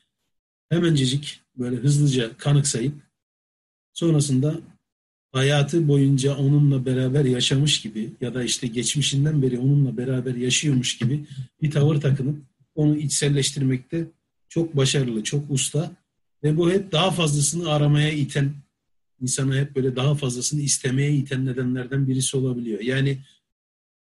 Hemencecik 0.69 1.41
böyle 1.57 1.75
hızlıca 1.75 2.37
kanıksayıp 2.37 2.93
sonrasında 3.93 4.59
hayatı 5.37 5.87
boyunca 5.87 6.35
onunla 6.35 6.85
beraber 6.85 7.25
yaşamış 7.25 7.81
gibi 7.81 8.09
ya 8.21 8.33
da 8.33 8.43
işte 8.43 8.67
geçmişinden 8.67 9.41
beri 9.41 9.59
onunla 9.59 9.97
beraber 9.97 10.35
yaşıyormuş 10.35 10.97
gibi 10.97 11.25
bir 11.61 11.71
tavır 11.71 12.01
takınıp 12.01 12.41
onu 12.75 12.97
içselleştirmekte 12.97 14.07
çok 14.49 14.77
başarılı, 14.77 15.23
çok 15.23 15.51
usta 15.51 15.91
ve 16.43 16.57
bu 16.57 16.71
hep 16.71 16.91
daha 16.91 17.11
fazlasını 17.11 17.69
aramaya 17.69 18.11
iten, 18.11 18.53
insanı 19.21 19.57
hep 19.57 19.75
böyle 19.75 19.95
daha 19.95 20.15
fazlasını 20.15 20.61
istemeye 20.61 21.13
iten 21.13 21.45
nedenlerden 21.45 22.07
birisi 22.07 22.37
olabiliyor. 22.37 22.79
Yani 22.79 23.17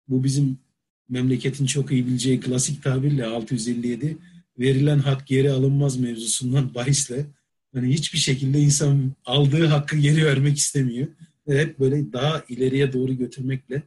bu 0.08 0.24
bizim 0.24 0.58
memleketin 1.08 1.66
çok 1.66 1.92
iyi 1.92 2.06
bileceği 2.06 2.40
klasik 2.40 2.82
tabirle 2.82 3.26
657 3.26 4.18
verilen 4.58 4.98
hak 4.98 5.26
geri 5.26 5.50
alınmaz 5.50 5.96
mevzusundan 5.96 6.74
bahisle 6.74 7.26
hani 7.74 7.88
hiçbir 7.88 8.18
şekilde 8.18 8.58
insan 8.58 9.12
aldığı 9.24 9.66
hakkı 9.66 9.96
geri 9.96 10.26
vermek 10.26 10.58
istemiyor. 10.58 11.08
Ve 11.48 11.58
hep 11.60 11.78
böyle 11.80 12.12
daha 12.12 12.42
ileriye 12.48 12.92
doğru 12.92 13.12
götürmekle 13.12 13.82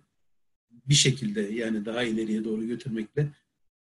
bir 0.71 0.93
şekilde 0.93 1.41
yani 1.41 1.85
daha 1.85 2.03
ileriye 2.03 2.43
doğru 2.43 2.67
götürmekle 2.67 3.27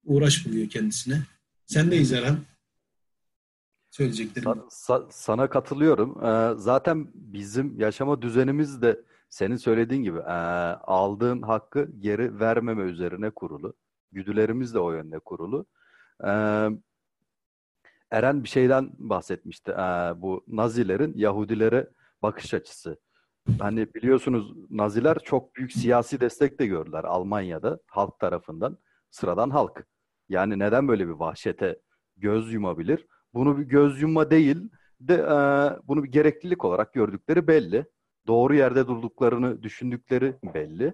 uğraş 0.06 0.46
buluyor 0.46 0.70
kendisine. 0.70 1.22
Sen 1.66 1.92
de 1.92 1.98
Erhan. 1.98 2.40
Söyleyeceklerim. 3.92 4.50
Sa- 4.50 4.70
sa- 4.70 5.08
sana 5.10 5.50
katılıyorum. 5.50 6.26
Ee, 6.26 6.54
zaten 6.58 7.08
bizim 7.14 7.80
yaşama 7.80 8.22
düzenimiz 8.22 8.82
de 8.82 9.02
senin 9.30 9.56
söylediğin 9.56 10.04
gibi 10.04 10.18
e, 10.18 10.34
aldığın 10.84 11.42
hakkı 11.42 11.92
geri 12.00 12.40
vermeme 12.40 12.84
üzerine 12.84 13.30
kurulu. 13.30 13.74
Güdülerimiz 14.12 14.74
de 14.74 14.80
o 14.80 14.92
yönde 14.92 15.20
kurulu. 15.20 15.66
E, 16.28 16.32
Eren 18.14 18.44
bir 18.44 18.50
şeyden 18.50 18.90
bahsetmişti. 18.98 19.72
E, 19.72 19.76
bu 20.22 20.44
Nazilerin 20.48 21.14
Yahudilere 21.16 21.90
bakış 22.22 22.54
açısı. 22.54 22.98
Hani 23.60 23.94
biliyorsunuz 23.94 24.54
Naziler 24.70 25.20
çok 25.20 25.56
büyük 25.56 25.72
siyasi 25.72 26.20
destek 26.20 26.60
de 26.60 26.66
gördüler 26.66 27.04
Almanya'da 27.04 27.80
halk 27.88 28.20
tarafından. 28.20 28.78
Sıradan 29.10 29.50
halk. 29.50 29.86
Yani 30.30 30.60
neden 30.60 30.88
böyle 30.88 31.08
bir 31.08 31.14
vahşete 31.14 31.80
göz 32.18 32.54
yumabilir? 32.54 33.08
Bunu 33.34 33.58
bir 33.58 33.64
göz 33.64 34.02
yumma 34.02 34.32
değil 34.32 34.70
de 35.00 35.14
e, 35.14 35.38
bunu 35.88 36.04
bir 36.04 36.12
gereklilik 36.12 36.66
olarak 36.66 36.94
gördükleri 36.94 37.48
belli 37.48 37.86
doğru 38.28 38.56
yerde 38.56 38.88
durduklarını 38.88 39.64
düşündükleri 39.64 40.36
belli. 40.56 40.94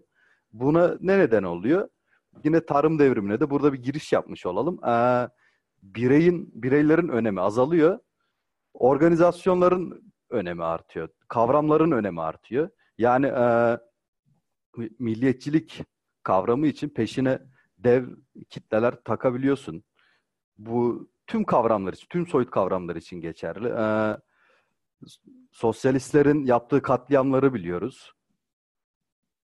Buna 0.53 0.97
ne 1.01 1.19
neden 1.19 1.43
oluyor? 1.43 1.89
Yine 2.43 2.65
tarım 2.65 2.99
devrimine 2.99 3.39
de 3.39 3.49
burada 3.49 3.73
bir 3.73 3.83
giriş 3.83 4.13
yapmış 4.13 4.45
olalım. 4.45 4.79
Ee, 4.85 5.29
bireyin, 5.83 6.51
bireylerin 6.53 7.07
önemi 7.07 7.41
azalıyor. 7.41 7.99
Organizasyonların 8.73 10.13
önemi 10.29 10.63
artıyor. 10.63 11.09
Kavramların 11.27 11.91
önemi 11.91 12.21
artıyor. 12.21 12.69
Yani 12.97 13.25
e, 13.25 13.77
milliyetçilik 14.99 15.83
kavramı 16.23 16.67
için 16.67 16.89
peşine 16.89 17.39
dev 17.77 18.07
kitleler 18.49 19.03
takabiliyorsun. 19.03 19.83
Bu 20.57 21.09
tüm 21.27 21.43
kavramlar 21.43 21.93
için, 21.93 22.07
tüm 22.09 22.27
soyut 22.27 22.51
kavramlar 22.51 22.95
için 22.95 23.21
geçerli. 23.21 23.67
Ee, 23.67 24.17
sosyalistlerin 25.51 26.45
yaptığı 26.45 26.81
katliamları 26.81 27.53
biliyoruz. 27.53 28.13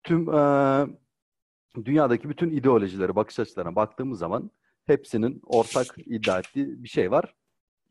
Tüm 0.03 0.33
e, 0.33 0.41
dünyadaki 1.85 2.29
bütün 2.29 2.49
ideolojileri, 2.49 3.15
bakış 3.15 3.39
açılarına 3.39 3.75
baktığımız 3.75 4.19
zaman 4.19 4.51
hepsinin 4.87 5.41
ortak 5.45 5.95
iddia 5.97 6.39
ettiği 6.39 6.83
bir 6.83 6.89
şey 6.89 7.11
var. 7.11 7.35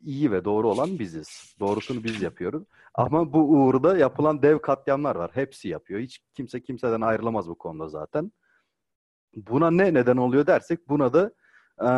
İyi 0.01 0.31
ve 0.31 0.45
doğru 0.45 0.69
olan 0.71 0.99
biziz. 0.99 1.57
Doğrusunu 1.61 2.05
biz 2.05 2.23
yapıyoruz. 2.23 2.65
Ama 2.95 3.33
bu 3.33 3.39
uğurda 3.39 3.99
yapılan 3.99 4.43
dev 4.43 4.59
katliamlar 4.59 5.17
var. 5.17 5.31
Hepsi 5.35 5.69
yapıyor. 5.69 6.01
Hiç 6.01 6.21
kimse 6.35 6.63
kimseden 6.63 7.01
ayrılamaz 7.01 7.49
bu 7.49 7.55
konuda 7.55 7.89
zaten. 7.89 8.33
Buna 9.37 9.71
ne 9.71 9.95
neden 9.95 10.17
oluyor 10.17 10.47
dersek 10.47 10.89
buna 10.89 11.13
da 11.13 11.33
e, 11.81 11.91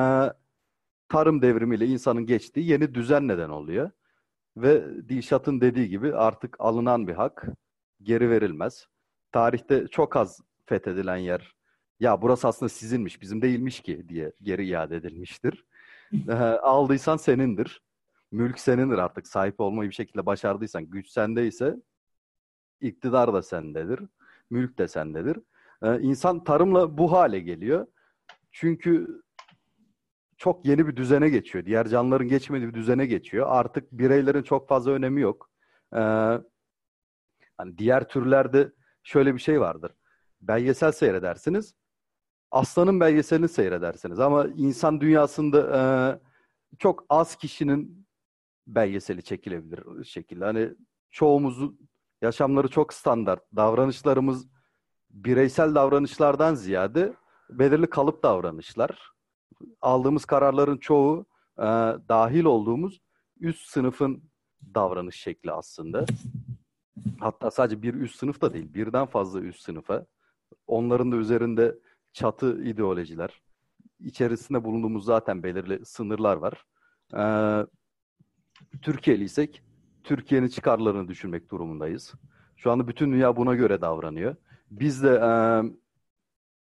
tarım 1.09 1.43
devrimiyle 1.43 1.87
insanın 1.87 2.27
geçtiği 2.27 2.71
yeni 2.71 2.95
düzen 2.95 3.29
neden 3.29 3.49
oluyor. 3.49 3.91
Ve 4.57 4.85
Dilşat'ın 5.09 5.61
dediği 5.61 5.89
gibi 5.89 6.15
artık 6.15 6.57
alınan 6.59 7.09
bir 7.09 7.15
hak 7.15 7.47
geri 8.03 8.31
verilmez. 8.31 8.87
Tarihte 9.33 9.87
çok 9.89 10.17
az 10.17 10.41
fethedilen 10.67 11.17
yer 11.17 11.58
ya 12.01 12.23
burası 12.23 12.49
aslında 12.49 12.69
sizinmiş, 12.69 13.23
bizim 13.23 13.43
değilmiş 13.43 13.81
ki 13.81 14.09
diye 14.09 14.33
geri 14.43 14.67
iade 14.67 14.97
edilmiştir. 14.97 15.65
e, 16.29 16.33
aldıysan 16.33 17.17
senindir. 17.17 17.83
Mülk 18.33 18.59
senindir 18.59 18.99
artık. 18.99 19.27
Sahip 19.27 19.61
olmayı 19.61 19.91
bir 19.91 19.95
şekilde 19.95 20.27
başardıysan, 20.27 20.85
güç 20.85 21.09
sendeyse 21.09 21.77
iktidar 22.81 23.33
da 23.33 23.43
sendedir. 23.43 24.01
Mülk 24.51 24.79
de 24.79 24.89
sendedir. 24.89 25.39
E, 25.83 26.01
insan 26.01 26.45
tarımla 26.45 26.99
bu 26.99 27.13
hale 27.13 27.41
geliyor. 27.41 27.87
Çünkü 28.53 29.23
çok 30.39 30.67
yeni 30.67 30.87
bir 30.87 30.97
düzene 30.97 31.29
geçiyor. 31.29 31.67
Diğer 31.67 31.89
canlıların 31.89 32.29
geçmediği 32.29 32.69
bir 32.69 32.75
düzene 32.75 33.07
geçiyor. 33.07 33.47
Artık 33.51 33.93
bireylerin 33.93 34.43
çok 34.43 34.69
fazla 34.69 34.91
önemi 34.91 35.21
yok. 35.21 35.51
Ee, 35.95 35.99
hani 37.57 37.79
diğer 37.79 38.09
türlerde 38.09 38.73
şöyle 39.03 39.35
bir 39.35 39.41
şey 39.41 39.61
vardır. 39.61 39.93
Belgesel 40.41 40.93
seyredersiniz. 40.93 41.75
Aslanın 42.51 43.01
belgeselini 43.01 43.49
seyredersiniz. 43.49 44.21
Ama 44.21 44.47
insan 44.57 45.01
dünyasında 45.01 45.77
e, 45.77 45.83
çok 46.79 47.05
az 47.09 47.37
kişinin 47.37 48.07
belgeseli 48.67 49.23
çekilebilir 49.23 50.05
şekilde. 50.05 50.45
Hani 50.45 50.71
çoğumuzun 51.11 51.89
yaşamları 52.23 52.69
çok 52.69 52.93
standart. 52.93 53.43
Davranışlarımız 53.57 54.47
bireysel 55.11 55.75
davranışlardan 55.75 56.55
ziyade 56.55 57.15
belirli 57.51 57.91
kalıp 57.91 58.23
davranışlar 58.23 59.13
aldığımız 59.81 60.25
kararların 60.25 60.79
çoğu 60.79 61.27
e, 61.59 61.63
dahil 62.09 62.45
olduğumuz 62.45 63.01
üst 63.41 63.69
sınıfın 63.69 64.23
davranış 64.75 65.17
şekli 65.17 65.53
aslında. 65.53 66.05
Hatta 67.21 67.51
sadece 67.51 67.83
bir 67.83 67.95
üst 67.95 68.19
sınıf 68.19 68.41
da 68.41 68.55
değil, 68.55 68.75
birden 68.75 69.07
fazla 69.07 69.41
üst 69.41 69.63
sınıfa. 69.63 70.07
Onların 70.67 71.13
da 71.13 71.17
üzerinde 71.17 71.79
çatı 72.13 72.65
ideolojiler. 72.65 73.43
içerisinde 74.01 74.65
bulunduğumuz 74.65 75.05
zaten 75.05 75.43
belirli 75.43 75.85
sınırlar 75.87 76.37
var. 76.37 76.65
Ee, 77.17 77.67
Türkiye'liysek 78.83 79.63
Türkiye'nin 80.05 80.49
çıkarlarını 80.49 81.09
düşünmek 81.09 81.51
durumundayız. 81.51 82.15
Şu 82.57 82.71
anda 82.71 82.89
bütün 82.89 83.13
dünya 83.13 83.37
buna 83.37 83.55
göre 83.55 83.81
davranıyor. 83.81 84.37
Biz 84.71 85.03
de 85.03 85.11
e, 85.11 85.31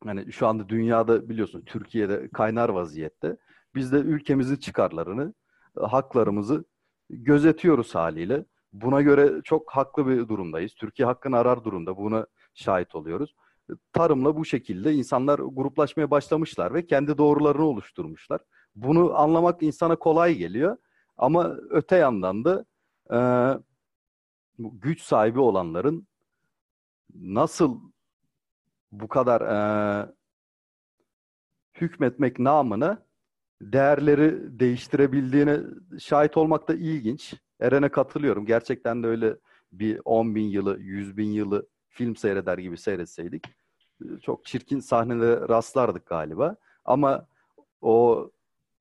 hani 0.04 0.32
şu 0.34 0.48
anda 0.48 0.70
dünyada 0.70 1.30
biliyorsun 1.30 1.62
Türkiye'de 1.66 2.30
kaynar 2.30 2.70
vaziyette. 2.70 3.38
Biz 3.76 3.92
de 3.92 3.98
ülkemizin 3.98 4.56
çıkarlarını, 4.56 5.34
haklarımızı 5.82 6.66
gözetiyoruz 7.10 7.96
haliyle. 7.96 8.46
Buna 8.74 9.02
göre 9.02 9.42
çok 9.44 9.72
haklı 9.72 10.08
bir 10.08 10.28
durumdayız. 10.28 10.74
Türkiye 10.74 11.06
hakkını 11.06 11.38
arar 11.38 11.64
durumda. 11.64 11.98
Buna 11.98 12.26
şahit 12.54 12.96
oluyoruz. 12.96 13.36
Tarımla 13.94 14.36
bu 14.36 14.46
şekilde 14.46 14.94
insanlar 14.94 15.40
gruplaşmaya 15.40 16.12
başlamışlar 16.12 16.74
ve 16.74 16.86
kendi 16.86 17.18
doğrularını 17.18 17.66
oluşturmuşlar. 17.66 18.42
Bunu 18.76 19.20
anlamak 19.20 19.64
insana 19.64 19.96
kolay 19.96 20.36
geliyor. 20.36 20.78
Ama 21.18 21.56
öte 21.70 21.96
yandan 21.96 22.46
da 22.46 22.66
e, 23.12 23.20
güç 24.60 25.02
sahibi 25.02 25.40
olanların 25.40 26.08
nasıl 27.16 27.80
bu 28.92 29.08
kadar 29.08 29.42
e, 29.42 30.12
hükmetmek 31.74 32.40
namına 32.40 33.06
değerleri 33.62 34.60
değiştirebildiğine 34.60 35.60
şahit 36.00 36.38
olmak 36.38 36.68
da 36.68 36.74
ilginç. 36.74 37.34
Eren'e 37.60 37.90
katılıyorum. 37.90 38.46
Gerçekten 38.46 39.04
de 39.04 39.08
öyle 39.08 39.38
bir 39.72 40.02
10 40.06 40.36
bin 40.36 40.46
yılı, 40.46 40.80
100 40.80 41.18
bin 41.18 41.30
yılı 41.30 41.68
film 41.96 42.16
seyreder 42.16 42.58
gibi 42.58 42.78
seyretseydik 42.78 43.46
çok 44.22 44.46
çirkin 44.46 44.80
sahnelere 44.80 45.50
rastlardık 45.50 46.06
galiba. 46.06 46.56
Ama 46.86 47.28
o 47.82 48.32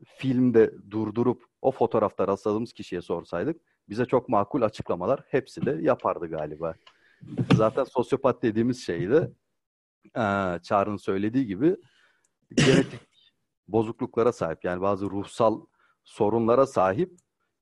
filmde 0.05 0.75
durdurup 0.91 1.45
o 1.63 1.71
fotoğrafta 1.71 2.29
rastladığımız 2.29 2.73
kişiye 2.73 3.03
sorsaydık 3.03 3.61
bize 3.89 4.05
çok 4.05 4.29
makul 4.29 4.63
açıklamalar 4.63 5.25
hepsi 5.29 5.67
de 5.67 5.79
yapardı 5.81 6.27
galiba. 6.27 6.75
Zaten 7.55 7.85
sosyopat 7.85 8.43
dediğimiz 8.43 8.87
şey 8.87 9.11
de 9.11 9.33
e, 10.05 10.25
Çağrı'nın 10.63 10.97
söylediği 10.97 11.47
gibi 11.47 11.77
genetik 12.57 13.01
bozukluklara 13.69 14.33
sahip 14.33 14.65
yani 14.65 14.81
bazı 14.81 15.11
ruhsal 15.11 15.61
sorunlara 16.05 16.67
sahip 16.67 17.13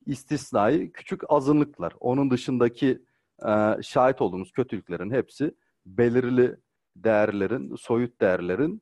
istisnai 0.05 0.91
küçük 0.91 1.21
azınlıklar. 1.29 1.93
Onun 1.99 2.31
dışındaki 2.31 3.05
e, 3.47 3.81
şahit 3.81 4.21
olduğumuz 4.21 4.51
kötülüklerin 4.51 5.11
hepsi 5.11 5.55
belirli 5.85 6.55
değerlerin, 6.95 7.75
soyut 7.75 8.21
değerlerin 8.21 8.81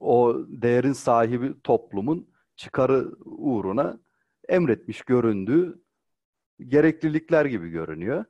o 0.00 0.36
değerin 0.48 0.92
sahibi 0.92 1.60
toplumun 1.62 2.28
çıkarı 2.56 3.08
uğruna 3.24 3.98
emretmiş 4.48 5.02
göründüğü 5.02 5.82
gereklilikler 6.66 7.44
gibi 7.44 7.68
görünüyor. 7.68 8.24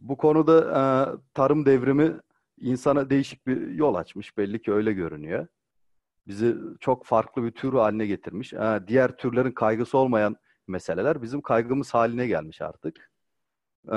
Bu 0.00 0.16
konuda 0.16 0.60
e, 0.60 0.82
tarım 1.34 1.66
devrimi 1.66 2.16
insana 2.58 3.10
değişik 3.10 3.46
bir 3.46 3.68
yol 3.68 3.94
açmış. 3.94 4.38
Belli 4.38 4.62
ki 4.62 4.72
öyle 4.72 4.92
görünüyor. 4.92 5.46
Bizi 6.26 6.56
çok 6.80 7.06
farklı 7.06 7.44
bir 7.44 7.50
tür 7.50 7.72
haline 7.72 8.06
getirmiş. 8.06 8.52
E, 8.52 8.80
diğer 8.86 9.16
türlerin 9.16 9.52
kaygısı 9.52 9.98
olmayan 9.98 10.36
meseleler 10.68 11.22
bizim 11.22 11.40
kaygımız 11.40 11.94
haline 11.94 12.26
gelmiş 12.26 12.60
artık. 12.60 13.10
E, 13.86 13.96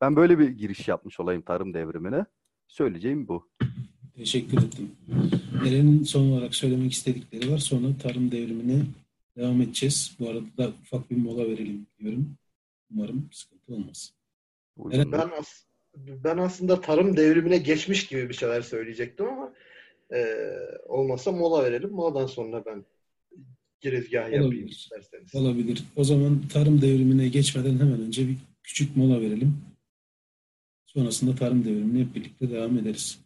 ben 0.00 0.16
böyle 0.16 0.38
bir 0.38 0.48
giriş 0.48 0.88
yapmış 0.88 1.20
olayım 1.20 1.42
tarım 1.42 1.74
devrimine. 1.74 2.24
Söyleyeceğim 2.68 3.28
bu. 3.28 3.48
Teşekkür 4.16 4.58
ettim. 4.58 4.90
Eren'in 5.66 6.02
son 6.02 6.30
olarak 6.30 6.54
söylemek 6.54 6.92
istedikleri 6.92 7.52
var. 7.52 7.58
Sonra 7.58 7.86
tarım 8.02 8.30
devrimine 8.30 8.82
devam 9.36 9.60
edeceğiz. 9.60 10.16
Bu 10.20 10.28
arada 10.28 10.56
da 10.58 10.68
ufak 10.68 11.10
bir 11.10 11.16
mola 11.16 11.46
verelim 11.48 11.86
diyorum. 11.98 12.36
Umarım 12.90 13.28
sıkıntı 13.32 13.74
olmaz. 13.74 14.12
Uygun. 14.76 15.12
Ben 15.12 15.30
as 15.40 15.66
ben 15.96 16.38
aslında 16.38 16.80
tarım 16.80 17.16
devrimine 17.16 17.58
geçmiş 17.58 18.06
gibi 18.06 18.28
bir 18.28 18.34
şeyler 18.34 18.62
söyleyecektim 18.62 19.26
ama 19.26 19.52
e, 20.14 20.26
olmasa 20.86 21.32
mola 21.32 21.64
verelim. 21.64 21.90
Moladan 21.90 22.26
sonra 22.26 22.64
ben 22.66 22.84
girizgah 23.80 24.24
yapayım 24.24 24.44
Olabilir. 24.44 24.68
isterseniz. 24.68 25.34
Olabilir. 25.34 25.84
O 25.96 26.04
zaman 26.04 26.42
tarım 26.52 26.82
devrimine 26.82 27.28
geçmeden 27.28 27.78
hemen 27.78 28.00
önce 28.00 28.28
bir 28.28 28.36
küçük 28.66 28.96
mola 28.96 29.20
verelim. 29.20 29.58
Sonrasında 30.86 31.34
tarım 31.34 31.64
devrimine 31.64 32.04
hep 32.04 32.14
birlikte 32.14 32.50
devam 32.50 32.78
ederiz. 32.78 33.25